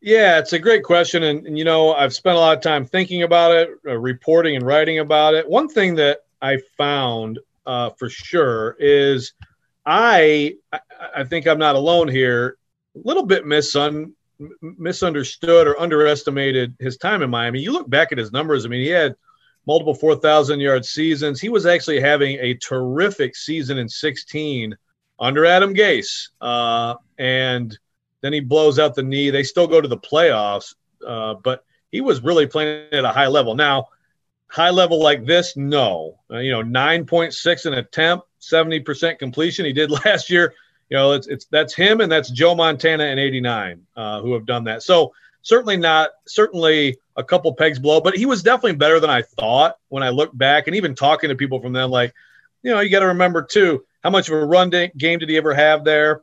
Yeah, 0.00 0.38
it's 0.38 0.52
a 0.52 0.60
great 0.60 0.84
question, 0.84 1.24
and, 1.24 1.44
and 1.46 1.58
you 1.58 1.64
know, 1.64 1.92
I've 1.92 2.14
spent 2.14 2.36
a 2.36 2.40
lot 2.40 2.56
of 2.56 2.62
time 2.62 2.86
thinking 2.86 3.24
about 3.24 3.52
it, 3.52 3.70
uh, 3.84 3.98
reporting 3.98 4.54
and 4.54 4.64
writing 4.64 5.00
about 5.00 5.34
it. 5.34 5.48
One 5.48 5.68
thing 5.68 5.96
that 5.96 6.20
I 6.40 6.58
found 6.76 7.40
uh, 7.66 7.90
for 7.90 8.08
sure 8.08 8.76
is 8.78 9.32
I, 9.84 10.54
I 11.16 11.24
think 11.24 11.46
I'm 11.46 11.58
not 11.58 11.74
alone 11.74 12.06
here. 12.06 12.58
A 12.94 13.00
little 13.08 13.26
bit 13.26 13.44
misun, 13.44 14.12
misunderstood 14.60 15.66
or 15.66 15.80
underestimated 15.80 16.76
his 16.78 16.96
time 16.96 17.22
in 17.22 17.30
Miami. 17.30 17.60
You 17.60 17.72
look 17.72 17.90
back 17.90 18.12
at 18.12 18.18
his 18.18 18.30
numbers. 18.30 18.64
I 18.64 18.68
mean, 18.68 18.82
he 18.82 18.88
had 18.88 19.16
multiple 19.68 19.94
4,000 19.94 20.60
yard 20.60 20.84
seasons. 20.84 21.40
He 21.40 21.50
was 21.50 21.66
actually 21.66 22.00
having 22.00 22.38
a 22.40 22.54
terrific 22.54 23.36
season 23.36 23.76
in 23.76 23.86
16 23.86 24.74
under 25.20 25.44
Adam 25.44 25.74
Gase, 25.74 26.30
uh, 26.40 26.94
and 27.18 27.78
then 28.22 28.32
he 28.32 28.40
blows 28.40 28.78
out 28.78 28.94
the 28.94 29.02
knee. 29.02 29.28
They 29.28 29.42
still 29.42 29.66
go 29.66 29.80
to 29.80 29.86
the 29.86 29.98
playoffs, 29.98 30.74
uh, 31.06 31.34
but 31.44 31.64
he 31.92 32.00
was 32.00 32.22
really 32.22 32.46
playing 32.46 32.86
at 32.92 33.04
a 33.04 33.10
high 33.10 33.26
level. 33.26 33.54
Now, 33.54 33.88
high 34.48 34.70
level 34.70 35.02
like 35.02 35.26
this, 35.26 35.54
no. 35.54 36.18
Uh, 36.30 36.38
you 36.38 36.50
know, 36.50 36.62
9.6 36.62 37.66
an 37.66 37.74
attempt, 37.74 38.26
70% 38.40 39.18
completion. 39.18 39.66
He 39.66 39.74
did 39.74 39.90
last 40.04 40.30
year. 40.30 40.54
You 40.88 40.96
know, 40.96 41.12
it's 41.12 41.26
it's 41.26 41.44
that's 41.50 41.74
him 41.74 42.00
and 42.00 42.10
that's 42.10 42.30
Joe 42.30 42.54
Montana 42.54 43.04
in 43.04 43.18
'89 43.18 43.86
uh, 43.94 44.22
who 44.22 44.32
have 44.32 44.46
done 44.46 44.64
that. 44.64 44.82
So 44.82 45.12
certainly 45.42 45.76
not 45.76 46.10
certainly 46.26 46.96
a 47.18 47.24
couple 47.24 47.52
pegs 47.52 47.78
below, 47.78 48.00
but 48.00 48.16
he 48.16 48.24
was 48.24 48.42
definitely 48.42 48.76
better 48.76 49.00
than 49.00 49.10
I 49.10 49.22
thought 49.22 49.76
when 49.88 50.02
I 50.02 50.08
look 50.08 50.34
back 50.36 50.68
and 50.68 50.76
even 50.76 50.94
talking 50.94 51.28
to 51.28 51.34
people 51.34 51.60
from 51.60 51.72
them. 51.74 51.90
Like, 51.90 52.14
you 52.62 52.72
know, 52.72 52.80
you 52.80 52.90
got 52.90 53.00
to 53.00 53.08
remember 53.08 53.42
too 53.42 53.84
how 54.02 54.10
much 54.10 54.28
of 54.28 54.34
a 54.34 54.46
run 54.46 54.70
game 54.70 55.18
did 55.18 55.28
he 55.28 55.36
ever 55.36 55.52
have 55.52 55.84
there? 55.84 56.22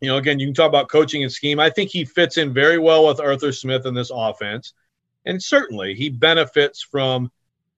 You 0.00 0.08
know, 0.08 0.18
again, 0.18 0.38
you 0.38 0.46
can 0.46 0.54
talk 0.54 0.68
about 0.68 0.90
coaching 0.90 1.22
and 1.22 1.32
scheme. 1.32 1.58
I 1.58 1.70
think 1.70 1.90
he 1.90 2.04
fits 2.04 2.36
in 2.36 2.52
very 2.52 2.78
well 2.78 3.06
with 3.06 3.20
Arthur 3.20 3.52
Smith 3.52 3.86
in 3.86 3.94
this 3.94 4.10
offense. 4.14 4.74
And 5.24 5.42
certainly 5.42 5.94
he 5.94 6.08
benefits 6.08 6.82
from 6.82 7.30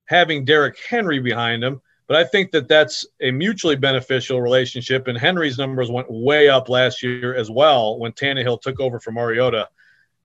having 0.05 0.45
Derrick 0.45 0.77
Henry 0.89 1.19
behind 1.19 1.63
him. 1.63 1.81
But 2.07 2.17
I 2.17 2.25
think 2.25 2.51
that 2.51 2.67
that's 2.67 3.05
a 3.21 3.31
mutually 3.31 3.77
beneficial 3.77 4.41
relationship. 4.41 5.07
And 5.07 5.17
Henry's 5.17 5.57
numbers 5.57 5.89
went 5.89 6.11
way 6.11 6.49
up 6.49 6.67
last 6.67 7.01
year 7.01 7.33
as 7.35 7.49
well 7.49 7.97
when 7.97 8.11
Tannehill 8.11 8.61
took 8.61 8.79
over 8.81 8.99
from 8.99 9.15
Mariota. 9.15 9.69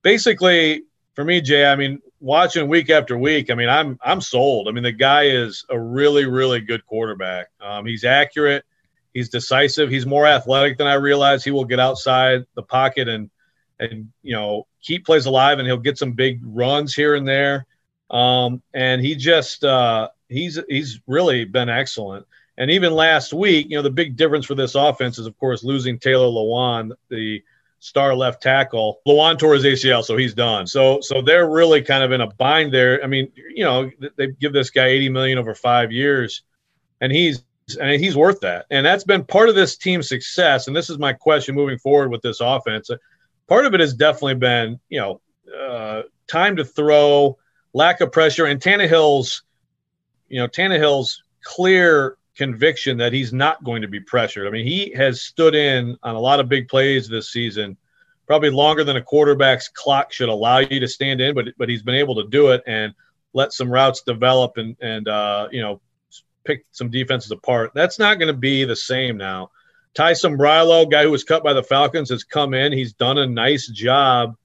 Basically, 0.03 0.83
for 1.15 1.25
me, 1.25 1.41
Jay, 1.41 1.67
I 1.67 1.77
mean, 1.77 2.01
watching 2.21 2.69
week 2.69 2.91
after 2.91 3.17
week, 3.17 3.51
I 3.51 3.55
mean, 3.55 3.69
I'm 3.69 3.99
I'm 4.03 4.21
sold. 4.21 4.69
I 4.69 4.73
mean, 4.73 4.85
the 4.85 4.93
guy 4.93 5.25
is 5.25 5.65
a 5.69 5.79
really, 5.79 6.27
really 6.27 6.61
good 6.61 6.85
quarterback. 6.87 7.49
Um, 7.61 7.87
he's 7.87 8.05
accurate. 8.05 8.65
He's 9.15 9.29
decisive. 9.29 9.91
He's 9.91 10.07
more 10.07 10.27
athletic 10.27 10.79
than 10.79 10.87
I 10.87 10.95
realized. 10.95 11.45
He 11.45 11.51
will 11.51 11.65
get 11.65 11.81
outside 11.81 12.45
the 12.55 12.63
pocket 12.63 13.09
and 13.09 13.31
and 13.81 14.13
you 14.23 14.35
know 14.35 14.67
keep 14.83 15.07
plays 15.07 15.27
alive, 15.27 15.59
and 15.59 15.67
he'll 15.67 15.77
get 15.77 15.99
some 15.99 16.13
big 16.13 16.41
runs 16.43 16.95
here 16.95 17.15
and 17.15 17.27
there. 17.27 17.67
Um, 18.11 18.63
and 18.75 19.01
he 19.01 19.15
just 19.15 19.65
uh, 19.65 20.09
he's 20.29 20.59
he's 20.69 21.01
really 21.07 21.45
been 21.45 21.69
excellent. 21.69 22.27
And 22.57 22.73
even 22.73 22.93
last 22.93 23.33
week, 23.33 23.69
you 23.71 23.77
know, 23.77 23.83
the 23.83 23.91
big 23.91 24.17
difference 24.17 24.45
for 24.45 24.57
this 24.57 24.75
offense 24.75 25.19
is, 25.19 25.27
of 25.27 25.39
course, 25.39 25.63
losing 25.63 25.99
Taylor 25.99 26.27
Lewan, 26.27 26.91
the 27.09 27.43
star 27.79 28.15
left 28.15 28.43
tackle. 28.43 29.01
Lewan 29.07 29.39
tore 29.39 29.55
his 29.55 29.65
ACL, 29.65 30.05
so 30.05 30.17
he's 30.17 30.35
done. 30.35 30.67
So 30.67 31.01
so 31.01 31.23
they're 31.23 31.49
really 31.49 31.83
kind 31.83 32.03
of 32.03 32.13
in 32.13 32.21
a 32.21 32.27
bind 32.27 32.73
there. 32.73 33.03
I 33.03 33.07
mean, 33.07 33.31
you 33.55 33.65
know, 33.65 33.91
they 34.17 34.29
give 34.29 34.53
this 34.53 34.71
guy 34.71 34.87
80 34.87 35.09
million 35.11 35.39
over 35.39 35.55
five 35.55 35.93
years, 35.93 36.43
and 37.01 37.13
he's 37.13 37.45
and 37.81 38.01
he's 38.01 38.17
worth 38.17 38.41
that. 38.41 38.67
And 38.71 38.85
that's 38.85 39.05
been 39.05 39.25
part 39.25 39.49
of 39.49 39.55
this 39.55 39.77
team's 39.77 40.09
success. 40.09 40.67
And 40.67 40.77
this 40.77 40.91
is 40.91 40.99
my 40.99 41.13
question 41.13 41.55
moving 41.55 41.79
forward 41.79 42.11
with 42.11 42.23
this 42.23 42.41
offense. 42.41 42.91
Part 43.47 43.67
of 43.67 43.75
it 43.75 43.81
has 43.81 43.95
definitely 43.95 44.37
been, 44.37 44.81
you 44.89 45.01
know, 45.01 45.21
uh, 45.55 46.03
time 46.29 46.57
to 46.57 46.65
throw, 46.65 47.39
lack 47.73 48.01
of 48.01 48.13
pressure, 48.13 48.47
and 48.47 48.61
Tannehill's, 48.61 49.43
you 50.29 50.41
know, 50.41 50.49
Tannehill's 50.49 51.23
clear 51.43 52.18
conviction 52.39 52.97
that 52.97 53.13
he's 53.13 53.33
not 53.33 53.63
going 53.65 53.83
to 53.83 53.89
be 53.89 54.01
pressured. 54.01 54.47
I 54.47 54.51
mean, 54.51 54.65
he 54.65 54.93
has 54.95 55.21
stood 55.21 55.55
in 55.55 55.97
on 56.03 56.15
a 56.15 56.21
lot 56.21 56.41
of 56.41 56.49
big 56.49 56.69
plays 56.69 57.09
this 57.09 57.31
season, 57.31 57.77
probably 58.27 58.49
longer 58.49 58.85
than 58.85 58.97
a 58.97 59.03
quarterback's 59.03 59.69
clock 59.69 60.13
should 60.13 60.29
allow 60.29 60.59
you 60.59 60.81
to 60.81 60.89
stand 60.89 61.21
in, 61.21 61.35
but 61.35 61.47
but 61.59 61.69
he's 61.69 61.83
been 61.83 61.97
able 61.97 62.15
to 62.15 62.29
do 62.29 62.53
it 62.53 62.63
and 62.67 62.95
let 63.35 63.53
some 63.53 63.71
routes 63.71 64.03
develop 64.03 64.57
and 64.57 64.77
and 64.81 65.09
uh, 65.09 65.49
you 65.51 65.61
know 65.61 65.81
pick 66.45 66.65
some 66.71 66.91
defenses 66.91 67.33
apart. 67.33 67.73
That's 67.75 67.99
not 67.99 68.19
going 68.19 68.33
to 68.33 68.39
be 68.39 68.65
the 68.65 68.77
same 68.77 69.19
now. 69.19 69.51
Tyson 69.95 70.39
Sambrailo, 70.39 70.89
guy 70.89 71.03
who 71.03 71.11
was 71.11 71.25
cut 71.25 71.43
by 71.43 71.53
the 71.53 71.63
Falcons, 71.63 72.11
has 72.11 72.23
come 72.23 72.55
in. 72.55 72.73
He's 72.73 72.93
done 72.93 73.19
a 73.19 73.27
nice 73.27 73.67
job 73.67 74.37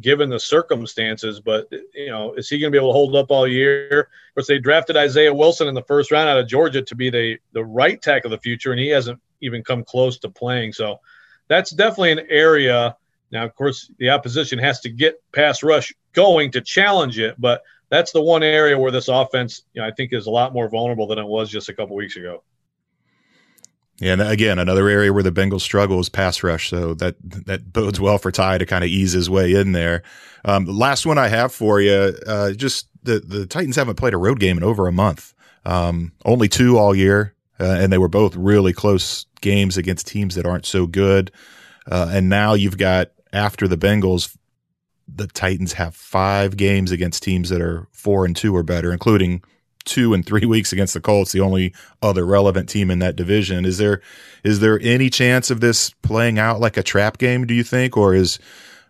given 0.00 0.30
the 0.30 0.40
circumstances, 0.40 1.40
but 1.40 1.68
you 1.94 2.08
know, 2.08 2.34
is 2.34 2.48
he 2.48 2.58
going 2.58 2.72
to 2.72 2.76
be 2.76 2.78
able 2.78 2.90
to 2.90 2.98
hold 2.98 3.14
up 3.16 3.30
all 3.30 3.46
year? 3.46 4.00
Of 4.00 4.34
course, 4.34 4.46
they 4.46 4.58
drafted 4.58 4.96
Isaiah 4.96 5.34
Wilson 5.34 5.68
in 5.68 5.74
the 5.74 5.82
first 5.82 6.10
round 6.10 6.28
out 6.28 6.38
of 6.38 6.48
Georgia 6.48 6.82
to 6.82 6.94
be 6.94 7.10
the 7.10 7.38
the 7.52 7.64
right 7.64 8.00
tackle 8.00 8.32
of 8.32 8.38
the 8.38 8.42
future, 8.42 8.72
and 8.72 8.80
he 8.80 8.88
hasn't 8.88 9.20
even 9.40 9.62
come 9.62 9.84
close 9.84 10.18
to 10.20 10.30
playing. 10.30 10.72
So 10.72 11.00
that's 11.48 11.70
definitely 11.70 12.12
an 12.12 12.26
area. 12.30 12.96
Now, 13.30 13.44
of 13.44 13.54
course, 13.54 13.90
the 13.98 14.10
opposition 14.10 14.58
has 14.58 14.80
to 14.80 14.90
get 14.90 15.20
pass 15.32 15.62
rush 15.62 15.92
going 16.12 16.50
to 16.52 16.60
challenge 16.60 17.18
it, 17.18 17.34
but 17.38 17.62
that's 17.88 18.12
the 18.12 18.22
one 18.22 18.42
area 18.42 18.78
where 18.78 18.90
this 18.90 19.08
offense, 19.08 19.62
you 19.74 19.82
know, 19.82 19.88
I 19.88 19.90
think, 19.90 20.12
is 20.12 20.26
a 20.26 20.30
lot 20.30 20.54
more 20.54 20.68
vulnerable 20.68 21.06
than 21.06 21.18
it 21.18 21.26
was 21.26 21.50
just 21.50 21.68
a 21.68 21.74
couple 21.74 21.96
weeks 21.96 22.16
ago. 22.16 22.42
Yeah, 24.02 24.14
and 24.14 24.22
again, 24.22 24.58
another 24.58 24.88
area 24.88 25.12
where 25.12 25.22
the 25.22 25.30
Bengals 25.30 25.60
struggle 25.60 26.00
is 26.00 26.08
pass 26.08 26.42
rush. 26.42 26.68
So 26.70 26.92
that 26.94 27.14
that 27.22 27.72
bodes 27.72 28.00
well 28.00 28.18
for 28.18 28.32
Ty 28.32 28.58
to 28.58 28.66
kind 28.66 28.82
of 28.82 28.90
ease 28.90 29.12
his 29.12 29.30
way 29.30 29.54
in 29.54 29.70
there. 29.70 30.02
Um, 30.44 30.64
the 30.64 30.72
last 30.72 31.06
one 31.06 31.18
I 31.18 31.28
have 31.28 31.54
for 31.54 31.80
you, 31.80 32.12
uh, 32.26 32.50
just 32.50 32.88
the 33.04 33.20
the 33.20 33.46
Titans 33.46 33.76
haven't 33.76 33.94
played 33.94 34.12
a 34.12 34.18
road 34.18 34.40
game 34.40 34.56
in 34.56 34.64
over 34.64 34.88
a 34.88 34.92
month. 34.92 35.34
Um, 35.64 36.10
only 36.24 36.48
two 36.48 36.78
all 36.78 36.96
year, 36.96 37.36
uh, 37.60 37.76
and 37.78 37.92
they 37.92 37.98
were 37.98 38.08
both 38.08 38.34
really 38.34 38.72
close 38.72 39.26
games 39.40 39.76
against 39.76 40.08
teams 40.08 40.34
that 40.34 40.46
aren't 40.46 40.66
so 40.66 40.88
good. 40.88 41.30
Uh, 41.88 42.10
and 42.12 42.28
now 42.28 42.54
you've 42.54 42.78
got 42.78 43.12
after 43.32 43.68
the 43.68 43.78
Bengals, 43.78 44.36
the 45.06 45.28
Titans 45.28 45.74
have 45.74 45.94
five 45.94 46.56
games 46.56 46.90
against 46.90 47.22
teams 47.22 47.50
that 47.50 47.60
are 47.60 47.86
four 47.92 48.24
and 48.24 48.34
two 48.34 48.56
or 48.56 48.64
better, 48.64 48.92
including 48.92 49.44
two 49.84 50.14
and 50.14 50.24
three 50.24 50.46
weeks 50.46 50.72
against 50.72 50.94
the 50.94 51.00
Colts, 51.00 51.32
the 51.32 51.40
only 51.40 51.74
other 52.02 52.24
relevant 52.24 52.68
team 52.68 52.90
in 52.90 52.98
that 53.00 53.16
division. 53.16 53.64
Is 53.64 53.78
there 53.78 54.00
is 54.44 54.60
there 54.60 54.80
any 54.82 55.10
chance 55.10 55.50
of 55.50 55.60
this 55.60 55.90
playing 56.02 56.38
out 56.38 56.60
like 56.60 56.76
a 56.76 56.82
trap 56.82 57.18
game? 57.18 57.46
Do 57.46 57.54
you 57.54 57.64
think, 57.64 57.96
or 57.96 58.14
is 58.14 58.38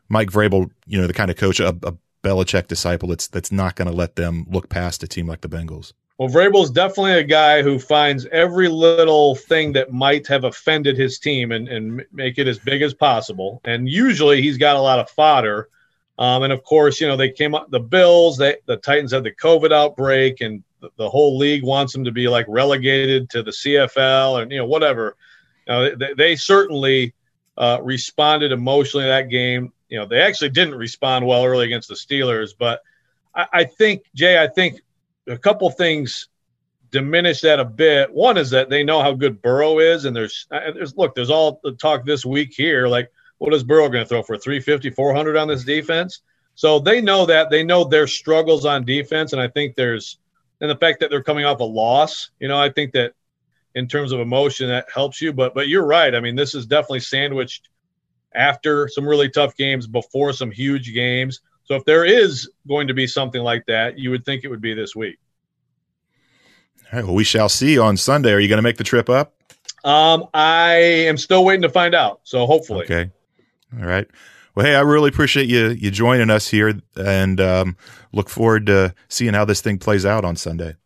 Mike 0.08 0.30
Vrabel, 0.30 0.70
you 0.86 1.00
know, 1.00 1.06
the 1.06 1.12
kind 1.12 1.30
of 1.30 1.36
coach 1.36 1.60
a, 1.60 1.68
a 1.68 1.94
Belichick 2.22 2.68
disciple 2.68 3.08
that's 3.08 3.28
that's 3.28 3.52
not 3.52 3.74
going 3.76 3.88
to 3.88 3.94
let 3.94 4.16
them 4.16 4.46
look 4.48 4.68
past 4.68 5.02
a 5.02 5.08
team 5.08 5.26
like 5.26 5.40
the 5.40 5.48
Bengals? 5.48 5.92
Well, 6.18 6.28
Vrabel's 6.28 6.70
definitely 6.70 7.14
a 7.14 7.24
guy 7.24 7.62
who 7.62 7.78
finds 7.78 8.26
every 8.26 8.68
little 8.68 9.34
thing 9.34 9.72
that 9.72 9.92
might 9.92 10.26
have 10.28 10.44
offended 10.44 10.96
his 10.96 11.18
team 11.18 11.50
and, 11.50 11.66
and 11.66 12.04
make 12.12 12.38
it 12.38 12.46
as 12.46 12.58
big 12.58 12.82
as 12.82 12.94
possible. 12.94 13.60
And 13.64 13.88
usually 13.88 14.40
he's 14.40 14.58
got 14.58 14.76
a 14.76 14.80
lot 14.80 15.00
of 15.00 15.10
fodder. 15.10 15.68
Um, 16.18 16.42
and 16.44 16.52
of 16.52 16.62
course, 16.62 17.00
you 17.00 17.08
know, 17.08 17.16
they 17.16 17.30
came 17.30 17.54
up 17.54 17.70
the 17.70 17.80
Bills, 17.80 18.36
they, 18.36 18.56
the 18.66 18.76
Titans 18.76 19.12
had 19.12 19.24
the 19.24 19.32
COVID 19.32 19.72
outbreak, 19.72 20.40
and 20.40 20.62
the, 20.96 21.10
whole 21.10 21.38
league 21.38 21.62
wants 21.62 21.92
them 21.92 22.04
to 22.04 22.12
be 22.12 22.28
like 22.28 22.46
relegated 22.48 23.30
to 23.30 23.42
the 23.42 23.50
CFL 23.50 24.42
and 24.42 24.50
you 24.50 24.58
know 24.58 24.66
whatever. 24.66 25.16
You 25.66 25.72
know, 25.72 25.94
they, 25.94 26.14
they 26.14 26.36
certainly 26.36 27.14
uh, 27.56 27.78
responded 27.82 28.52
emotionally 28.52 29.04
to 29.04 29.08
that 29.08 29.28
game. 29.28 29.72
You 29.88 29.98
know, 29.98 30.06
they 30.06 30.20
actually 30.20 30.50
didn't 30.50 30.74
respond 30.74 31.26
well 31.26 31.44
early 31.44 31.66
against 31.66 31.88
the 31.88 31.94
Steelers, 31.94 32.50
but 32.58 32.80
I, 33.34 33.46
I 33.52 33.64
think 33.64 34.02
Jay, 34.14 34.42
I 34.42 34.48
think 34.48 34.80
a 35.26 35.38
couple 35.38 35.70
things 35.70 36.28
diminish 36.90 37.40
that 37.40 37.60
a 37.60 37.64
bit. 37.64 38.12
One 38.12 38.36
is 38.36 38.50
that 38.50 38.68
they 38.68 38.84
know 38.84 39.00
how 39.02 39.12
good 39.12 39.42
Burrow 39.42 39.78
is, 39.78 40.04
and 40.04 40.14
there's 40.14 40.46
there's 40.50 40.96
look, 40.96 41.14
there's 41.14 41.30
all 41.30 41.60
the 41.62 41.72
talk 41.72 42.04
this 42.04 42.24
week 42.24 42.52
here 42.54 42.88
like 42.88 43.10
what 43.42 43.52
is 43.52 43.64
Burrow 43.64 43.88
going 43.88 44.04
to 44.04 44.08
throw 44.08 44.22
for 44.22 44.38
350, 44.38 44.90
400 44.90 45.36
on 45.36 45.48
this 45.48 45.64
defense? 45.64 46.20
So 46.54 46.78
they 46.78 47.00
know 47.00 47.26
that 47.26 47.50
they 47.50 47.64
know 47.64 47.82
their 47.82 48.06
struggles 48.06 48.64
on 48.64 48.84
defense, 48.84 49.32
and 49.32 49.42
I 49.42 49.48
think 49.48 49.74
there's 49.74 50.18
and 50.62 50.70
the 50.70 50.76
fact 50.76 51.00
that 51.00 51.10
they're 51.10 51.22
coming 51.22 51.44
off 51.44 51.60
a 51.60 51.64
loss, 51.64 52.30
you 52.40 52.48
know, 52.48 52.58
I 52.58 52.70
think 52.70 52.92
that 52.92 53.12
in 53.74 53.88
terms 53.88 54.12
of 54.12 54.20
emotion 54.20 54.68
that 54.68 54.86
helps 54.92 55.20
you. 55.20 55.32
But 55.32 55.54
but 55.54 55.68
you're 55.68 55.84
right. 55.84 56.14
I 56.14 56.20
mean, 56.20 56.36
this 56.36 56.54
is 56.54 56.64
definitely 56.64 57.00
sandwiched 57.00 57.68
after 58.34 58.88
some 58.88 59.06
really 59.06 59.28
tough 59.28 59.56
games, 59.56 59.86
before 59.86 60.32
some 60.32 60.50
huge 60.50 60.94
games. 60.94 61.40
So 61.64 61.74
if 61.74 61.84
there 61.84 62.04
is 62.04 62.48
going 62.66 62.88
to 62.88 62.94
be 62.94 63.06
something 63.06 63.42
like 63.42 63.66
that, 63.66 63.98
you 63.98 64.10
would 64.10 64.24
think 64.24 64.44
it 64.44 64.48
would 64.48 64.60
be 64.60 64.72
this 64.72 64.96
week. 64.96 65.18
All 66.92 66.98
right, 66.98 67.04
well, 67.04 67.14
we 67.14 67.24
shall 67.24 67.48
see 67.48 67.78
on 67.78 67.96
Sunday. 67.96 68.32
Are 68.32 68.38
you 68.38 68.48
going 68.48 68.58
to 68.58 68.62
make 68.62 68.76
the 68.76 68.84
trip 68.84 69.10
up? 69.10 69.34
Um, 69.84 70.26
I 70.32 70.74
am 70.74 71.16
still 71.16 71.44
waiting 71.44 71.62
to 71.62 71.68
find 71.68 71.94
out. 71.94 72.20
So 72.22 72.46
hopefully. 72.46 72.84
Okay. 72.84 73.10
All 73.78 73.86
right. 73.86 74.08
Well, 74.54 74.66
hey, 74.66 74.74
I 74.74 74.80
really 74.80 75.08
appreciate 75.08 75.48
you 75.48 75.70
you 75.70 75.90
joining 75.90 76.30
us 76.30 76.48
here, 76.48 76.80
and 76.96 77.40
um, 77.40 77.76
look 78.12 78.28
forward 78.28 78.66
to 78.66 78.94
seeing 79.08 79.34
how 79.34 79.44
this 79.44 79.60
thing 79.60 79.78
plays 79.78 80.04
out 80.04 80.24
on 80.24 80.36
Sunday. 80.36 80.76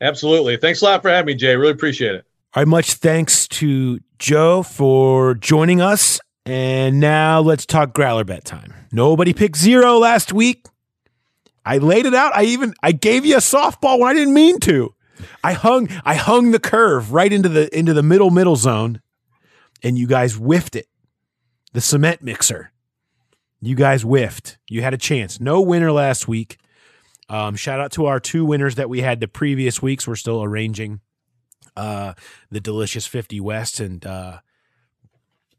Absolutely. 0.00 0.56
Thanks 0.56 0.82
a 0.82 0.86
lot 0.86 1.02
for 1.02 1.10
having 1.10 1.26
me, 1.26 1.34
Jay. 1.34 1.54
Really 1.54 1.72
appreciate 1.72 2.16
it. 2.16 2.26
All 2.54 2.62
right, 2.62 2.68
much 2.68 2.94
thanks 2.94 3.46
to 3.48 4.00
Joe 4.18 4.62
for 4.62 5.34
joining 5.34 5.80
us. 5.80 6.20
And 6.44 6.98
now 6.98 7.40
let's 7.40 7.64
talk 7.64 7.94
growler 7.94 8.24
bet 8.24 8.44
time. 8.44 8.74
Nobody 8.90 9.32
picked 9.32 9.56
zero 9.56 9.98
last 9.98 10.32
week. 10.32 10.66
I 11.64 11.78
laid 11.78 12.06
it 12.06 12.14
out. 12.14 12.34
I 12.34 12.44
even 12.44 12.74
I 12.82 12.90
gave 12.90 13.24
you 13.24 13.36
a 13.36 13.40
softball 13.40 14.00
when 14.00 14.10
I 14.10 14.14
didn't 14.14 14.34
mean 14.34 14.58
to. 14.60 14.92
I 15.44 15.52
hung 15.52 15.88
I 16.04 16.14
hung 16.14 16.50
the 16.50 16.58
curve 16.58 17.12
right 17.12 17.32
into 17.32 17.48
the 17.48 17.72
into 17.76 17.94
the 17.94 18.02
middle 18.02 18.30
middle 18.30 18.56
zone, 18.56 19.00
and 19.84 19.96
you 19.96 20.08
guys 20.08 20.34
whiffed 20.34 20.74
it. 20.74 20.88
The 21.72 21.80
cement 21.80 22.22
mixer. 22.22 22.71
You 23.62 23.76
guys 23.76 24.02
whiffed. 24.02 24.58
You 24.68 24.82
had 24.82 24.92
a 24.92 24.98
chance. 24.98 25.40
No 25.40 25.60
winner 25.60 25.92
last 25.92 26.26
week. 26.26 26.58
Um, 27.28 27.54
shout 27.54 27.78
out 27.78 27.92
to 27.92 28.06
our 28.06 28.18
two 28.18 28.44
winners 28.44 28.74
that 28.74 28.88
we 28.88 29.00
had 29.00 29.20
the 29.20 29.28
previous 29.28 29.80
weeks. 29.80 30.06
We're 30.06 30.16
still 30.16 30.42
arranging 30.42 31.00
uh, 31.76 32.14
the 32.50 32.60
delicious 32.60 33.06
50 33.06 33.40
West 33.40 33.78
and 33.78 34.04
uh, 34.04 34.38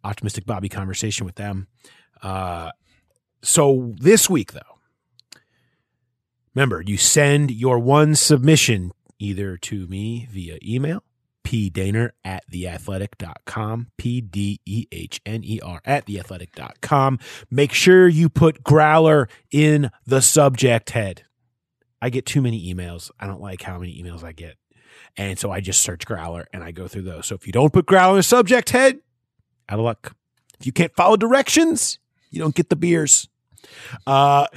optimistic 0.04 0.46
Bobby 0.46 0.68
conversation 0.68 1.26
with 1.26 1.36
them. 1.36 1.68
Uh, 2.22 2.72
so 3.42 3.94
this 3.98 4.30
week, 4.30 4.52
though, 4.52 5.40
remember 6.54 6.84
you 6.86 6.98
send 6.98 7.52
your 7.52 7.80
one 7.80 8.16
submission 8.16 8.92
either 9.18 9.56
to 9.58 9.88
me 9.88 10.28
via 10.30 10.60
email 10.62 11.04
pdehner 11.54 12.12
at 12.26 12.44
theathletic.com. 12.50 13.88
P 13.98 14.22
D 14.22 14.60
E 14.66 14.88
H 14.92 15.22
N 15.26 15.44
E 15.44 15.60
R 15.62 15.82
at 15.86 16.08
theathletic.com. 16.08 17.20
Make 17.52 17.74
sure 17.74 18.08
you 18.08 18.28
put 18.28 18.64
growler 18.64 19.30
in 19.52 19.92
the 20.06 20.22
subject 20.22 20.92
head. 20.92 21.24
I 22.02 22.10
get 22.10 22.26
too 22.26 22.42
many 22.42 22.74
emails. 22.74 23.12
I 23.20 23.28
don't 23.28 23.42
like 23.42 23.62
how 23.62 23.78
many 23.78 24.02
emails 24.02 24.24
I 24.24 24.32
get. 24.32 24.58
And 25.16 25.38
so 25.38 25.52
I 25.52 25.62
just 25.62 25.84
search 25.84 26.06
growler 26.06 26.48
and 26.52 26.64
I 26.64 26.72
go 26.72 26.88
through 26.88 27.04
those. 27.04 27.28
So 27.28 27.36
if 27.36 27.46
you 27.46 27.54
don't 27.54 27.72
put 27.72 27.86
growler 27.86 28.14
in 28.14 28.18
the 28.18 28.24
subject 28.24 28.72
head, 28.72 29.00
out 29.70 29.80
of 29.80 29.86
luck. 29.86 30.16
If 30.60 30.66
you 30.66 30.72
can't 30.72 30.96
follow 30.96 31.18
directions, 31.18 32.00
you 32.32 32.40
don't 32.40 32.56
get 32.56 32.70
the 32.70 32.76
beers. 32.76 33.30
Uh, 34.08 34.48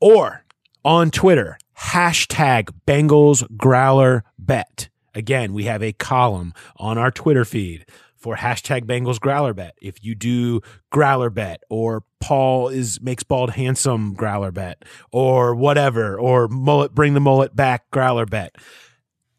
or 0.00 0.44
on 0.84 1.10
Twitter, 1.10 1.58
hashtag 1.78 2.70
Bengals 2.86 3.44
Growler 3.56 4.24
Bet. 4.38 4.88
Again, 5.14 5.52
we 5.52 5.64
have 5.64 5.82
a 5.82 5.92
column 5.92 6.52
on 6.76 6.98
our 6.98 7.10
Twitter 7.10 7.44
feed 7.44 7.86
for 8.16 8.36
hashtag 8.36 8.84
Bengals 8.84 9.20
Growler 9.20 9.52
Bet. 9.52 9.76
If 9.82 10.02
you 10.02 10.14
do 10.14 10.62
Growler 10.90 11.28
Bet 11.28 11.62
or 11.68 12.04
Paul 12.20 12.68
is 12.68 12.98
makes 13.02 13.22
bald 13.22 13.50
handsome 13.50 14.14
Growler 14.14 14.50
Bet 14.50 14.82
or 15.12 15.54
whatever 15.54 16.18
or 16.18 16.48
mullet 16.48 16.94
bring 16.94 17.12
the 17.12 17.20
mullet 17.20 17.54
back 17.54 17.90
Growler 17.90 18.24
Bet, 18.24 18.56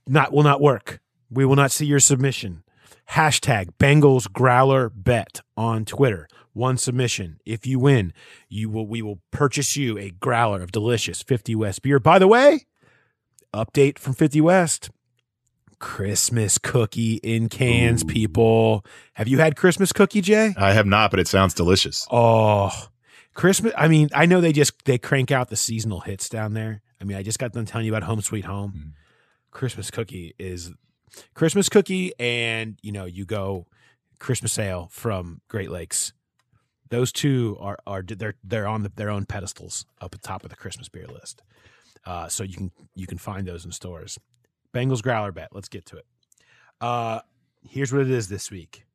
not 0.08 0.32
will 0.32 0.44
not 0.44 0.62
work. 0.62 1.02
We 1.32 1.46
will 1.46 1.56
not 1.56 1.72
see 1.72 1.88
your 1.88 2.00
submission. 2.00 2.64
Hashtag 3.12 3.70
Bengals 3.80 4.32
Growler 4.32 4.90
Bet 4.90 5.42
on 5.58 5.84
Twitter. 5.86 6.28
One 6.54 6.78
submission. 6.78 7.40
If 7.44 7.66
you 7.66 7.80
win, 7.80 8.14
you 8.50 8.70
will 8.70 8.88
we 8.88 9.02
will 9.02 9.20
purchase 9.32 9.76
you 9.76 9.98
a 9.98 10.12
growler 10.12 10.62
of 10.62 10.72
delicious 10.72 11.24
50 11.24 11.56
West 11.56 11.82
beer. 11.82 12.00
By 12.00 12.20
the 12.20 12.28
way, 12.28 12.68
update 13.52 13.98
from 13.98 14.14
50 14.14 14.42
West 14.42 14.92
Christmas 15.80 16.58
cookie 16.58 17.16
in 17.16 17.50
cans, 17.50 18.04
people. 18.04 18.86
Have 19.14 19.28
you 19.28 19.38
had 19.38 19.56
Christmas 19.56 19.92
cookie, 19.92 20.22
Jay? 20.22 20.54
I 20.58 20.74
have 20.74 20.86
not, 20.86 21.12
but 21.12 21.20
it 21.20 21.28
sounds 21.28 21.54
delicious. 21.54 22.08
Oh, 22.12 22.72
Christmas. 23.34 23.74
I 23.78 23.88
mean, 23.88 24.10
I 24.14 24.26
know 24.26 24.42
they 24.42 24.54
just 24.54 24.86
they 24.86 24.98
crank 24.98 25.32
out 25.32 25.50
the 25.50 25.56
seasonal 25.56 26.02
hits 26.02 26.30
down 26.30 26.54
there. 26.54 26.82
I 27.00 27.04
mean, 27.04 27.18
I 27.18 27.24
just 27.24 27.40
got 27.40 27.52
done 27.52 27.66
telling 27.66 27.86
you 27.86 27.92
about 27.92 28.04
Home 28.04 28.22
Sweet 28.22 28.46
Home. 28.46 28.74
Mm. 28.76 28.92
Christmas 29.52 29.92
cookie 29.92 30.34
is 30.38 30.72
Christmas 31.34 31.70
cookie, 31.70 32.14
and 32.20 32.78
you 32.82 32.92
know, 32.92 33.06
you 33.06 33.26
go 33.26 33.68
Christmas 34.20 34.58
ale 34.58 34.90
from 34.92 35.42
Great 35.48 35.72
Lakes. 35.72 36.14
Those 36.90 37.12
two 37.12 37.58
are 37.60 37.78
are 37.86 38.02
they're 38.02 38.36
they're 38.44 38.68
on 38.68 38.84
the, 38.84 38.92
their 38.96 39.10
own 39.10 39.26
pedestals 39.26 39.86
up 40.02 40.14
at 40.14 40.22
the 40.22 40.28
top 40.28 40.44
of 40.44 40.50
the 40.50 40.56
Christmas 40.56 40.90
beer 40.90 41.08
list. 41.08 41.42
Uh, 42.06 42.28
so 42.28 42.44
you 42.44 42.56
can 42.56 42.72
you 42.94 43.08
can 43.08 43.18
find 43.18 43.48
those 43.48 43.66
in 43.66 43.72
stores. 43.72 44.20
Bengals 44.76 45.02
growler 45.02 45.32
bet. 45.32 45.50
Let's 45.54 45.70
get 45.70 45.86
to 45.88 45.98
it. 45.98 46.06
Uh, 46.82 47.22
here's 47.68 47.94
what 47.94 48.02
it 48.02 48.12
is 48.12 48.28
this 48.28 48.52
week. 48.52 48.86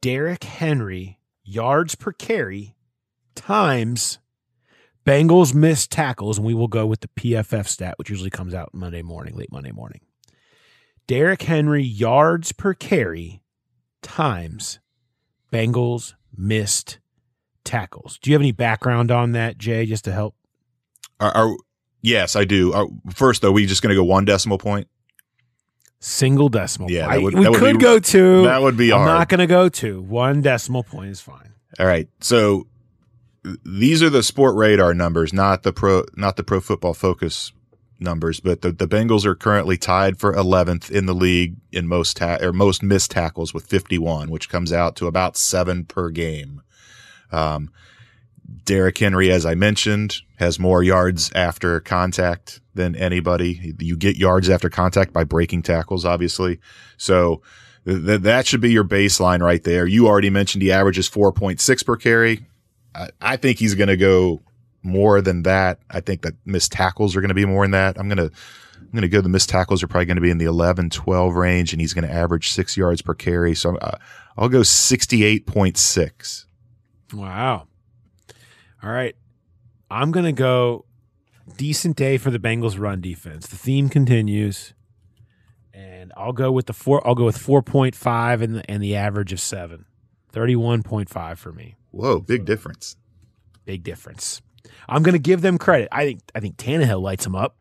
Derrick 0.00 0.44
Henry 0.44 1.18
yards 1.42 1.94
per 1.96 2.12
carry 2.12 2.76
times 3.34 4.18
Bengals 5.04 5.52
missed 5.52 5.90
tackles, 5.90 6.38
and 6.38 6.46
we 6.46 6.54
will 6.54 6.68
go 6.68 6.86
with 6.86 7.00
the 7.00 7.08
PFF 7.08 7.66
stat, 7.66 7.98
which 7.98 8.08
usually 8.08 8.30
comes 8.30 8.54
out 8.54 8.72
Monday 8.72 9.02
morning, 9.02 9.34
late 9.34 9.52
Monday 9.52 9.72
morning. 9.72 10.00
Derrick 11.06 11.42
Henry 11.42 11.82
yards 11.82 12.52
per 12.52 12.72
carry 12.72 13.42
times 14.00 14.78
Bengals 15.52 16.14
missed 16.34 17.00
tackles. 17.64 18.18
Do 18.22 18.30
you 18.30 18.34
have 18.34 18.40
any 18.42 18.52
background 18.52 19.10
on 19.10 19.32
that, 19.32 19.58
Jay, 19.58 19.84
just 19.84 20.04
to 20.04 20.12
help? 20.12 20.36
Are, 21.20 21.36
are 21.36 21.56
yes, 22.04 22.36
I 22.36 22.44
do. 22.44 22.72
Are, 22.72 22.86
first, 23.14 23.42
though, 23.42 23.50
we 23.52 23.66
just 23.66 23.82
going 23.82 23.90
to 23.90 23.96
go 23.96 24.04
one 24.04 24.24
decimal 24.24 24.58
point. 24.58 24.86
Single 26.00 26.48
decimal. 26.50 26.90
Yeah, 26.90 27.08
point. 27.08 27.22
would- 27.22 27.34
we 27.34 27.42
that 27.44 27.50
would 27.52 27.60
could 27.60 27.78
be- 27.78 27.82
go 27.82 27.98
to. 27.98 28.42
That 28.44 28.62
would 28.62 28.76
be 28.76 28.92
I'm 28.92 28.98
hard. 29.00 29.08
not 29.18 29.28
going 29.28 29.40
to 29.40 29.46
go 29.46 29.68
to 29.68 30.00
one 30.02 30.42
decimal 30.42 30.82
point 30.84 31.10
is 31.10 31.20
fine. 31.20 31.54
All 31.78 31.86
right. 31.86 32.08
So 32.20 32.66
these 33.64 34.02
are 34.02 34.10
the 34.10 34.20
Sportradar 34.20 34.94
numbers, 34.96 35.32
not 35.32 35.62
the 35.62 35.72
pro, 35.72 36.04
not 36.14 36.36
the 36.36 36.44
Pro 36.44 36.60
Football 36.60 36.94
Focus 36.94 37.52
numbers. 37.98 38.38
But 38.40 38.60
the, 38.60 38.70
the 38.72 38.86
Bengals 38.86 39.24
are 39.24 39.34
currently 39.34 39.76
tied 39.78 40.18
for 40.18 40.34
11th 40.34 40.90
in 40.90 41.06
the 41.06 41.14
league 41.14 41.56
in 41.72 41.88
most 41.88 42.18
ta- 42.18 42.38
or 42.40 42.52
most 42.52 42.82
missed 42.82 43.10
tackles 43.10 43.54
with 43.54 43.66
51, 43.66 44.30
which 44.30 44.48
comes 44.50 44.72
out 44.72 44.94
to 44.96 45.06
about 45.06 45.36
seven 45.36 45.84
per 45.84 46.10
game. 46.10 46.60
Um, 47.32 47.70
Derrick 48.64 48.98
Henry, 48.98 49.30
as 49.30 49.46
I 49.46 49.54
mentioned, 49.54 50.16
has 50.36 50.58
more 50.58 50.82
yards 50.82 51.30
after 51.34 51.80
contact 51.80 52.60
than 52.74 52.96
anybody. 52.96 53.74
You 53.78 53.96
get 53.96 54.16
yards 54.16 54.50
after 54.50 54.68
contact 54.68 55.12
by 55.12 55.24
breaking 55.24 55.62
tackles, 55.62 56.04
obviously. 56.04 56.60
So 56.96 57.42
th- 57.86 58.04
th- 58.04 58.20
that 58.22 58.46
should 58.46 58.60
be 58.60 58.72
your 58.72 58.84
baseline 58.84 59.40
right 59.40 59.62
there. 59.62 59.86
You 59.86 60.06
already 60.06 60.30
mentioned 60.30 60.62
he 60.62 60.72
averages 60.72 61.08
4.6 61.08 61.86
per 61.86 61.96
carry. 61.96 62.46
I, 62.94 63.08
I 63.20 63.36
think 63.36 63.58
he's 63.58 63.74
going 63.74 63.88
to 63.88 63.96
go 63.96 64.42
more 64.82 65.20
than 65.20 65.42
that. 65.44 65.80
I 65.90 66.00
think 66.00 66.22
that 66.22 66.34
missed 66.44 66.72
tackles 66.72 67.16
are 67.16 67.20
going 67.20 67.28
to 67.28 67.34
be 67.34 67.46
more 67.46 67.64
than 67.64 67.72
that. 67.72 67.98
I'm 67.98 68.08
going 68.08 68.18
to, 68.18 68.34
I'm 68.80 68.90
going 68.92 69.02
to 69.02 69.08
go. 69.08 69.20
The 69.20 69.28
missed 69.28 69.48
tackles 69.48 69.82
are 69.82 69.88
probably 69.88 70.06
going 70.06 70.16
to 70.16 70.22
be 70.22 70.30
in 70.30 70.38
the 70.38 70.44
11, 70.44 70.90
12 70.90 71.34
range, 71.34 71.72
and 71.72 71.80
he's 71.80 71.94
going 71.94 72.06
to 72.06 72.12
average 72.12 72.50
six 72.50 72.76
yards 72.76 73.02
per 73.02 73.14
carry. 73.14 73.54
So 73.54 73.76
uh, 73.76 73.98
I'll 74.36 74.48
go 74.48 74.60
68.6. 74.60 76.44
Wow. 77.12 77.68
All 78.84 78.90
right. 78.90 79.16
I'm 79.90 80.12
going 80.12 80.26
to 80.26 80.32
go 80.32 80.84
decent 81.56 81.96
day 81.96 82.18
for 82.18 82.30
the 82.30 82.38
Bengals 82.38 82.78
run 82.78 83.00
defense. 83.00 83.46
The 83.46 83.56
theme 83.56 83.88
continues. 83.88 84.74
And 85.72 86.12
I'll 86.16 86.32
go 86.32 86.52
with 86.52 86.66
the 86.66 86.72
four 86.72 87.04
I'll 87.06 87.14
go 87.14 87.24
with 87.24 87.38
4.5 87.38 88.42
and 88.42 88.56
the 88.56 88.70
and 88.70 88.82
the 88.82 88.94
average 88.94 89.32
of 89.32 89.40
7. 89.40 89.86
31.5 90.32 91.38
for 91.38 91.52
me. 91.52 91.76
Whoa, 91.92 92.20
big 92.20 92.44
difference. 92.44 92.96
Big 93.64 93.82
difference. 93.82 94.42
I'm 94.88 95.02
going 95.02 95.14
to 95.14 95.18
give 95.20 95.40
them 95.40 95.58
credit. 95.58 95.88
I 95.90 96.04
think 96.04 96.20
I 96.34 96.40
think 96.40 96.56
Tannehill 96.56 97.00
lights 97.00 97.24
them 97.24 97.34
up. 97.34 97.56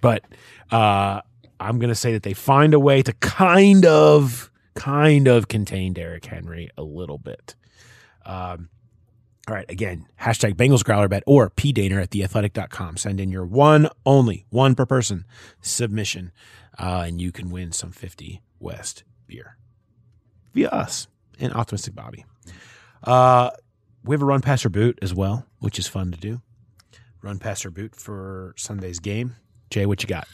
But 0.00 0.24
uh 0.70 1.22
I'm 1.58 1.78
going 1.78 1.88
to 1.88 1.94
say 1.96 2.12
that 2.12 2.22
they 2.22 2.34
find 2.34 2.72
a 2.72 2.80
way 2.80 3.02
to 3.02 3.12
kind 3.14 3.84
of 3.84 4.50
kind 4.74 5.26
of 5.28 5.48
contain 5.48 5.92
Derrick 5.92 6.24
Henry 6.24 6.70
a 6.78 6.82
little 6.82 7.18
bit. 7.18 7.56
Um 8.24 8.68
all 9.48 9.54
right, 9.54 9.68
again, 9.68 10.06
hashtag 10.20 10.54
Bengals 10.54 10.84
Growler 10.84 11.08
Bet 11.08 11.24
or 11.26 11.50
pdehner 11.50 12.00
at 12.00 12.10
theathletic.com. 12.10 12.96
Send 12.96 13.18
in 13.18 13.30
your 13.32 13.44
one, 13.44 13.88
only, 14.06 14.46
one 14.50 14.74
per 14.76 14.86
person 14.86 15.24
submission, 15.60 16.30
uh, 16.78 17.04
and 17.06 17.20
you 17.20 17.32
can 17.32 17.50
win 17.50 17.72
some 17.72 17.90
50 17.90 18.40
West 18.60 19.02
beer 19.26 19.56
via 20.54 20.68
us 20.68 21.08
and 21.40 21.52
Optimistic 21.52 21.94
Bobby. 21.94 22.24
Uh, 23.02 23.50
we 24.04 24.14
have 24.14 24.22
a 24.22 24.26
run 24.26 24.42
passer 24.42 24.68
boot 24.68 24.98
as 25.02 25.12
well, 25.12 25.46
which 25.58 25.78
is 25.78 25.88
fun 25.88 26.12
to 26.12 26.18
do. 26.18 26.40
Run 27.20 27.38
passer 27.38 27.70
boot 27.70 27.96
for 27.96 28.54
Sunday's 28.56 29.00
game. 29.00 29.36
Jay, 29.70 29.86
what 29.86 30.02
you 30.02 30.08
got? 30.08 30.28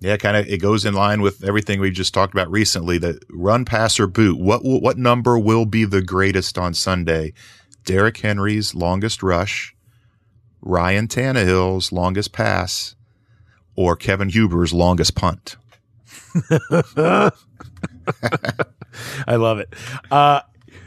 Yeah, 0.00 0.16
kind 0.16 0.36
of. 0.36 0.46
It 0.46 0.58
goes 0.58 0.84
in 0.84 0.94
line 0.94 1.20
with 1.20 1.42
everything 1.42 1.80
we've 1.80 1.92
just 1.92 2.14
talked 2.14 2.32
about 2.32 2.50
recently. 2.50 2.98
The 2.98 3.20
run, 3.30 3.64
pass, 3.64 3.98
or 3.98 4.06
boot. 4.06 4.38
What 4.38 4.60
what 4.62 4.96
number 4.96 5.36
will 5.38 5.66
be 5.66 5.84
the 5.84 6.02
greatest 6.02 6.56
on 6.56 6.74
Sunday? 6.74 7.32
Derrick 7.84 8.18
Henry's 8.18 8.74
longest 8.74 9.22
rush, 9.22 9.74
Ryan 10.60 11.08
Tannehill's 11.08 11.92
longest 11.92 12.32
pass, 12.32 12.94
or 13.76 13.96
Kevin 13.96 14.28
Huber's 14.28 14.72
longest 14.72 15.14
punt. 15.14 15.56
I 19.26 19.36
love 19.36 19.58
it. 19.58 19.72
Uh, 20.10 20.40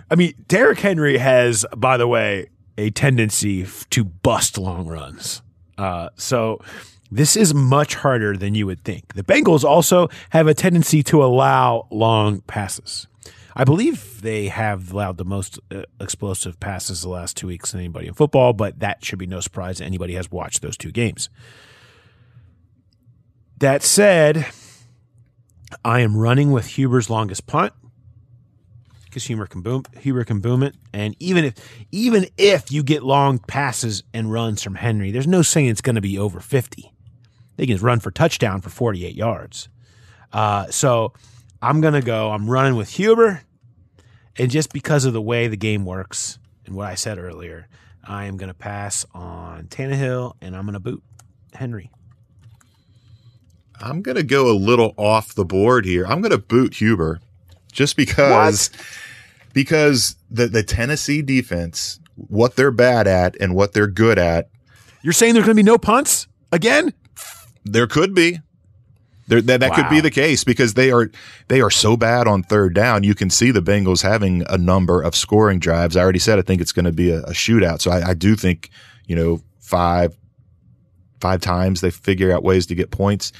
I 0.10 0.16
mean, 0.16 0.34
Derrick 0.48 0.80
Henry 0.80 1.18
has, 1.18 1.66
by 1.76 1.98
the 1.98 2.08
way, 2.08 2.50
a 2.78 2.90
tendency 2.92 3.64
f- 3.64 3.90
to 3.92 4.04
bust 4.04 4.58
long 4.58 4.88
runs. 4.88 5.42
Uh, 5.78 6.10
so 6.16 6.60
this 7.10 7.36
is 7.36 7.54
much 7.54 7.96
harder 7.96 8.36
than 8.36 8.56
you 8.56 8.66
would 8.66 8.84
think. 8.84 9.14
The 9.14 9.24
Bengals 9.24 9.64
also 9.64 10.10
have 10.32 10.48
a 10.48 10.54
tendency 10.54 11.04
to 11.04 11.24
allow 11.24 11.88
long 11.92 12.42
passes. 12.42 13.08
I 13.56 13.64
believe 13.64 14.22
they 14.22 14.48
have 14.48 14.92
allowed 14.92 15.18
the 15.18 15.26
most 15.26 15.60
uh, 15.70 15.84
explosive 16.00 16.60
passes 16.60 17.02
the 17.02 17.10
last 17.10 17.36
two 17.38 17.48
weeks 17.48 17.72
than 17.72 17.82
anybody 17.82 18.08
in 18.08 18.14
football, 18.14 18.54
but 18.54 18.80
that 18.80 19.04
should 19.04 19.20
be 19.20 19.28
no 19.28 19.40
surprise 19.40 19.78
to 19.78 19.86
anybody 19.86 20.14
has 20.14 20.32
watched 20.32 20.62
those 20.62 20.78
two 20.78 20.92
games. 20.92 21.30
That 23.58 23.84
said, 23.84 24.48
I 25.86 26.00
am 26.00 26.18
running 26.18 26.52
with 26.52 26.66
Huber's 26.78 27.10
longest 27.10 27.46
punt 27.46 27.74
because 29.06 29.26
Huber 29.26 29.46
can 29.46 29.62
boom, 29.62 29.84
Huber 30.00 30.24
can 30.24 30.40
boom 30.40 30.64
it, 30.64 30.76
and 30.94 31.16
even 31.20 31.44
if 31.44 31.56
even 31.92 32.28
if 32.38 32.72
you 32.72 32.82
get 32.82 33.04
long 33.04 33.40
passes 33.40 34.04
and 34.14 34.32
runs 34.32 34.64
from 34.64 34.76
Henry, 34.76 35.12
there's 35.12 35.28
no 35.28 35.42
saying 35.42 35.68
it's 35.68 35.82
going 35.82 35.96
to 35.96 36.02
be 36.02 36.18
over 36.18 36.40
fifty. 36.40 36.94
They 37.58 37.66
can 37.66 37.78
run 37.78 38.00
for 38.00 38.10
touchdown 38.10 38.62
for 38.62 38.70
forty 38.70 39.06
eight 39.06 39.16
yards. 39.16 39.68
Uh, 40.32 40.68
so 40.72 41.14
I'm 41.62 41.82
going 41.82 41.94
to 41.94 42.02
go. 42.02 42.32
I'm 42.32 42.50
running 42.50 42.76
with 42.76 42.90
Huber, 42.90 43.42
and 44.38 44.50
just 44.50 44.74
because 44.74 45.06
of 45.06 45.14
the 45.14 45.22
way 45.22 45.48
the 45.48 45.58
game 45.58 45.86
works 45.86 46.40
and 46.66 46.76
what 46.76 46.88
I 46.88 46.96
said 46.96 47.18
earlier, 47.20 47.68
I 48.04 48.26
am 48.26 48.38
going 48.38 48.48
to 48.50 48.54
pass 48.56 49.06
on 49.14 49.66
Tannehill, 49.68 50.34
and 50.42 50.56
I'm 50.56 50.64
going 50.66 50.74
to 50.74 50.80
boot 50.80 51.04
Henry. 51.54 51.92
I'm 53.80 54.02
going 54.02 54.16
to 54.18 54.24
go 54.24 54.50
a 54.52 54.54
little 54.58 54.94
off 54.98 55.34
the 55.34 55.46
board 55.46 55.86
here. 55.86 56.06
I'm 56.06 56.22
going 56.22 56.32
to 56.32 56.38
boot 56.38 56.76
Huber 56.76 57.20
just 57.72 57.96
because 57.96 58.70
because 59.54 60.16
the 60.30 60.48
the 60.48 60.64
Tennessee 60.64 61.22
defense, 61.22 62.00
what 62.16 62.56
they're 62.56 62.72
bad 62.72 63.08
at 63.08 63.36
and 63.40 63.56
what 63.56 63.74
they're 63.74 63.88
good 63.88 64.20
at, 64.20 64.50
You're 65.02 65.14
saying 65.14 65.34
there's 65.34 65.46
going 65.46 65.56
to 65.56 65.64
be 65.64 65.66
no 65.66 65.78
punts 65.78 66.28
again? 66.52 66.94
there 67.64 67.88
could 67.88 68.14
be. 68.16 68.40
There, 69.32 69.42
that 69.44 69.62
that 69.62 69.76
could 69.76 69.90
be 69.90 70.02
the 70.02 70.12
case 70.12 70.44
because 70.44 70.74
they 70.74 70.92
are 70.92 71.10
they 71.48 71.62
are 71.62 71.70
so 71.70 71.96
bad 71.96 72.28
on 72.28 72.44
third 72.44 72.76
down. 72.76 73.06
You 73.06 73.16
can 73.16 73.30
see 73.30 73.50
the 73.50 73.62
Bengals 73.62 74.04
having 74.04 74.44
a 74.50 74.58
number 74.58 75.02
of 75.02 75.16
scoring 75.16 75.58
drives. 75.58 75.96
I 75.96 76.02
already 76.02 76.20
said 76.20 76.38
I 76.38 76.42
think 76.42 76.60
it's 76.60 76.74
going 76.74 76.84
to 76.84 76.92
be 76.92 77.12
a, 77.12 77.22
a 77.22 77.30
shootout. 77.30 77.80
So 77.80 77.92
I, 77.92 78.10
I 78.10 78.14
do 78.14 78.36
think 78.36 78.70
you 79.08 79.16
know 79.16 79.40
five 79.62 80.18
five 81.22 81.40
times 81.40 81.80
they 81.80 81.92
figure 81.92 82.34
out 82.34 82.44
ways 82.44 82.66
to 82.66 82.76
get 82.76 82.92
points. 82.92 83.32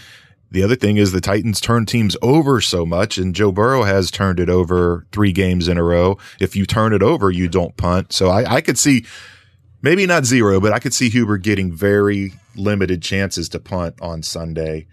The 0.50 0.64
other 0.64 0.78
thing 0.78 0.96
is 0.96 1.12
the 1.12 1.20
Titans 1.20 1.60
turn 1.60 1.86
teams 1.86 2.16
over 2.22 2.62
so 2.62 2.86
much, 2.86 3.18
and 3.18 3.36
Joe 3.36 3.52
Burrow 3.52 3.84
has 3.84 4.12
turned 4.12 4.40
it 4.40 4.50
over 4.50 5.06
three 5.12 5.34
games 5.34 5.68
in 5.68 5.78
a 5.78 5.84
row. 5.84 6.18
If 6.40 6.56
you 6.56 6.66
turn 6.66 6.94
it 6.94 7.04
over, 7.04 7.30
you 7.32 7.50
don't 7.50 7.76
punt. 7.76 8.14
So 8.14 8.30
I, 8.30 8.56
I 8.56 8.62
could 8.62 8.80
see 8.80 9.06
maybe 9.82 10.06
not 10.06 10.24
zero, 10.24 10.62
but 10.62 10.72
I 10.72 10.80
could 10.80 10.94
see 10.94 11.10
Huber 11.10 11.38
getting 11.38 11.70
very 11.74 12.32
limited 12.56 13.02
chances 13.02 13.50
to 13.50 13.60
punt 13.60 13.96
on 14.02 14.24
Sunday. 14.24 14.88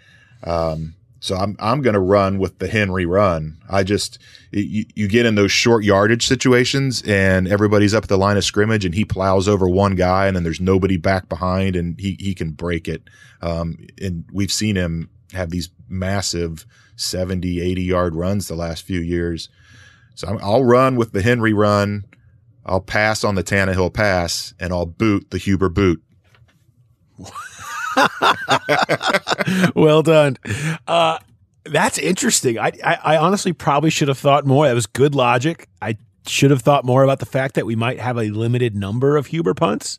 Um, 0.45 0.95
so 1.21 1.35
I'm 1.37 1.57
I'm 1.59 1.83
going 1.83 1.95
to 1.95 2.01
run 2.01 2.39
with 2.39 2.59
the 2.59 2.69
Henry 2.69 3.05
run. 3.05 3.59
I 3.69 3.83
just 3.83 4.19
you, 4.53 4.85
you 4.95 5.09
get 5.09 5.27
in 5.27 5.35
those 5.35 5.51
short 5.51 5.83
yardage 5.85 6.27
situations 6.27 7.03
and 7.03 7.49
everybody's 7.49 7.93
up 7.93 8.05
at 8.05 8.09
the 8.09 8.19
line 8.19 8.37
of 8.37 8.45
scrimmage 8.45 8.85
and 8.85 8.95
he 8.95 9.05
plows 9.05 9.49
over 9.49 9.69
one 9.69 9.97
guy 9.97 10.27
and 10.27 10.37
then 10.37 10.45
there's 10.45 10.61
nobody 10.61 10.97
back 10.97 11.29
behind 11.29 11.75
and 11.75 11.99
he 11.99 12.17
he 12.21 12.35
can 12.35 12.53
break 12.53 12.87
it. 12.87 13.03
Um, 13.43 13.79
and 14.01 14.25
we've 14.33 14.53
seen 14.53 14.77
him 14.77 15.11
have 15.33 15.51
these 15.51 15.71
massive 15.89 16.67
70, 16.97 17.61
80 17.61 17.83
yard 17.83 18.15
runs 18.15 18.47
the 18.47 18.55
last 18.55 18.85
few 18.85 19.01
years. 19.01 19.49
So 20.15 20.29
I'm, 20.29 20.39
I'll 20.41 20.65
run 20.65 20.97
with 20.97 21.13
the 21.13 21.23
Henry 21.23 21.53
run. 21.53 22.05
I'll 22.65 22.81
pass 22.81 23.25
on 23.25 23.35
the 23.35 23.45
Tannehill 23.45 23.93
pass 23.93 24.55
and 24.61 24.73
I'll 24.73 24.87
boot 24.87 25.31
the 25.31 25.39
Huber 25.39 25.69
boot. 25.69 26.03
well 29.75 30.03
done. 30.03 30.37
Uh, 30.87 31.19
that's 31.65 31.99
interesting. 31.99 32.59
I, 32.59 32.73
I, 32.85 32.99
I 33.05 33.17
honestly 33.17 33.53
probably 33.53 33.91
should 33.91 34.09
have 34.09 34.19
thought 34.19 34.47
more. 34.47 34.67
That 34.67 34.75
was 34.75 34.87
good 34.87 35.15
logic. 35.15 35.69
I 35.83 35.97
should 36.27 36.51
have 36.51 36.63
thought 36.63 36.85
more 36.85 37.03
about 37.03 37.19
the 37.21 37.27
fact 37.27 37.55
that 37.55 37.67
we 37.67 37.77
might 37.77 38.01
have 38.01 38.17
a 38.17 38.25
limited 38.31 38.75
number 38.75 39.17
of 39.17 39.27
Huber 39.27 39.55
punts. 39.55 39.99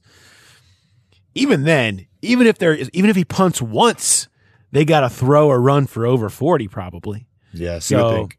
Even 1.35 1.63
then, 1.63 2.07
even 2.21 2.47
if 2.47 2.57
there 2.57 2.73
is, 2.73 2.89
even 2.93 3.09
if 3.09 3.15
he 3.15 3.25
punts 3.25 3.61
once, 3.61 4.27
they 4.71 4.85
got 4.85 5.01
to 5.01 5.09
throw 5.09 5.47
or 5.47 5.61
run 5.61 5.87
for 5.87 6.05
over 6.05 6.29
forty 6.29 6.67
probably. 6.67 7.27
Yes, 7.53 7.85
So- 7.85 8.11
think. 8.15 8.35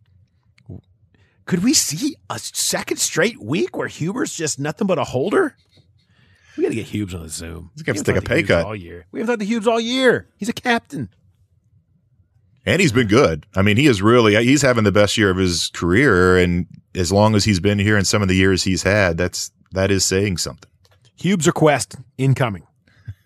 Could 1.46 1.64
we 1.64 1.74
see 1.74 2.14
a 2.28 2.38
second 2.38 2.98
straight 2.98 3.42
week 3.42 3.76
where 3.76 3.88
Huber's 3.88 4.32
just 4.32 4.60
nothing 4.60 4.86
but 4.86 5.00
a 5.00 5.04
holder? 5.04 5.56
We 6.60 6.64
got 6.64 6.68
to 6.68 6.74
get 6.74 6.88
Hubes 6.88 7.14
on 7.14 7.22
the 7.22 7.30
Zoom. 7.30 7.70
He's 7.74 7.86
have 7.86 7.96
to 7.96 8.02
take 8.02 8.16
a 8.16 8.20
pay 8.20 8.36
Hubes 8.40 8.48
cut. 8.48 8.66
all 8.66 8.76
year. 8.76 9.06
We 9.12 9.20
haven't 9.20 9.32
talked 9.32 9.40
to 9.40 9.46
Hubes 9.46 9.66
all 9.66 9.80
year. 9.80 10.28
He's 10.36 10.50
a 10.50 10.52
captain. 10.52 11.08
And 12.66 12.82
he's 12.82 12.92
been 12.92 13.06
good. 13.06 13.46
I 13.56 13.62
mean, 13.62 13.78
he 13.78 13.86
is 13.86 14.02
really, 14.02 14.36
he's 14.44 14.60
having 14.60 14.84
the 14.84 14.92
best 14.92 15.16
year 15.16 15.30
of 15.30 15.38
his 15.38 15.70
career. 15.72 16.36
And 16.36 16.66
as 16.94 17.10
long 17.10 17.34
as 17.34 17.44
he's 17.44 17.60
been 17.60 17.78
here 17.78 17.96
and 17.96 18.06
some 18.06 18.20
of 18.20 18.28
the 18.28 18.34
years 18.34 18.62
he's 18.62 18.82
had, 18.82 19.16
that's, 19.16 19.50
that 19.72 19.90
is 19.90 20.04
saying 20.04 20.36
something. 20.36 20.68
Hubes 21.16 21.46
request 21.46 21.96
incoming. 22.18 22.66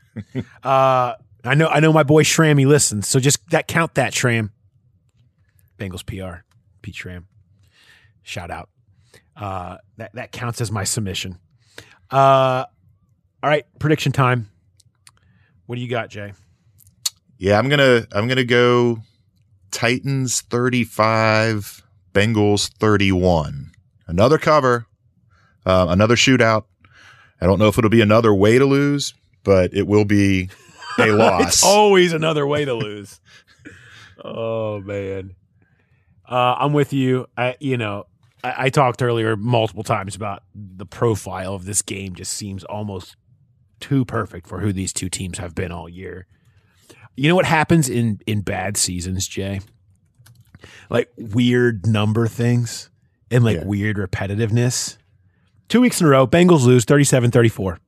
uh, 0.63 1.15
I 1.43 1.55
know, 1.57 1.67
I 1.67 1.81
know 1.81 1.93
my 1.93 2.05
boy 2.05 2.23
Shrammy 2.23 2.69
listens, 2.69 3.09
so 3.09 3.19
just 3.19 3.51
that 3.51 3.67
count 3.67 3.97
that 3.97 4.13
Shram. 4.13 4.51
Bengals 5.77 6.07
PR, 6.07 6.45
Pete 6.83 6.95
Shram. 6.95 7.25
Shout 8.23 8.53
out. 8.53 8.69
Uh, 9.37 9.79
that 9.97 10.13
that 10.15 10.31
counts 10.31 10.61
as 10.61 10.71
my 10.71 10.85
submission. 10.85 11.41
Uh, 12.13 12.67
all 13.45 13.51
right, 13.51 13.67
prediction 13.79 14.11
time. 14.11 14.49
What 15.67 15.77
do 15.77 15.83
you 15.83 15.89
got, 15.89 16.09
Jay? 16.09 16.33
Yeah, 17.37 17.59
I'm 17.59 17.69
gonna 17.69 18.07
I'm 18.11 18.27
gonna 18.27 18.43
go 18.43 19.01
Titans 19.71 20.41
35, 20.41 21.83
Bengals 22.15 22.73
31. 22.79 23.73
Another 24.07 24.39
cover, 24.39 24.87
uh, 25.67 25.89
another 25.91 26.17
shootout. 26.17 26.65
I 27.39 27.45
don't 27.45 27.59
know 27.59 27.69
if 27.69 27.77
it'll 27.77 27.91
be 27.91 28.01
another 28.01 28.33
way 28.33 28.57
to 28.57 28.65
lose, 28.65 29.13
but 29.43 29.75
it 29.75 29.87
will 29.87 30.07
be 30.07 30.49
a 30.99 31.09
loss. 31.13 31.43
it's 31.43 31.65
always 31.65 32.15
another 32.15 32.47
way 32.47 32.65
to 32.65 32.73
lose. 32.73 33.21
oh 34.25 34.81
man, 34.81 35.35
uh, 36.27 36.55
I'm 36.61 36.73
with 36.73 36.95
you. 36.95 37.27
I, 37.37 37.57
you 37.61 37.77
know, 37.77 38.07
I, 38.43 38.55
I 38.57 38.69
talked 38.71 39.03
earlier 39.03 39.37
multiple 39.37 39.85
times 39.85 40.17
about 40.17 40.45
the 40.55 40.87
profile 40.87 41.53
of 41.53 41.67
this 41.67 41.83
game. 41.83 42.15
Just 42.15 42.33
seems 42.33 42.65
almost 42.65 43.17
too 43.89 44.05
perfect 44.05 44.47
for 44.47 44.61
who 44.61 44.73
these 44.73 44.93
two 44.93 45.09
teams 45.11 45.39
have 45.39 45.55
been 45.55 45.71
all 45.73 45.89
year. 45.89 46.27
You 47.17 47.29
know 47.29 47.35
what 47.37 47.45
happens 47.47 47.89
in 47.89 48.21
in 48.27 48.41
bad 48.41 48.77
seasons, 48.77 49.29
Jay? 49.29 49.61
Like 50.89 51.11
weird 51.19 51.87
number 51.87 52.27
things 52.27 52.91
and 53.31 53.45
like 53.45 53.59
Yeah. 53.59 53.65
weird 53.65 53.97
repetitiveness. 53.97 54.97
Two 55.69 55.81
weeks 55.81 56.01
in 56.01 56.07
a 56.07 56.11
row, 56.11 56.27
Bengals 56.27 56.65
lose 56.65 56.85
37-34. 56.85 57.79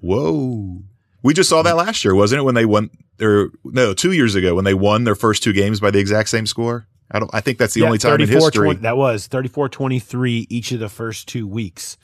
Whoa. 0.00 0.82
We 1.22 1.34
just 1.34 1.48
saw 1.48 1.62
that 1.62 1.76
last 1.76 2.04
year, 2.04 2.14
wasn't 2.14 2.40
it? 2.40 2.42
When 2.44 2.54
they 2.54 2.64
won 2.66 2.90
their 3.18 3.50
no, 3.64 3.92
two 3.94 4.12
years 4.12 4.34
ago 4.34 4.54
when 4.54 4.64
they 4.64 4.74
won 4.74 5.04
their 5.04 5.14
first 5.16 5.42
two 5.42 5.52
games 5.52 5.80
by 5.80 5.90
the 5.90 5.98
exact 5.98 6.28
same 6.28 6.46
score. 6.46 6.86
I 7.10 7.18
don't 7.18 7.30
I 7.34 7.40
think 7.40 7.58
that's 7.58 7.74
the 7.74 7.80
Yeah, 7.80 7.86
only 7.86 7.98
time 7.98 8.20
in 8.20 8.28
history. 8.28 8.66
20 8.66 8.80
that 8.80 8.96
was 8.96 9.26
34 9.28 9.68
23 9.68 10.46
each 10.50 10.72
of 10.72 10.80
the 10.80 10.88
first 10.88 11.26
two 11.28 11.46
weeks 11.46 11.96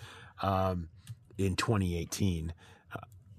um, 0.43 0.89
in 1.37 1.57
2018. 1.57 2.53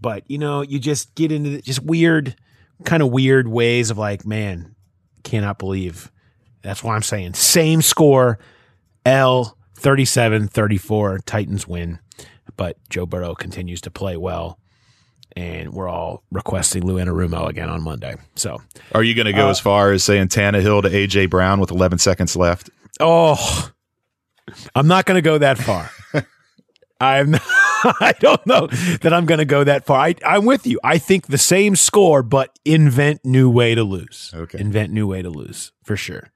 But, 0.06 0.24
you 0.28 0.38
know, 0.38 0.62
you 0.62 0.78
just 0.78 1.16
get 1.16 1.32
into 1.32 1.50
the- 1.50 1.62
just 1.64 1.82
weird, 1.82 2.36
kind 2.84 3.02
of 3.02 3.10
weird 3.10 3.48
ways 3.48 3.90
of 3.90 3.98
like, 3.98 4.24
man, 4.24 4.76
cannot 5.24 5.58
believe. 5.58 6.12
That's 6.62 6.84
why 6.84 6.94
I'm 6.96 7.02
saying 7.02 7.34
same 7.34 7.82
score, 7.82 8.38
L 9.04 9.58
37 9.74 10.48
34, 10.48 11.18
Titans 11.26 11.68
win. 11.68 11.98
But 12.56 12.78
Joe 12.88 13.08
Burrow 13.08 13.34
continues 13.34 13.82
to 13.82 13.90
play 13.90 14.16
well. 14.16 14.60
And 15.36 15.74
we're 15.74 15.90
all 15.90 16.22
requesting 16.32 16.86
Lou 16.86 16.98
Anarumo 17.04 17.50
again 17.50 17.68
on 17.70 17.82
Monday. 17.82 18.14
So, 18.36 18.62
Are 18.92 19.02
you 19.02 19.16
going 19.16 19.26
to 19.26 19.34
go 19.34 19.48
Uh, 19.48 19.50
as 19.50 19.60
far 19.60 19.92
as 19.92 20.04
saying 20.04 20.28
Tannehill 20.28 20.84
to 20.84 20.90
AJ 20.90 21.32
Brown 21.32 21.60
with 21.60 21.72
11 21.72 21.98
seconds 21.98 22.36
left? 22.36 22.70
Oh, 23.00 23.72
I'm 24.76 24.86
not 24.88 25.06
going 25.06 25.16
to 25.18 25.24
go 25.24 25.40
that 25.40 25.58
far. 25.58 25.90
I'm. 27.02 27.34
I 28.00 28.14
don't 28.20 28.46
know 28.46 28.68
that 29.02 29.14
I'm 29.14 29.26
going 29.26 29.38
to 29.40 29.46
go 29.46 29.64
that 29.64 29.86
far. 29.86 30.00
I, 30.00 30.16
I'm 30.26 30.46
with 30.46 30.66
you. 30.68 30.80
I 30.84 30.98
think 30.98 31.28
the 31.28 31.38
same 31.38 31.76
score, 31.76 32.24
but 32.24 32.58
invent 32.66 33.24
new 33.26 33.50
way 33.50 33.76
to 33.76 33.84
lose. 33.84 34.32
Okay. 34.34 34.60
invent 34.60 34.92
new 34.92 35.08
way 35.08 35.22
to 35.22 35.30
lose 35.30 35.72
for 35.84 35.96
sure. 35.98 36.32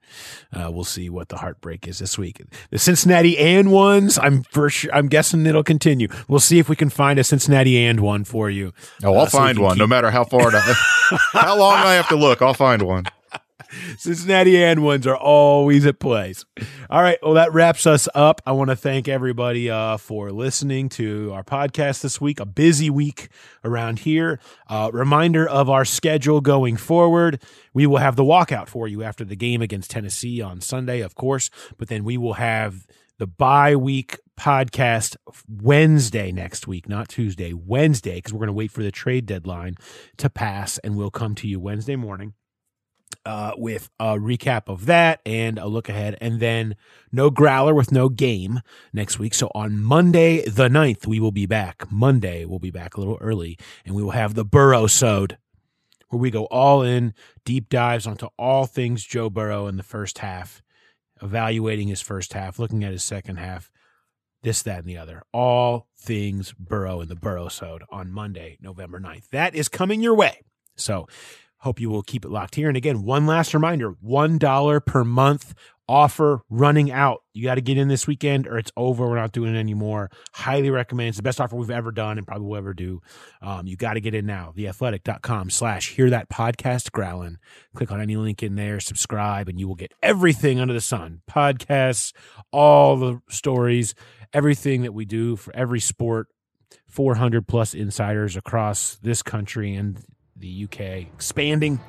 Uh, 0.52 0.70
we'll 0.72 0.84
see 0.84 1.08
what 1.08 1.28
the 1.28 1.38
heartbreak 1.38 1.86
is 1.88 1.98
this 1.98 2.16
week. 2.18 2.40
The 2.70 2.78
Cincinnati 2.78 3.38
and 3.38 3.70
ones. 3.72 4.18
I'm 4.18 4.42
for 4.44 4.68
sure. 4.70 4.92
I'm 4.94 5.08
guessing 5.08 5.44
it'll 5.46 5.62
continue. 5.64 6.08
We'll 6.28 6.40
see 6.40 6.58
if 6.58 6.68
we 6.68 6.76
can 6.76 6.90
find 6.90 7.18
a 7.18 7.24
Cincinnati 7.24 7.78
and 7.84 8.00
one 8.00 8.24
for 8.24 8.50
you. 8.50 8.72
Oh, 9.02 9.14
I'll 9.14 9.20
Uh, 9.22 9.28
so 9.28 9.38
find 9.38 9.58
one. 9.58 9.78
no 9.78 9.86
matter 9.86 10.10
how 10.10 10.24
far, 10.24 10.50
to, 10.50 10.60
how 11.32 11.58
long 11.58 11.74
I 11.74 11.94
have 11.94 12.08
to 12.08 12.16
look, 12.16 12.42
I'll 12.42 12.54
find 12.54 12.82
one. 12.82 13.04
Cincinnati 13.98 14.62
and 14.62 14.82
ones 14.82 15.06
are 15.06 15.16
always 15.16 15.86
at 15.86 16.00
place. 16.00 16.44
All 16.88 17.02
right. 17.02 17.18
Well, 17.22 17.34
that 17.34 17.52
wraps 17.52 17.86
us 17.86 18.08
up. 18.14 18.40
I 18.46 18.52
want 18.52 18.70
to 18.70 18.76
thank 18.76 19.08
everybody 19.08 19.70
uh, 19.70 19.96
for 19.96 20.30
listening 20.30 20.88
to 20.90 21.32
our 21.32 21.44
podcast 21.44 22.02
this 22.02 22.20
week. 22.20 22.40
A 22.40 22.46
busy 22.46 22.90
week 22.90 23.28
around 23.64 24.00
here. 24.00 24.40
Uh, 24.68 24.90
reminder 24.92 25.48
of 25.48 25.70
our 25.70 25.84
schedule 25.84 26.40
going 26.40 26.76
forward. 26.76 27.42
We 27.72 27.86
will 27.86 27.98
have 27.98 28.16
the 28.16 28.24
walkout 28.24 28.68
for 28.68 28.88
you 28.88 29.02
after 29.02 29.24
the 29.24 29.36
game 29.36 29.62
against 29.62 29.90
Tennessee 29.90 30.40
on 30.40 30.60
Sunday, 30.60 31.00
of 31.00 31.14
course, 31.14 31.50
but 31.78 31.88
then 31.88 32.04
we 32.04 32.16
will 32.16 32.34
have 32.34 32.86
the 33.18 33.26
bye 33.26 33.76
week 33.76 34.18
podcast 34.38 35.16
Wednesday 35.46 36.32
next 36.32 36.66
week, 36.66 36.88
not 36.88 37.08
Tuesday, 37.08 37.52
Wednesday, 37.52 38.16
because 38.16 38.32
we're 38.32 38.38
going 38.38 38.46
to 38.48 38.52
wait 38.54 38.70
for 38.70 38.82
the 38.82 38.90
trade 38.90 39.26
deadline 39.26 39.76
to 40.16 40.30
pass, 40.30 40.78
and 40.78 40.96
we'll 40.96 41.10
come 41.10 41.34
to 41.36 41.46
you 41.46 41.60
Wednesday 41.60 41.96
morning 41.96 42.32
uh, 43.24 43.52
with 43.56 43.90
a 43.98 44.16
recap 44.16 44.68
of 44.68 44.86
that 44.86 45.20
and 45.26 45.58
a 45.58 45.66
look 45.66 45.88
ahead. 45.88 46.16
And 46.20 46.40
then 46.40 46.76
no 47.12 47.30
growler 47.30 47.74
with 47.74 47.92
no 47.92 48.08
game 48.08 48.60
next 48.92 49.18
week. 49.18 49.34
So 49.34 49.50
on 49.54 49.82
Monday, 49.82 50.42
the 50.48 50.68
9th, 50.68 51.06
we 51.06 51.20
will 51.20 51.32
be 51.32 51.46
back. 51.46 51.90
Monday, 51.90 52.44
we'll 52.44 52.58
be 52.58 52.70
back 52.70 52.96
a 52.96 53.00
little 53.00 53.18
early 53.20 53.58
and 53.84 53.94
we 53.94 54.02
will 54.02 54.12
have 54.12 54.34
the 54.34 54.44
Burrow 54.44 54.86
Sode 54.86 55.36
where 56.10 56.20
we 56.20 56.30
go 56.30 56.44
all 56.46 56.82
in, 56.82 57.14
deep 57.44 57.68
dives 57.68 58.06
onto 58.06 58.26
all 58.36 58.66
things 58.66 59.04
Joe 59.04 59.30
Burrow 59.30 59.68
in 59.68 59.76
the 59.76 59.82
first 59.82 60.18
half, 60.18 60.60
evaluating 61.22 61.88
his 61.88 62.00
first 62.00 62.32
half, 62.32 62.58
looking 62.58 62.82
at 62.82 62.92
his 62.92 63.04
second 63.04 63.36
half, 63.36 63.70
this, 64.42 64.62
that, 64.62 64.80
and 64.80 64.88
the 64.88 64.96
other. 64.96 65.22
All 65.32 65.86
things 65.96 66.52
Burrow 66.58 67.00
in 67.00 67.08
the 67.08 67.14
Burrow 67.14 67.48
Sode 67.48 67.84
on 67.90 68.10
Monday, 68.10 68.58
November 68.60 68.98
9th. 68.98 69.28
That 69.30 69.54
is 69.54 69.68
coming 69.68 70.02
your 70.02 70.14
way. 70.14 70.40
So 70.76 71.06
Hope 71.60 71.80
you 71.80 71.90
will 71.90 72.02
keep 72.02 72.24
it 72.24 72.30
locked 72.30 72.54
here. 72.54 72.68
And 72.68 72.76
again, 72.76 73.02
one 73.02 73.26
last 73.26 73.54
reminder 73.54 73.92
$1 73.92 74.86
per 74.86 75.04
month 75.04 75.54
offer 75.90 76.40
running 76.48 76.92
out. 76.92 77.24
You 77.34 77.42
got 77.42 77.56
to 77.56 77.60
get 77.60 77.76
in 77.76 77.88
this 77.88 78.06
weekend 78.06 78.46
or 78.46 78.58
it's 78.58 78.70
over. 78.76 79.08
We're 79.08 79.16
not 79.16 79.32
doing 79.32 79.56
it 79.56 79.58
anymore. 79.58 80.08
Highly 80.32 80.70
recommend. 80.70 81.08
It's 81.08 81.16
the 81.16 81.24
best 81.24 81.40
offer 81.40 81.56
we've 81.56 81.68
ever 81.68 81.90
done 81.90 82.16
and 82.16 82.24
probably 82.24 82.46
will 82.46 82.56
ever 82.56 82.72
do. 82.72 83.02
Um, 83.42 83.66
you 83.66 83.76
got 83.76 83.94
to 83.94 84.00
get 84.00 84.14
in 84.14 84.24
now. 84.24 84.54
Theathletic.com 84.56 85.50
slash 85.50 85.90
hear 85.90 86.08
that 86.10 86.30
podcast 86.30 86.92
growling. 86.92 87.38
Click 87.74 87.90
on 87.90 88.00
any 88.00 88.16
link 88.16 88.40
in 88.42 88.54
there, 88.54 88.78
subscribe, 88.78 89.48
and 89.48 89.58
you 89.58 89.66
will 89.66 89.74
get 89.74 89.92
everything 90.00 90.60
under 90.60 90.72
the 90.72 90.80
sun 90.80 91.22
podcasts, 91.28 92.12
all 92.52 92.96
the 92.96 93.20
stories, 93.28 93.96
everything 94.32 94.82
that 94.82 94.94
we 94.94 95.04
do 95.04 95.34
for 95.34 95.54
every 95.56 95.80
sport. 95.80 96.28
400 96.86 97.46
plus 97.46 97.74
insiders 97.74 98.36
across 98.36 98.96
this 99.02 99.22
country 99.22 99.74
and 99.74 100.04
the 100.40 100.64
UK 100.64 100.80
expanding. 101.14 101.80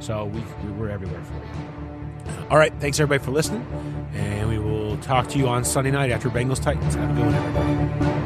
So 0.00 0.26
we, 0.26 0.40
we're 0.72 0.90
everywhere 0.90 1.22
for 1.24 1.34
you. 1.34 2.48
All 2.50 2.56
right. 2.56 2.72
Thanks, 2.80 2.98
everybody, 3.00 3.24
for 3.24 3.32
listening. 3.32 3.66
And 4.14 4.48
we 4.48 4.58
will 4.58 4.96
talk 4.98 5.28
to 5.28 5.38
you 5.38 5.48
on 5.48 5.64
Sunday 5.64 5.90
night 5.90 6.10
after 6.10 6.30
Bengals 6.30 6.62
Titans. 6.62 6.94
Have 6.94 7.10
a 7.10 7.14
good 7.14 7.24
one, 7.24 7.34
everybody. 7.34 8.17